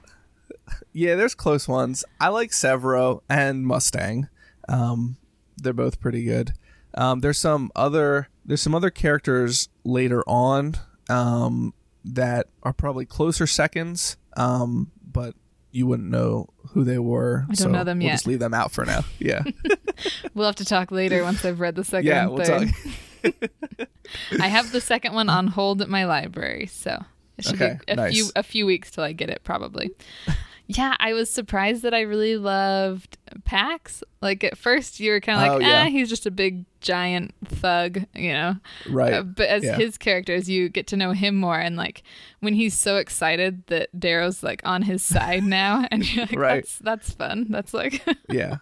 Yeah, 0.92 1.14
there's 1.14 1.34
close 1.34 1.66
ones. 1.68 2.04
I 2.20 2.28
like 2.28 2.50
Sevro 2.50 3.20
and 3.28 3.66
Mustang. 3.66 4.28
Um, 4.68 5.16
they're 5.56 5.72
both 5.72 6.00
pretty 6.00 6.24
good. 6.24 6.52
Um, 6.94 7.20
there's 7.20 7.38
some 7.38 7.70
other 7.76 8.28
there's 8.44 8.62
some 8.62 8.74
other 8.74 8.90
characters 8.90 9.68
later 9.84 10.22
on 10.26 10.74
um, 11.08 11.74
that 12.04 12.46
are 12.62 12.72
probably 12.72 13.04
closer 13.06 13.46
seconds, 13.46 14.16
um, 14.36 14.90
but 15.04 15.34
you 15.70 15.86
wouldn't 15.86 16.08
know 16.10 16.48
who 16.70 16.82
they 16.84 16.98
were. 16.98 17.42
I 17.44 17.46
don't 17.48 17.56
so 17.56 17.68
know 17.70 17.84
them 17.84 17.98
we'll 17.98 18.06
yet. 18.06 18.12
Just 18.14 18.26
leave 18.26 18.38
them 18.38 18.54
out 18.54 18.72
for 18.72 18.84
now. 18.84 19.04
Yeah, 19.18 19.42
We'll 20.34 20.46
have 20.46 20.56
to 20.56 20.64
talk 20.64 20.90
later 20.90 21.22
once 21.22 21.44
I've 21.44 21.60
read 21.60 21.74
the 21.76 21.84
second 21.84 22.06
yeah. 22.06 22.26
We'll 22.26 22.44
third. 22.44 22.68
talk. 23.22 23.34
I 24.40 24.48
have 24.48 24.72
the 24.72 24.80
second 24.80 25.12
one 25.14 25.28
on 25.28 25.48
hold 25.48 25.82
at 25.82 25.88
my 25.88 26.04
library, 26.06 26.66
so 26.66 27.04
it 27.36 27.44
should 27.44 27.54
Okay, 27.60 27.78
be 27.86 27.92
a 27.92 27.96
nice. 27.96 28.14
few 28.14 28.30
a 28.36 28.42
few 28.42 28.64
weeks 28.66 28.90
till 28.90 29.04
I 29.04 29.12
get 29.12 29.28
it 29.28 29.42
probably. 29.44 29.90
Yeah, 30.68 30.94
I 31.00 31.14
was 31.14 31.30
surprised 31.30 31.82
that 31.82 31.94
I 31.94 32.02
really 32.02 32.36
loved 32.36 33.16
Pax. 33.44 34.04
Like 34.20 34.44
at 34.44 34.56
first 34.58 35.00
you 35.00 35.10
were 35.12 35.20
kind 35.20 35.40
of 35.40 35.42
like, 35.42 35.56
Oh, 35.66 35.68
yeah. 35.68 35.84
eh, 35.84 35.88
he's 35.88 36.08
just 36.10 36.26
a 36.26 36.30
big 36.30 36.66
giant 36.80 37.34
thug, 37.46 38.04
you 38.14 38.32
know. 38.32 38.56
Right. 38.88 39.14
Uh, 39.14 39.22
but 39.22 39.48
as 39.48 39.64
yeah. 39.64 39.76
his 39.76 39.96
character, 39.96 40.34
as 40.34 40.48
you 40.48 40.68
get 40.68 40.86
to 40.88 40.96
know 40.96 41.12
him 41.12 41.36
more, 41.36 41.58
and 41.58 41.76
like 41.76 42.02
when 42.40 42.52
he's 42.54 42.74
so 42.74 42.98
excited 42.98 43.66
that 43.68 43.88
Darrow's 43.98 44.42
like 44.42 44.60
on 44.64 44.82
his 44.82 45.02
side 45.02 45.42
now, 45.60 45.86
and 45.90 46.04
you're 46.14 46.26
like, 46.26 46.36
Right. 46.38 46.54
that's 46.64 46.78
that's 46.78 47.10
fun. 47.12 47.46
That's 47.48 47.72
like, 47.74 48.04
yeah 48.28 48.56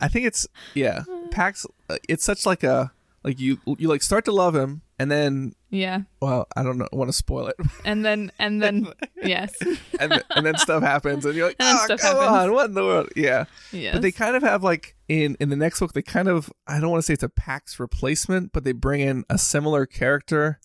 i 0.00 0.08
think 0.08 0.26
it's 0.26 0.48
yeah 0.74 1.04
pax 1.30 1.64
uh, 1.88 1.96
it's 2.08 2.24
such 2.24 2.44
like 2.44 2.64
a 2.64 2.90
like 3.24 3.40
you 3.40 3.58
you 3.78 3.88
like 3.88 4.02
start 4.02 4.24
to 4.24 4.32
love 4.32 4.54
him 4.54 4.82
and 4.98 5.10
then 5.10 5.54
yeah. 5.70 6.00
well 6.20 6.46
i 6.56 6.62
don't 6.62 6.78
know 6.78 6.88
want 6.92 7.08
to 7.08 7.12
spoil 7.12 7.46
it 7.46 7.56
And 7.84 8.04
then 8.04 8.32
and 8.38 8.62
then 8.62 8.88
yes, 9.22 9.54
and 9.98 10.12
th- 10.12 10.22
and 10.30 10.44
then 10.46 10.56
stuff 10.56 10.82
happens 10.82 11.24
and 11.24 11.34
you're 11.34 11.48
like 11.48 11.56
And 11.60 11.78
oh 11.78 11.96
come 11.96 12.16
happens." 12.16 12.28
on 12.28 12.52
what 12.52 12.66
in 12.66 12.74
the 12.74 12.84
world 12.84 13.08
yeah 13.16 13.44
yes. 13.72 13.94
but 13.94 14.02
they 14.02 14.12
kind 14.12 14.36
of 14.36 14.42
have 14.42 14.62
like 14.62 14.96
in 15.08 15.36
in 15.40 15.48
the 15.48 15.56
next 15.56 15.80
book 15.80 15.92
they 15.92 16.02
kind 16.02 16.28
of 16.28 16.52
i 16.66 16.80
don't 16.80 16.90
want 16.90 17.00
to 17.02 17.06
say 17.06 17.14
it's 17.14 17.22
a 17.22 17.28
pax 17.28 17.78
replacement 17.78 18.52
but 18.52 18.64
they 18.64 18.72
bring 18.72 19.00
in 19.00 19.24
a 19.30 19.38
similar 19.38 19.86
character 19.86 20.58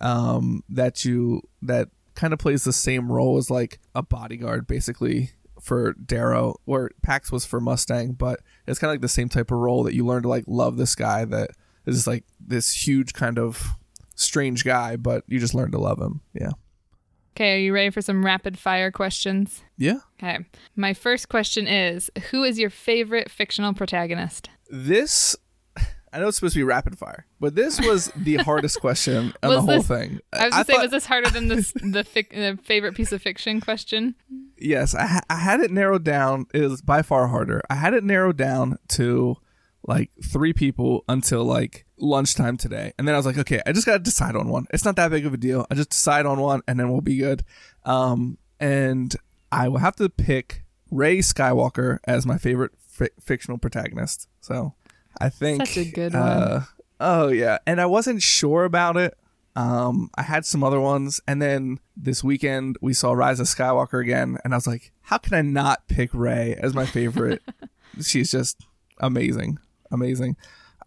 um 0.00 0.62
that 0.68 1.04
you 1.04 1.42
that 1.62 1.88
kind 2.14 2.32
of 2.32 2.38
plays 2.38 2.64
the 2.64 2.72
same 2.72 3.10
role 3.10 3.36
as 3.36 3.50
like 3.50 3.80
a 3.94 4.02
bodyguard 4.02 4.66
basically 4.66 5.30
for 5.60 5.94
Darrow, 5.94 6.56
where 6.66 6.90
Pax 7.02 7.32
was 7.32 7.46
for 7.46 7.58
Mustang, 7.58 8.12
but 8.12 8.40
it's 8.66 8.78
kind 8.78 8.90
of 8.90 8.94
like 8.94 9.00
the 9.00 9.08
same 9.08 9.30
type 9.30 9.50
of 9.50 9.58
role 9.58 9.82
that 9.84 9.94
you 9.94 10.04
learn 10.04 10.22
to 10.22 10.28
like 10.28 10.44
love 10.46 10.76
this 10.76 10.94
guy 10.94 11.24
that 11.24 11.52
is 11.86 11.96
just 11.96 12.06
like 12.06 12.24
this 12.40 12.86
huge 12.86 13.12
kind 13.12 13.38
of 13.38 13.66
strange 14.14 14.64
guy, 14.64 14.96
but 14.96 15.24
you 15.26 15.38
just 15.38 15.54
learn 15.54 15.70
to 15.72 15.78
love 15.78 16.00
him. 16.00 16.20
Yeah. 16.32 16.50
Okay, 17.36 17.56
are 17.56 17.58
you 17.58 17.74
ready 17.74 17.90
for 17.90 18.00
some 18.00 18.24
rapid 18.24 18.56
fire 18.58 18.92
questions? 18.92 19.64
Yeah. 19.76 19.98
Okay. 20.22 20.38
My 20.76 20.94
first 20.94 21.28
question 21.28 21.66
is 21.66 22.10
Who 22.30 22.44
is 22.44 22.58
your 22.58 22.70
favorite 22.70 23.30
fictional 23.30 23.74
protagonist? 23.74 24.48
This 24.70 25.34
I 26.12 26.20
know 26.20 26.28
it's 26.28 26.36
supposed 26.36 26.54
to 26.54 26.60
be 26.60 26.64
rapid 26.64 26.96
fire, 26.96 27.26
but 27.40 27.56
this 27.56 27.80
was 27.80 28.12
the 28.14 28.36
hardest 28.44 28.80
question 28.80 29.34
on 29.42 29.50
the 29.50 29.60
whole 29.60 29.78
this- 29.78 29.88
thing. 29.88 30.20
I 30.32 30.44
was 30.44 30.52
gonna 30.52 30.64
say, 30.64 30.72
thought- 30.74 30.82
was 30.82 30.90
this 30.92 31.06
harder 31.06 31.28
than 31.30 31.48
this 31.48 31.72
the, 31.74 32.04
fic- 32.04 32.30
the 32.30 32.56
favorite 32.62 32.94
piece 32.94 33.10
of 33.10 33.20
fiction 33.20 33.60
question? 33.60 34.14
yes, 34.56 34.94
I, 34.94 35.06
ha- 35.06 35.20
I 35.28 35.34
had 35.34 35.58
it 35.58 35.72
narrowed 35.72 36.04
down. 36.04 36.46
It 36.54 36.60
was 36.70 36.82
by 36.82 37.02
far 37.02 37.26
harder. 37.26 37.62
I 37.68 37.74
had 37.74 37.94
it 37.94 38.04
narrowed 38.04 38.36
down 38.36 38.78
to 38.90 39.36
like 39.86 40.10
three 40.22 40.52
people 40.52 41.04
until 41.08 41.44
like 41.44 41.84
lunchtime 41.98 42.56
today, 42.56 42.92
and 42.98 43.06
then 43.06 43.14
I 43.14 43.18
was 43.18 43.26
like, 43.26 43.38
okay, 43.38 43.60
I 43.66 43.72
just 43.72 43.86
got 43.86 43.94
to 43.94 43.98
decide 43.98 44.36
on 44.36 44.48
one. 44.48 44.66
It's 44.72 44.84
not 44.84 44.96
that 44.96 45.10
big 45.10 45.26
of 45.26 45.34
a 45.34 45.36
deal. 45.36 45.66
I 45.70 45.74
just 45.74 45.90
decide 45.90 46.26
on 46.26 46.40
one, 46.40 46.62
and 46.66 46.78
then 46.78 46.90
we'll 46.90 47.00
be 47.00 47.16
good. 47.16 47.44
Um, 47.84 48.38
and 48.58 49.14
I 49.52 49.68
will 49.68 49.78
have 49.78 49.96
to 49.96 50.08
pick 50.08 50.64
Rey 50.90 51.18
Skywalker 51.18 51.98
as 52.04 52.26
my 52.26 52.38
favorite 52.38 52.72
fi- 52.78 53.10
fictional 53.20 53.58
protagonist. 53.58 54.28
So 54.40 54.74
I 55.20 55.28
think 55.28 55.66
Such 55.66 55.76
a 55.76 55.90
good 55.90 56.14
uh, 56.14 56.60
oh 57.00 57.28
yeah, 57.28 57.58
and 57.66 57.80
I 57.80 57.86
wasn't 57.86 58.22
sure 58.22 58.64
about 58.64 58.96
it. 58.96 59.16
Um, 59.56 60.10
I 60.16 60.22
had 60.22 60.44
some 60.44 60.64
other 60.64 60.80
ones, 60.80 61.20
and 61.28 61.40
then 61.40 61.78
this 61.96 62.24
weekend 62.24 62.76
we 62.80 62.92
saw 62.92 63.12
Rise 63.12 63.38
of 63.38 63.46
Skywalker 63.46 64.00
again, 64.02 64.38
and 64.44 64.52
I 64.52 64.56
was 64.56 64.66
like, 64.66 64.90
how 65.02 65.18
can 65.18 65.34
I 65.34 65.42
not 65.42 65.86
pick 65.86 66.10
Rey 66.12 66.56
as 66.60 66.74
my 66.74 66.86
favorite? 66.86 67.42
She's 68.02 68.32
just 68.32 68.66
amazing, 68.98 69.58
amazing. 69.94 70.36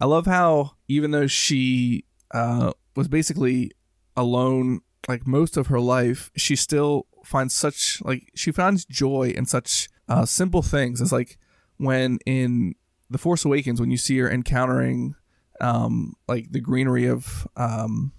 I 0.00 0.04
love 0.04 0.26
how 0.26 0.72
even 0.86 1.10
though 1.10 1.26
she 1.26 2.04
uh, 2.30 2.72
was 2.94 3.08
basically 3.08 3.72
alone 4.16 4.80
like 5.08 5.26
most 5.26 5.56
of 5.56 5.68
her 5.68 5.80
life, 5.80 6.30
she 6.36 6.54
still 6.54 7.06
finds 7.24 7.54
such 7.54 8.00
like 8.02 8.30
she 8.34 8.52
finds 8.52 8.84
joy 8.84 9.32
in 9.36 9.46
such 9.46 9.88
uh, 10.08 10.24
simple 10.24 10.62
things 10.62 11.00
as 11.00 11.12
like 11.12 11.38
when 11.78 12.18
in 12.26 12.74
the 13.10 13.18
Force 13.18 13.44
Awakens 13.44 13.80
when 13.80 13.90
you 13.90 13.96
see 13.96 14.18
her 14.18 14.30
encountering 14.30 15.14
um, 15.60 16.14
like 16.28 16.52
the 16.52 16.60
greenery 16.60 17.06
of 17.06 17.46
um, 17.56 18.12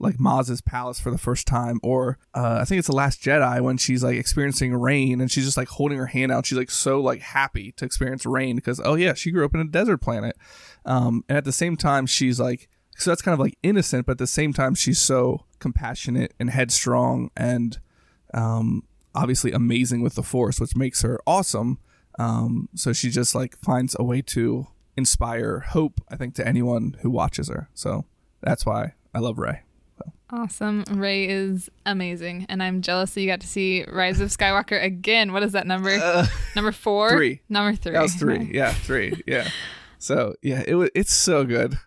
like 0.00 0.20
Maz's 0.20 0.60
palace 0.60 1.00
for 1.00 1.10
the 1.10 1.18
first 1.18 1.46
time, 1.46 1.80
or 1.82 2.18
uh, 2.34 2.58
I 2.60 2.64
think 2.64 2.78
it's 2.78 2.88
the 2.88 2.94
Last 2.94 3.20
Jedi 3.22 3.60
when 3.60 3.76
she's 3.76 4.04
like 4.04 4.16
experiencing 4.16 4.74
rain 4.74 5.20
and 5.20 5.30
she's 5.30 5.44
just 5.44 5.56
like 5.56 5.68
holding 5.68 5.98
her 5.98 6.06
hand 6.06 6.30
out. 6.30 6.46
She's 6.46 6.58
like 6.58 6.70
so 6.70 7.00
like 7.00 7.20
happy 7.20 7.72
to 7.72 7.84
experience 7.84 8.24
rain 8.24 8.56
because 8.56 8.80
oh 8.84 8.94
yeah, 8.94 9.14
she 9.14 9.30
grew 9.30 9.44
up 9.44 9.54
in 9.54 9.60
a 9.60 9.64
desert 9.64 9.98
planet, 9.98 10.36
um, 10.84 11.24
and 11.28 11.36
at 11.36 11.44
the 11.44 11.52
same 11.52 11.76
time 11.76 12.06
she's 12.06 12.38
like 12.38 12.68
so 12.98 13.10
that's 13.10 13.22
kind 13.22 13.32
of 13.32 13.38
like 13.38 13.56
innocent, 13.62 14.06
but 14.06 14.12
at 14.12 14.18
the 14.18 14.26
same 14.26 14.52
time 14.52 14.74
she's 14.74 15.00
so 15.00 15.44
compassionate 15.60 16.34
and 16.38 16.50
headstrong 16.50 17.30
and 17.36 17.78
um, 18.34 18.82
obviously 19.14 19.52
amazing 19.52 20.02
with 20.02 20.16
the 20.16 20.22
Force, 20.22 20.60
which 20.60 20.76
makes 20.76 21.02
her 21.02 21.20
awesome. 21.26 21.78
Um, 22.18 22.68
so 22.74 22.92
she 22.92 23.10
just 23.10 23.34
like 23.34 23.56
finds 23.58 23.94
a 23.98 24.04
way 24.04 24.20
to 24.22 24.66
inspire 24.96 25.60
hope, 25.60 26.00
I 26.08 26.16
think, 26.16 26.34
to 26.36 26.46
anyone 26.46 26.96
who 27.02 27.10
watches 27.10 27.48
her. 27.48 27.68
So 27.72 28.04
that's 28.42 28.66
why 28.66 28.94
I 29.14 29.20
love 29.20 29.38
Rey. 29.38 29.62
Awesome. 30.30 30.84
Rey 30.90 31.26
is 31.26 31.70
amazing. 31.86 32.46
And 32.48 32.62
I'm 32.62 32.82
jealous 32.82 33.14
that 33.14 33.20
you 33.20 33.26
got 33.26 33.40
to 33.40 33.46
see 33.46 33.84
Rise 33.84 34.20
of 34.20 34.28
Skywalker 34.28 34.82
again. 34.82 35.32
What 35.32 35.42
is 35.42 35.52
that 35.52 35.66
number? 35.66 35.90
Uh, 35.90 36.26
number 36.54 36.72
four? 36.72 37.10
three. 37.10 37.40
Number 37.48 37.74
three. 37.74 37.92
That 37.92 38.02
was 38.02 38.14
three. 38.14 38.50
Yeah, 38.52 38.72
three. 38.72 39.22
Yeah. 39.26 39.48
So 39.98 40.34
yeah, 40.42 40.62
it 40.66 40.74
was. 40.74 40.90
It's 40.94 41.12
so 41.12 41.44
good. 41.44 41.78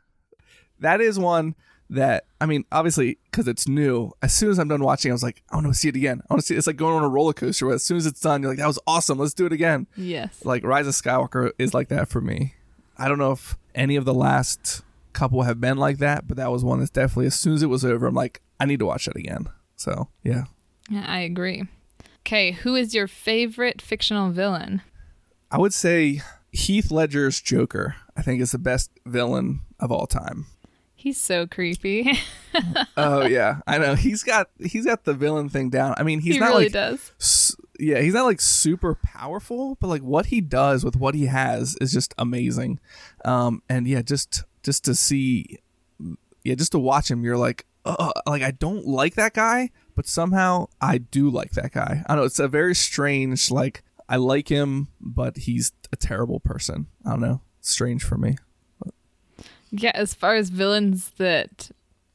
That 0.79 1.01
is 1.01 1.19
one 1.19 1.55
that 1.91 2.25
I 2.39 2.45
mean, 2.45 2.65
obviously, 2.71 3.19
because 3.29 3.47
it's 3.47 3.67
new. 3.67 4.11
As 4.21 4.33
soon 4.33 4.49
as 4.49 4.57
I'm 4.57 4.67
done 4.67 4.83
watching, 4.83 5.11
I 5.11 5.13
was 5.13 5.23
like, 5.23 5.43
I 5.51 5.55
want 5.55 5.67
to 5.67 5.73
see 5.73 5.89
it 5.89 5.95
again. 5.95 6.21
I 6.29 6.33
want 6.33 6.41
to 6.41 6.47
see. 6.47 6.55
It's 6.55 6.67
like 6.67 6.77
going 6.77 6.95
on 6.95 7.03
a 7.03 7.09
roller 7.09 7.33
coaster. 7.33 7.67
Where 7.67 7.75
as 7.75 7.83
soon 7.83 7.97
as 7.97 8.05
it's 8.05 8.21
done, 8.21 8.41
you're 8.41 8.51
like, 8.51 8.57
that 8.57 8.67
was 8.67 8.79
awesome. 8.87 9.19
Let's 9.19 9.33
do 9.33 9.45
it 9.45 9.53
again. 9.53 9.87
Yes. 9.95 10.43
Like 10.43 10.63
Rise 10.63 10.87
of 10.87 10.93
Skywalker 10.93 11.51
is 11.59 11.73
like 11.73 11.89
that 11.89 12.07
for 12.07 12.21
me. 12.21 12.55
I 12.97 13.07
don't 13.07 13.19
know 13.19 13.33
if 13.33 13.57
any 13.75 13.95
of 13.95 14.05
the 14.05 14.13
last 14.13 14.83
couple 15.11 15.43
have 15.43 15.61
been 15.61 15.77
like 15.77 15.97
that, 15.99 16.27
but 16.27 16.37
that 16.37 16.51
was 16.51 16.63
one 16.63 16.79
that's 16.79 16.91
definitely 16.91 17.27
as 17.27 17.35
soon 17.39 17.53
as 17.53 17.63
it 17.63 17.67
was 17.67 17.85
over, 17.85 18.07
I'm 18.07 18.15
like, 18.15 18.41
I 18.59 18.65
need 18.65 18.79
to 18.79 18.85
watch 18.85 19.05
that 19.05 19.15
again. 19.15 19.47
So 19.75 20.09
yeah, 20.23 20.43
Yeah, 20.89 21.05
I 21.07 21.19
agree. 21.19 21.63
Okay, 22.25 22.51
who 22.51 22.75
is 22.75 22.93
your 22.93 23.07
favorite 23.07 23.81
fictional 23.81 24.29
villain? 24.31 24.81
I 25.49 25.57
would 25.57 25.73
say 25.73 26.21
Heath 26.51 26.91
Ledger's 26.91 27.41
Joker. 27.41 27.95
I 28.15 28.21
think 28.21 28.41
is 28.41 28.51
the 28.51 28.59
best 28.59 28.91
villain 29.05 29.61
of 29.79 29.91
all 29.91 30.05
time. 30.05 30.45
He's 30.93 31.19
so 31.19 31.47
creepy. 31.47 32.11
oh 32.97 33.25
yeah, 33.25 33.61
I 33.65 33.79
know. 33.79 33.95
He's 33.95 34.21
got 34.21 34.49
he's 34.63 34.85
got 34.85 35.03
the 35.03 35.15
villain 35.15 35.49
thing 35.49 35.69
down. 35.71 35.95
I 35.97 36.03
mean, 36.03 36.19
he's 36.19 36.35
he 36.35 36.39
not 36.39 36.49
really 36.49 36.65
like 36.65 36.73
does. 36.73 37.11
s- 37.19 37.55
yeah, 37.79 37.99
he's 38.01 38.13
not 38.13 38.25
like 38.25 38.39
super 38.39 38.93
powerful, 38.93 39.77
but 39.81 39.87
like 39.87 40.03
what 40.03 40.27
he 40.27 40.41
does 40.41 40.83
with 40.85 40.95
what 40.95 41.15
he 41.15 41.25
has 41.25 41.75
is 41.81 41.91
just 41.91 42.13
amazing. 42.19 42.79
Um, 43.25 43.63
and 43.67 43.87
yeah, 43.87 44.03
just 44.03 44.43
just 44.63 44.85
to 44.85 44.95
see, 44.95 45.59
yeah, 46.43 46.55
just 46.55 46.71
to 46.73 46.79
watch 46.79 47.09
him, 47.09 47.23
you're 47.23 47.37
like, 47.37 47.65
uh, 47.85 48.11
like 48.27 48.41
I 48.43 48.51
don't 48.51 48.85
like 48.85 49.15
that 49.15 49.33
guy, 49.33 49.69
but 49.95 50.07
somehow 50.07 50.67
I 50.79 50.99
do 50.99 51.29
like 51.29 51.51
that 51.51 51.71
guy. 51.73 52.03
I 52.05 52.13
don't 52.13 52.17
know. 52.17 52.25
It's 52.25 52.39
a 52.39 52.47
very 52.47 52.75
strange 52.75 53.49
like 53.51 53.83
I 54.07 54.17
like 54.17 54.49
him, 54.49 54.89
but 54.99 55.37
he's 55.37 55.71
a 55.91 55.95
terrible 55.95 56.39
person. 56.39 56.87
I 57.05 57.11
don't 57.11 57.21
know. 57.21 57.41
Strange 57.61 58.03
for 58.03 58.17
me. 58.17 58.37
Yeah, 59.71 59.91
as 59.93 60.13
far 60.13 60.35
as 60.35 60.49
villains 60.49 61.11
that 61.17 61.71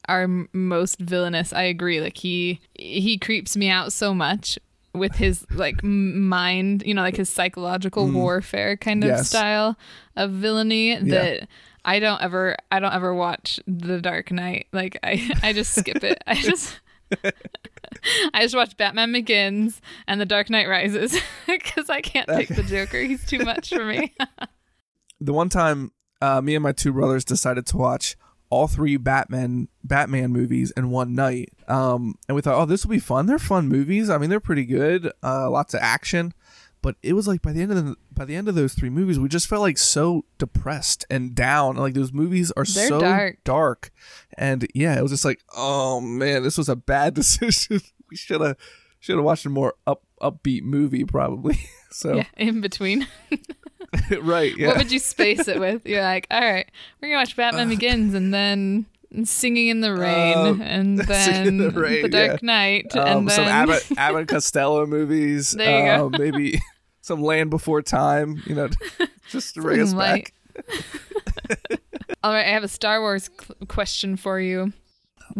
are 0.07 0.27
most 0.53 0.99
villainous, 0.99 1.51
I 1.51 1.63
agree. 1.63 1.99
Like 2.01 2.17
he 2.17 2.61
he 2.77 3.17
creeps 3.17 3.57
me 3.57 3.69
out 3.69 3.91
so 3.91 4.13
much 4.13 4.59
with 4.93 5.15
his 5.15 5.45
like 5.51 5.83
mind, 5.83 6.83
you 6.85 6.93
know, 6.93 7.01
like 7.01 7.17
his 7.17 7.29
psychological 7.29 8.09
warfare 8.09 8.77
kind 8.77 9.03
of 9.03 9.09
Mm. 9.09 9.17
Yes. 9.17 9.27
style 9.29 9.77
of 10.15 10.31
villainy 10.31 10.95
that 10.95 11.47
I 11.87 11.99
don't 11.99 12.21
ever 12.21 12.57
I 12.69 12.79
don't 12.81 12.93
ever 12.93 13.15
watch 13.15 13.59
The 13.65 14.01
Dark 14.01 14.29
Knight. 14.29 14.67
Like 14.73 14.99
I 15.03 15.31
I 15.41 15.53
just 15.53 15.73
skip 15.73 16.03
it. 16.03 16.21
I 16.27 16.35
just 16.35 16.79
I 18.33 18.41
just 18.41 18.55
watch 18.55 18.75
Batman 18.75 19.13
Begins 19.13 19.81
and 20.05 20.19
The 20.19 20.25
Dark 20.25 20.49
Knight 20.49 20.67
Rises 20.67 21.17
because 21.47 21.89
I 21.89 22.01
can't 22.01 22.27
take 22.27 22.49
the 22.49 22.63
Joker. 22.67 22.99
He's 22.99 23.25
too 23.25 23.39
much 23.39 23.69
for 23.69 23.85
me. 23.85 24.13
the 25.21 25.31
one 25.31 25.47
time 25.47 25.93
uh, 26.21 26.41
me 26.41 26.55
and 26.55 26.63
my 26.63 26.73
two 26.73 26.91
brothers 26.91 27.23
decided 27.23 27.65
to 27.67 27.77
watch 27.77 28.17
all 28.49 28.67
three 28.67 28.97
Batman 28.97 29.69
Batman 29.81 30.31
movies 30.31 30.73
in 30.75 30.89
one 30.89 31.15
night. 31.15 31.53
Um, 31.69 32.15
and 32.27 32.35
we 32.35 32.41
thought, 32.41 32.61
oh, 32.61 32.65
this 32.65 32.85
will 32.85 32.91
be 32.91 32.99
fun. 32.99 33.27
They're 33.27 33.39
fun 33.39 33.69
movies. 33.69 34.09
I 34.09 34.17
mean, 34.17 34.29
they're 34.29 34.39
pretty 34.41 34.65
good. 34.65 35.11
Uh, 35.23 35.49
lots 35.49 35.73
of 35.73 35.79
action. 35.81 36.33
But 36.81 36.95
it 37.01 37.13
was 37.13 37.27
like 37.27 37.41
by 37.41 37.51
the 37.51 37.61
end 37.61 37.71
of 37.71 37.85
the, 37.85 37.95
by 38.11 38.25
the 38.25 38.35
end 38.35 38.47
of 38.47 38.55
those 38.55 38.73
three 38.73 38.89
movies, 38.89 39.19
we 39.19 39.27
just 39.27 39.47
felt 39.47 39.61
like 39.61 39.77
so 39.77 40.25
depressed 40.37 41.05
and 41.09 41.33
down. 41.35 41.75
Like 41.75 41.93
those 41.93 42.13
movies 42.13 42.51
are 42.51 42.63
They're 42.65 42.87
so 42.87 42.99
dark. 42.99 43.43
dark. 43.43 43.91
And 44.37 44.67
yeah, 44.73 44.97
it 44.97 45.01
was 45.01 45.11
just 45.11 45.25
like, 45.25 45.41
oh 45.55 45.99
man, 46.01 46.43
this 46.43 46.57
was 46.57 46.69
a 46.69 46.75
bad 46.75 47.13
decision. 47.15 47.81
we 48.09 48.15
should 48.15 48.41
have 48.41 48.57
should 48.99 49.15
have 49.15 49.25
watched 49.25 49.45
a 49.45 49.49
more 49.49 49.73
up 49.85 50.03
upbeat 50.21 50.63
movie 50.63 51.03
probably. 51.05 51.59
so 51.91 52.15
yeah, 52.17 52.25
in 52.37 52.61
between. 52.61 53.07
right, 54.21 54.55
yeah. 54.57 54.67
What 54.67 54.77
would 54.77 54.91
you 54.91 54.99
space 54.99 55.47
it 55.47 55.59
with? 55.59 55.85
You're 55.85 56.03
like, 56.03 56.27
all 56.31 56.41
right, 56.41 56.69
we're 57.01 57.09
gonna 57.09 57.21
watch 57.21 57.35
Batman 57.35 57.69
Begins 57.69 58.13
and 58.13 58.33
then 58.33 58.85
Singing 59.23 59.69
in 59.69 59.81
the 59.81 59.93
Rain 59.93 60.37
Um, 60.37 60.61
and 60.65 60.99
then 60.99 61.57
the 61.57 61.71
Rain, 61.71 62.03
The 62.03 62.09
Dark 62.09 62.41
yeah. 62.41 62.45
Knight 62.45 62.95
um, 62.95 63.07
and 63.07 63.29
then 63.29 63.35
some 63.35 63.45
Abbott, 63.45 63.87
Abbott 63.97 64.27
Costello 64.27 64.85
movies. 64.85 65.51
There 65.57 65.97
you 65.97 66.05
uh, 66.05 66.09
Maybe 66.09 66.61
some 67.01 67.21
Land 67.21 67.49
Before 67.49 67.81
Time. 67.81 68.41
You 68.45 68.55
know, 68.55 68.69
just 69.29 69.55
to 69.55 69.61
bring 69.61 69.79
us 69.81 69.93
back. 69.93 70.33
all 72.23 72.33
right, 72.33 72.45
I 72.45 72.49
have 72.49 72.63
a 72.63 72.67
Star 72.67 72.99
Wars 72.99 73.29
cl- 73.39 73.57
question 73.67 74.17
for 74.17 74.39
you. 74.39 74.73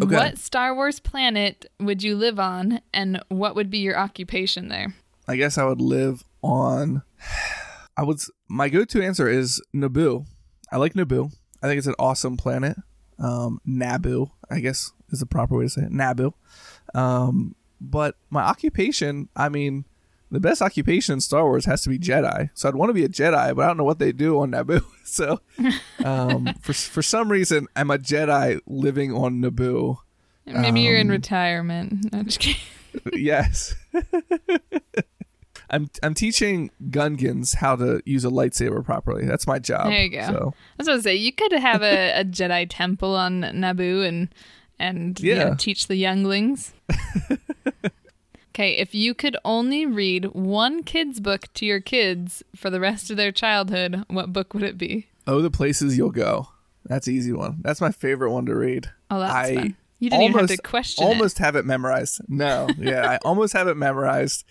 Okay. 0.01 0.15
What 0.15 0.37
Star 0.37 0.75
Wars 0.75 0.99
planet 0.99 1.65
would 1.79 2.03
you 2.03 2.15
live 2.15 2.39
on, 2.39 2.81
and 2.93 3.21
what 3.29 3.55
would 3.55 3.69
be 3.69 3.79
your 3.79 3.97
occupation 3.97 4.69
there? 4.69 4.93
I 5.27 5.35
guess 5.35 5.57
I 5.57 5.65
would 5.65 5.81
live 5.81 6.23
on. 6.41 7.03
I 7.97 8.03
would. 8.03 8.19
My 8.47 8.69
go-to 8.69 9.01
answer 9.01 9.27
is 9.27 9.61
Naboo. 9.75 10.25
I 10.71 10.77
like 10.77 10.93
Naboo. 10.93 11.31
I 11.61 11.67
think 11.67 11.79
it's 11.79 11.87
an 11.87 11.95
awesome 11.97 12.37
planet. 12.37 12.77
Um, 13.19 13.59
Naboo, 13.67 14.31
I 14.49 14.59
guess, 14.59 14.91
is 15.11 15.19
the 15.19 15.25
proper 15.25 15.57
way 15.57 15.65
to 15.65 15.69
say 15.69 15.81
it. 15.83 15.91
Naboo. 15.91 16.33
Um, 16.93 17.55
but 17.81 18.15
my 18.29 18.41
occupation, 18.43 19.29
I 19.35 19.49
mean, 19.49 19.85
the 20.29 20.39
best 20.39 20.61
occupation 20.61 21.13
in 21.13 21.21
Star 21.21 21.43
Wars 21.43 21.65
has 21.65 21.81
to 21.83 21.89
be 21.89 21.97
Jedi. 21.97 22.49
So 22.53 22.67
I'd 22.67 22.75
want 22.75 22.89
to 22.89 22.93
be 22.93 23.03
a 23.05 23.09
Jedi, 23.09 23.55
but 23.55 23.63
I 23.63 23.67
don't 23.67 23.77
know 23.77 23.83
what 23.83 23.99
they 23.99 24.11
do 24.11 24.39
on 24.39 24.51
Naboo. 24.51 24.83
So, 25.07 25.39
um, 26.03 26.49
for 26.61 26.73
for 26.73 27.01
some 27.01 27.31
reason, 27.31 27.67
I'm 27.77 27.89
a 27.91 27.97
Jedi 27.97 28.59
living 28.67 29.13
on 29.13 29.41
Naboo. 29.41 29.99
Maybe 30.45 30.81
you're 30.81 30.97
in 30.97 31.07
Um, 31.07 31.11
retirement. 31.11 32.11
No, 32.11 32.23
just 32.23 32.39
kidding. 32.39 32.59
yes. 33.13 33.73
I'm 35.69 35.89
I'm 36.03 36.13
teaching 36.13 36.71
Gungans 36.89 37.55
how 37.55 37.75
to 37.75 38.01
use 38.05 38.23
a 38.25 38.29
lightsaber 38.29 38.83
properly. 38.85 39.25
That's 39.25 39.45
my 39.47 39.59
job. 39.59 39.87
There 39.87 40.01
you 40.03 40.09
go. 40.11 40.25
So 40.27 40.53
I 40.55 40.73
was 40.77 40.87
going 40.87 40.99
to 40.99 41.03
say 41.03 41.15
you 41.15 41.33
could 41.33 41.51
have 41.51 41.81
a, 41.83 42.21
a 42.21 42.23
Jedi 42.23 42.67
temple 42.69 43.15
on 43.15 43.41
Naboo 43.41 44.07
and 44.07 44.29
and 44.79 45.19
you 45.19 45.35
know, 45.35 45.47
Yeah. 45.47 45.55
teach 45.55 45.87
the 45.87 45.95
younglings. 45.95 46.73
okay, 48.51 48.71
if 48.77 48.93
you 48.95 49.13
could 49.13 49.37
only 49.45 49.85
read 49.85 50.25
one 50.33 50.83
kid's 50.83 51.19
book 51.19 51.51
to 51.55 51.65
your 51.65 51.79
kids 51.79 52.43
for 52.55 52.69
the 52.69 52.79
rest 52.79 53.09
of 53.11 53.17
their 53.17 53.31
childhood, 53.31 54.03
what 54.09 54.33
book 54.33 54.53
would 54.53 54.63
it 54.63 54.77
be? 54.77 55.07
oh, 55.29 55.41
the 55.41 55.51
places 55.51 55.97
you'll 55.97 56.09
go. 56.11 56.47
That's 56.85 57.05
an 57.07 57.13
easy 57.13 57.33
one. 57.33 57.57
That's 57.61 57.81
my 57.81 57.91
favorite 57.91 58.31
one 58.31 58.45
to 58.45 58.55
read. 58.55 58.89
Oh, 59.11 59.19
that's 59.19 59.33
I 59.33 59.55
fun. 59.55 59.75
You 59.99 60.09
didn't 60.09 60.23
even 60.23 60.39
have 60.39 60.47
to 60.47 60.53
almost- 60.53 60.63
question 60.63 61.03
it. 61.03 61.07
almost 61.09 61.37
have 61.39 61.55
it 61.57 61.65
memorized. 61.65 62.21
No, 62.29 62.67
yeah, 62.77 63.09
I 63.09 63.17
almost 63.25 63.51
have 63.53 63.67
it 63.67 63.75
memorized. 63.75 64.45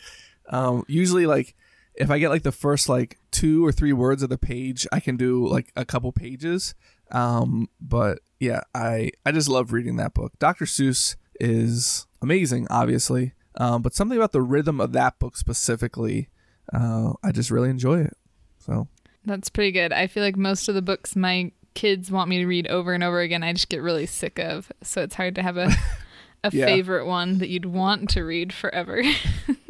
Um, 0.48 0.84
usually, 0.88 1.26
like 1.26 1.54
if 1.94 2.10
I 2.10 2.18
get 2.18 2.28
like 2.30 2.42
the 2.42 2.52
first 2.52 2.88
like 2.88 3.18
two 3.30 3.64
or 3.64 3.72
three 3.72 3.92
words 3.92 4.22
of 4.22 4.28
the 4.28 4.38
page, 4.38 4.86
I 4.92 5.00
can 5.00 5.16
do 5.16 5.46
like 5.46 5.72
a 5.76 5.84
couple 5.84 6.12
pages. 6.12 6.74
Um, 7.10 7.68
but 7.80 8.18
yeah, 8.40 8.60
I 8.74 9.10
I 9.24 9.32
just 9.32 9.48
love 9.48 9.72
reading 9.72 9.96
that 9.96 10.14
book. 10.14 10.32
Dr. 10.38 10.64
Seuss 10.64 11.16
is 11.40 12.06
amazing, 12.22 12.66
obviously. 12.70 13.32
Um, 13.58 13.80
but 13.82 13.94
something 13.94 14.18
about 14.18 14.32
the 14.32 14.42
rhythm 14.42 14.80
of 14.80 14.92
that 14.92 15.18
book 15.18 15.36
specifically, 15.36 16.28
uh, 16.74 17.12
I 17.24 17.32
just 17.32 17.50
really 17.50 17.70
enjoy 17.70 18.00
it. 18.02 18.16
So 18.58 18.88
That's 19.24 19.48
pretty 19.48 19.72
good. 19.72 19.92
I 19.92 20.06
feel 20.08 20.22
like 20.22 20.36
most 20.36 20.68
of 20.68 20.74
the 20.74 20.82
books 20.82 21.16
my 21.16 21.52
kids 21.74 22.10
want 22.10 22.28
me 22.28 22.38
to 22.38 22.46
read 22.46 22.66
over 22.68 22.92
and 22.92 23.02
over 23.04 23.20
again, 23.20 23.42
I 23.42 23.52
just 23.52 23.68
get 23.70 23.80
really 23.82 24.06
sick 24.06 24.38
of. 24.38 24.70
So 24.82 25.02
it's 25.02 25.14
hard 25.14 25.34
to 25.36 25.42
have 25.42 25.56
a 25.56 25.70
a 26.44 26.50
Yeah. 26.52 26.66
favorite 26.66 27.06
one 27.06 27.38
that 27.38 27.48
you'd 27.48 27.64
want 27.66 28.10
to 28.10 28.22
read 28.22 28.52
forever. 28.52 29.02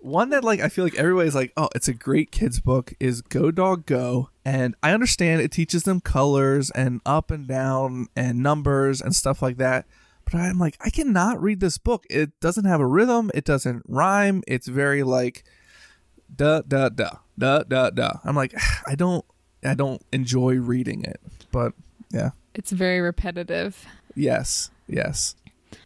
one 0.00 0.30
that 0.30 0.44
like 0.44 0.60
I 0.60 0.68
feel 0.68 0.84
like 0.84 0.96
everybody's 0.96 1.34
like, 1.34 1.52
oh, 1.56 1.68
it's 1.74 1.88
a 1.88 1.94
great 1.94 2.30
kids 2.30 2.60
book 2.60 2.94
is 3.00 3.22
Go 3.22 3.50
Dog 3.50 3.86
Go, 3.86 4.30
and 4.44 4.74
I 4.82 4.92
understand 4.92 5.42
it 5.42 5.52
teaches 5.52 5.84
them 5.84 6.00
colors 6.00 6.70
and 6.70 7.00
up 7.04 7.30
and 7.30 7.46
down 7.46 8.08
and 8.16 8.42
numbers 8.42 9.00
and 9.00 9.14
stuff 9.14 9.42
like 9.42 9.58
that. 9.58 9.86
But 10.24 10.36
I'm 10.36 10.58
like, 10.58 10.76
I 10.80 10.90
cannot 10.90 11.42
read 11.42 11.60
this 11.60 11.78
book. 11.78 12.06
It 12.08 12.38
doesn't 12.40 12.64
have 12.64 12.80
a 12.80 12.86
rhythm. 12.86 13.30
It 13.34 13.44
doesn't 13.44 13.82
rhyme. 13.88 14.42
It's 14.46 14.68
very 14.68 15.02
like, 15.02 15.44
da 16.34 16.60
da 16.62 16.88
da 16.88 17.10
da 17.38 17.62
da 17.64 17.90
da. 17.90 18.12
I'm 18.24 18.36
like, 18.36 18.54
I 18.86 18.94
don't, 18.94 19.24
I 19.64 19.74
don't 19.74 20.02
enjoy 20.12 20.54
reading 20.56 21.04
it. 21.04 21.20
But 21.50 21.72
yeah, 22.10 22.30
it's 22.54 22.70
very 22.70 23.00
repetitive. 23.00 23.84
yes, 24.14 24.70
yes. 24.86 25.34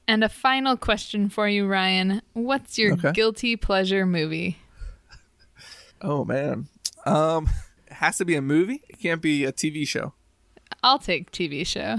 And 0.06 0.22
a 0.24 0.28
final 0.28 0.76
question 0.76 1.28
for 1.28 1.48
you, 1.48 1.66
Ryan. 1.66 2.22
What's 2.32 2.78
your 2.78 2.92
Okay. 2.94 3.12
guilty 3.12 3.56
pleasure 3.56 4.04
movie? 4.06 4.58
Oh 6.02 6.24
man, 6.24 6.68
um, 7.06 7.48
it 7.86 7.94
has 7.94 8.18
to 8.18 8.24
be 8.24 8.34
a 8.34 8.42
movie. 8.42 8.82
It 8.88 8.98
can't 8.98 9.22
be 9.22 9.44
a 9.44 9.52
TV 9.52 9.86
show. 9.86 10.12
I'll 10.82 10.98
take 10.98 11.30
TV 11.30 11.66
show. 11.66 11.98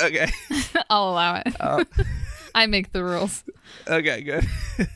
Okay. 0.00 0.30
I'll 0.90 1.10
allow 1.10 1.34
it. 1.36 1.48
Uh, 1.58 1.84
I 2.54 2.66
make 2.66 2.92
the 2.92 3.02
rules. 3.02 3.42
Okay, 3.88 4.22
good. 4.22 4.46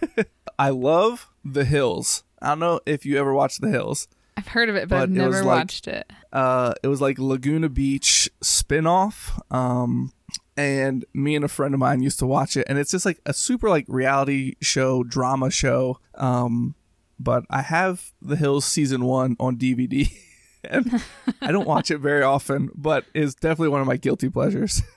I 0.59 0.70
love 0.70 1.28
The 1.45 1.64
Hills. 1.64 2.22
I 2.41 2.49
don't 2.51 2.61
know 2.61 2.80
if 2.87 3.05
you 3.05 3.18
ever 3.18 3.35
watched 3.35 3.61
The 3.61 3.70
Hills. 3.70 4.07
I've 4.37 4.49
heard 4.49 4.68
of 4.68 4.76
it, 4.76 4.89
but, 4.89 4.97
But 4.97 5.03
I've 5.03 5.09
it 5.11 5.12
never 5.12 5.43
like- 5.43 5.59
watched 5.59 5.89
it. 5.89 6.11
Uh, 6.32 6.74
it 6.82 6.89
was 6.89 7.01
like 7.01 7.18
Laguna 7.18 7.68
Beach 7.68 8.30
spin-off. 8.43 9.41
Um, 9.51 10.12
and 10.57 11.05
me 11.12 11.34
and 11.34 11.44
a 11.44 11.48
friend 11.48 11.74
of 11.74 11.80
mine 11.80 12.02
used 12.02 12.18
to 12.20 12.26
watch 12.26 12.57
it, 12.57 12.66
and 12.68 12.78
it's 12.78 12.90
just 12.90 13.05
like 13.07 13.20
a 13.26 13.32
super 13.34 13.68
like 13.68 13.84
reality 13.88 14.55
show, 14.61 15.02
drama 15.02 15.50
show. 15.50 15.98
Um, 16.14 16.74
but 17.18 17.44
I 17.50 17.62
have 17.62 18.12
The 18.20 18.36
Hills 18.36 18.64
season 18.64 19.05
one 19.05 19.36
on 19.38 19.57
DVD. 19.57 20.11
and 20.64 21.02
I 21.40 21.52
don't 21.52 21.66
watch 21.66 21.90
it 21.90 21.98
very 21.98 22.22
often, 22.22 22.70
but 22.74 23.05
it's 23.14 23.34
definitely 23.34 23.68
one 23.68 23.80
of 23.80 23.86
my 23.86 23.96
guilty 23.96 24.28
pleasures. 24.28 24.82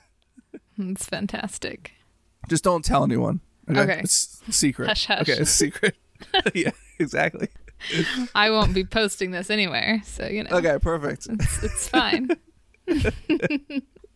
It's 0.79 1.07
fantastic. 1.07 1.93
Just 2.49 2.63
don't 2.63 2.85
tell 2.85 3.03
anyone. 3.03 3.41
Okay. 3.67 3.81
Okay. 3.81 3.99
It's 4.03 4.39
secret. 4.51 4.87
Hush, 4.87 5.07
hush. 5.07 5.21
Okay, 5.21 5.41
it's 5.41 5.49
secret. 5.49 5.95
yeah, 6.53 6.69
exactly. 6.99 7.49
I 8.35 8.51
won't 8.51 8.75
be 8.75 8.83
posting 8.83 9.31
this 9.31 9.49
anywhere, 9.49 10.01
so 10.05 10.27
you 10.27 10.43
know. 10.43 10.51
Okay, 10.51 10.77
perfect. 10.79 11.27
It's, 11.31 11.63
it's 11.63 11.87
fine. 11.89 12.29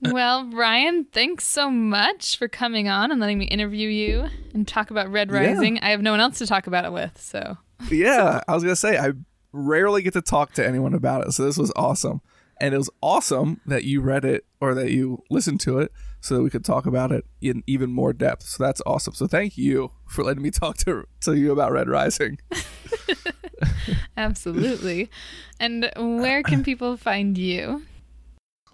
Well, 0.02 0.50
Ryan, 0.50 1.06
thanks 1.12 1.46
so 1.46 1.70
much 1.70 2.38
for 2.38 2.48
coming 2.48 2.88
on 2.88 3.12
and 3.12 3.20
letting 3.20 3.38
me 3.38 3.46
interview 3.46 3.88
you 3.90 4.28
and 4.54 4.68
talk 4.68 4.92
about 4.92 5.10
Red 5.12 5.30
Yeah. 5.30 5.38
Rising. 5.54 5.80
I 5.80 5.90
have 5.90 6.02
no 6.02 6.12
one 6.12 6.20
else 6.20 6.38
to 6.40 6.48
talk 6.48 6.68
about 6.68 6.86
it 6.86 6.92
with, 6.92 7.20
so 7.22 7.58
yeah, 7.90 8.42
I 8.48 8.54
was 8.54 8.64
gonna 8.64 8.76
say 8.76 8.98
I 8.98 9.12
rarely 9.52 10.02
get 10.02 10.14
to 10.14 10.22
talk 10.22 10.54
to 10.54 10.66
anyone 10.66 10.94
about 10.94 11.26
it, 11.28 11.32
so 11.34 11.44
this 11.46 11.58
was 11.58 11.72
awesome, 11.76 12.22
and 12.60 12.74
it 12.74 12.78
was 12.78 12.90
awesome 13.02 13.60
that 13.66 13.84
you 13.84 14.02
read 14.02 14.24
it 14.26 14.46
or 14.60 14.74
that 14.76 14.92
you 14.92 15.24
listened 15.30 15.60
to 15.62 15.80
it, 15.80 15.92
so 16.20 16.36
that 16.36 16.42
we 16.44 16.50
could 16.50 16.64
talk 16.66 16.86
about 16.86 17.12
it 17.12 17.26
in 17.42 17.64
even 17.68 17.92
more 17.92 18.14
depth. 18.14 18.44
So 18.44 18.64
that's 18.64 18.82
awesome. 18.86 19.14
So 19.16 19.26
thank 19.28 19.58
you 19.58 19.92
for 20.08 20.24
letting 20.24 20.44
me 20.44 20.52
talk 20.52 20.78
to 20.78 21.06
to 21.22 21.34
you 21.36 21.52
about 21.52 21.72
Red 21.72 21.90
Rising. 21.90 22.40
absolutely. 24.18 25.10
and 25.60 25.92
where 25.98 26.44
can 26.44 26.64
people 26.64 26.98
find 26.98 27.38
you? 27.38 27.84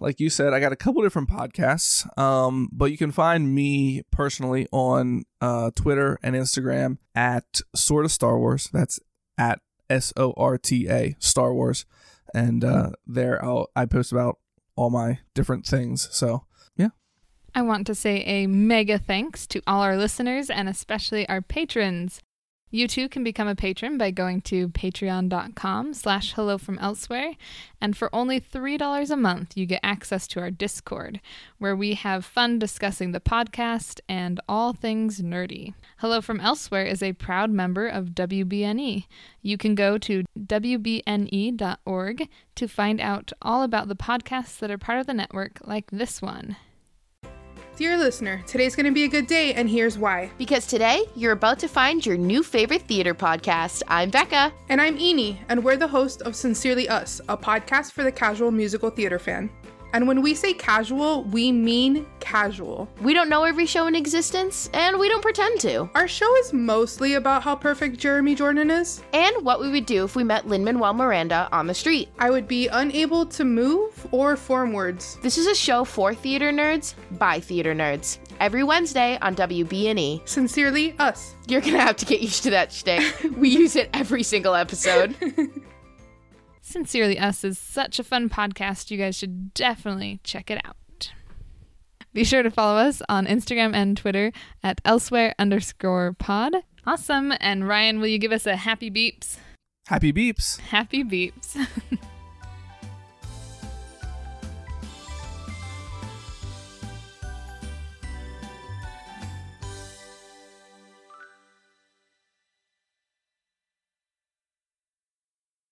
Like 0.00 0.20
you 0.20 0.30
said, 0.30 0.52
I 0.52 0.60
got 0.60 0.72
a 0.72 0.76
couple 0.76 1.02
different 1.02 1.28
podcasts, 1.28 2.06
um, 2.18 2.68
but 2.72 2.90
you 2.92 2.96
can 2.96 3.10
find 3.10 3.54
me 3.54 4.02
personally 4.10 4.68
on 4.70 5.24
uh, 5.40 5.70
Twitter 5.74 6.18
and 6.22 6.36
Instagram 6.36 6.98
at 7.14 7.60
Sort 7.74 8.04
of 8.04 8.12
Star 8.12 8.38
Wars. 8.38 8.70
That's 8.72 9.00
at 9.36 9.60
S 9.90 10.12
O 10.16 10.34
R 10.36 10.56
T 10.58 10.88
A 10.88 11.16
Star 11.18 11.52
Wars, 11.52 11.84
and 12.32 12.64
uh, 12.64 12.90
there 13.06 13.44
I'll, 13.44 13.68
I 13.74 13.86
post 13.86 14.12
about 14.12 14.38
all 14.76 14.90
my 14.90 15.18
different 15.34 15.66
things. 15.66 16.08
So 16.12 16.44
yeah, 16.76 16.90
I 17.54 17.62
want 17.62 17.86
to 17.88 17.94
say 17.94 18.22
a 18.22 18.46
mega 18.46 18.98
thanks 18.98 19.46
to 19.48 19.62
all 19.66 19.82
our 19.82 19.96
listeners 19.96 20.50
and 20.50 20.68
especially 20.68 21.28
our 21.28 21.42
patrons. 21.42 22.20
You 22.70 22.86
too 22.86 23.08
can 23.08 23.24
become 23.24 23.48
a 23.48 23.54
patron 23.54 23.96
by 23.96 24.10
going 24.10 24.42
to 24.42 24.68
patreon.com 24.68 25.94
slash 25.94 26.34
hello 26.34 26.58
from 26.58 26.78
elsewhere. 26.80 27.32
And 27.80 27.96
for 27.96 28.14
only 28.14 28.40
$3 28.40 29.10
a 29.10 29.16
month, 29.16 29.56
you 29.56 29.64
get 29.64 29.80
access 29.82 30.26
to 30.28 30.40
our 30.40 30.50
Discord, 30.50 31.22
where 31.56 31.74
we 31.74 31.94
have 31.94 32.26
fun 32.26 32.58
discussing 32.58 33.12
the 33.12 33.20
podcast 33.20 34.00
and 34.06 34.38
all 34.46 34.74
things 34.74 35.22
nerdy. 35.22 35.72
Hello 35.98 36.20
from 36.20 36.40
Elsewhere 36.40 36.84
is 36.84 37.02
a 37.02 37.14
proud 37.14 37.50
member 37.50 37.88
of 37.88 38.10
WBNE. 38.10 39.06
You 39.40 39.56
can 39.56 39.74
go 39.74 39.96
to 39.96 40.24
WBNE.org 40.38 42.28
to 42.54 42.68
find 42.68 43.00
out 43.00 43.32
all 43.40 43.62
about 43.62 43.88
the 43.88 43.96
podcasts 43.96 44.58
that 44.58 44.70
are 44.70 44.76
part 44.76 44.98
of 45.00 45.06
the 45.06 45.14
network, 45.14 45.60
like 45.64 45.90
this 45.90 46.20
one. 46.20 46.56
Dear 47.78 47.96
listener, 47.96 48.42
today's 48.44 48.74
going 48.74 48.86
to 48.86 48.92
be 48.92 49.04
a 49.04 49.08
good 49.08 49.28
day, 49.28 49.54
and 49.54 49.70
here's 49.70 49.96
why. 49.96 50.32
Because 50.36 50.66
today, 50.66 51.04
you're 51.14 51.30
about 51.30 51.60
to 51.60 51.68
find 51.68 52.04
your 52.04 52.16
new 52.16 52.42
favorite 52.42 52.82
theater 52.82 53.14
podcast. 53.14 53.84
I'm 53.86 54.10
Becca. 54.10 54.52
And 54.68 54.80
I'm 54.80 54.98
Eni, 54.98 55.38
and 55.48 55.62
we're 55.62 55.76
the 55.76 55.86
host 55.86 56.22
of 56.22 56.34
Sincerely 56.34 56.88
Us, 56.88 57.20
a 57.28 57.36
podcast 57.36 57.92
for 57.92 58.02
the 58.02 58.10
casual 58.10 58.50
musical 58.50 58.90
theater 58.90 59.20
fan. 59.20 59.48
And 59.92 60.06
when 60.06 60.22
we 60.22 60.34
say 60.34 60.52
casual, 60.52 61.24
we 61.24 61.50
mean 61.50 62.06
casual. 62.20 62.88
We 63.00 63.14
don't 63.14 63.28
know 63.28 63.44
every 63.44 63.66
show 63.66 63.86
in 63.86 63.94
existence, 63.94 64.68
and 64.72 64.98
we 64.98 65.08
don't 65.08 65.22
pretend 65.22 65.60
to. 65.60 65.88
Our 65.94 66.08
show 66.08 66.36
is 66.36 66.52
mostly 66.52 67.14
about 67.14 67.42
how 67.42 67.56
perfect 67.56 67.98
Jeremy 67.98 68.34
Jordan 68.34 68.70
is. 68.70 69.02
And 69.12 69.44
what 69.44 69.60
we 69.60 69.70
would 69.70 69.86
do 69.86 70.04
if 70.04 70.16
we 70.16 70.24
met 70.24 70.46
Lin 70.46 70.64
Manuel 70.64 70.94
Miranda 70.94 71.48
on 71.52 71.66
the 71.66 71.74
street. 71.74 72.08
I 72.18 72.30
would 72.30 72.46
be 72.46 72.68
unable 72.68 73.26
to 73.26 73.44
move 73.44 74.06
or 74.10 74.36
form 74.36 74.72
words. 74.72 75.16
This 75.22 75.38
is 75.38 75.46
a 75.46 75.54
show 75.54 75.84
for 75.84 76.14
theater 76.14 76.52
nerds 76.52 76.94
by 77.12 77.40
theater 77.40 77.74
nerds. 77.74 78.18
Every 78.40 78.62
Wednesday 78.62 79.18
on 79.20 79.34
WBNE. 79.34 80.28
Sincerely 80.28 80.94
Us. 80.98 81.34
You're 81.46 81.60
gonna 81.60 81.80
have 81.80 81.96
to 81.96 82.04
get 82.04 82.20
used 82.20 82.42
to 82.44 82.50
that 82.50 82.72
shtick. 82.72 83.02
we 83.36 83.48
use 83.48 83.74
it 83.74 83.90
every 83.92 84.22
single 84.22 84.54
episode. 84.54 85.16
Sincerely 86.68 87.18
Us 87.18 87.44
is 87.44 87.58
such 87.58 87.98
a 87.98 88.04
fun 88.04 88.28
podcast. 88.28 88.90
You 88.90 88.98
guys 88.98 89.16
should 89.16 89.54
definitely 89.54 90.20
check 90.22 90.50
it 90.50 90.60
out. 90.64 90.76
Be 92.12 92.24
sure 92.24 92.42
to 92.42 92.50
follow 92.50 92.78
us 92.78 93.00
on 93.08 93.26
Instagram 93.26 93.74
and 93.74 93.96
Twitter 93.96 94.32
at 94.62 94.80
elsewhere 94.84 95.34
underscore 95.38 96.14
pod. 96.18 96.56
Awesome. 96.86 97.32
And 97.40 97.66
Ryan, 97.66 98.00
will 98.00 98.08
you 98.08 98.18
give 98.18 98.32
us 98.32 98.46
a 98.46 98.56
happy 98.56 98.90
beeps? 98.90 99.38
happy 99.86 100.12
beeps. 100.12 100.58
Happy 100.60 101.02
beeps. 101.02 101.66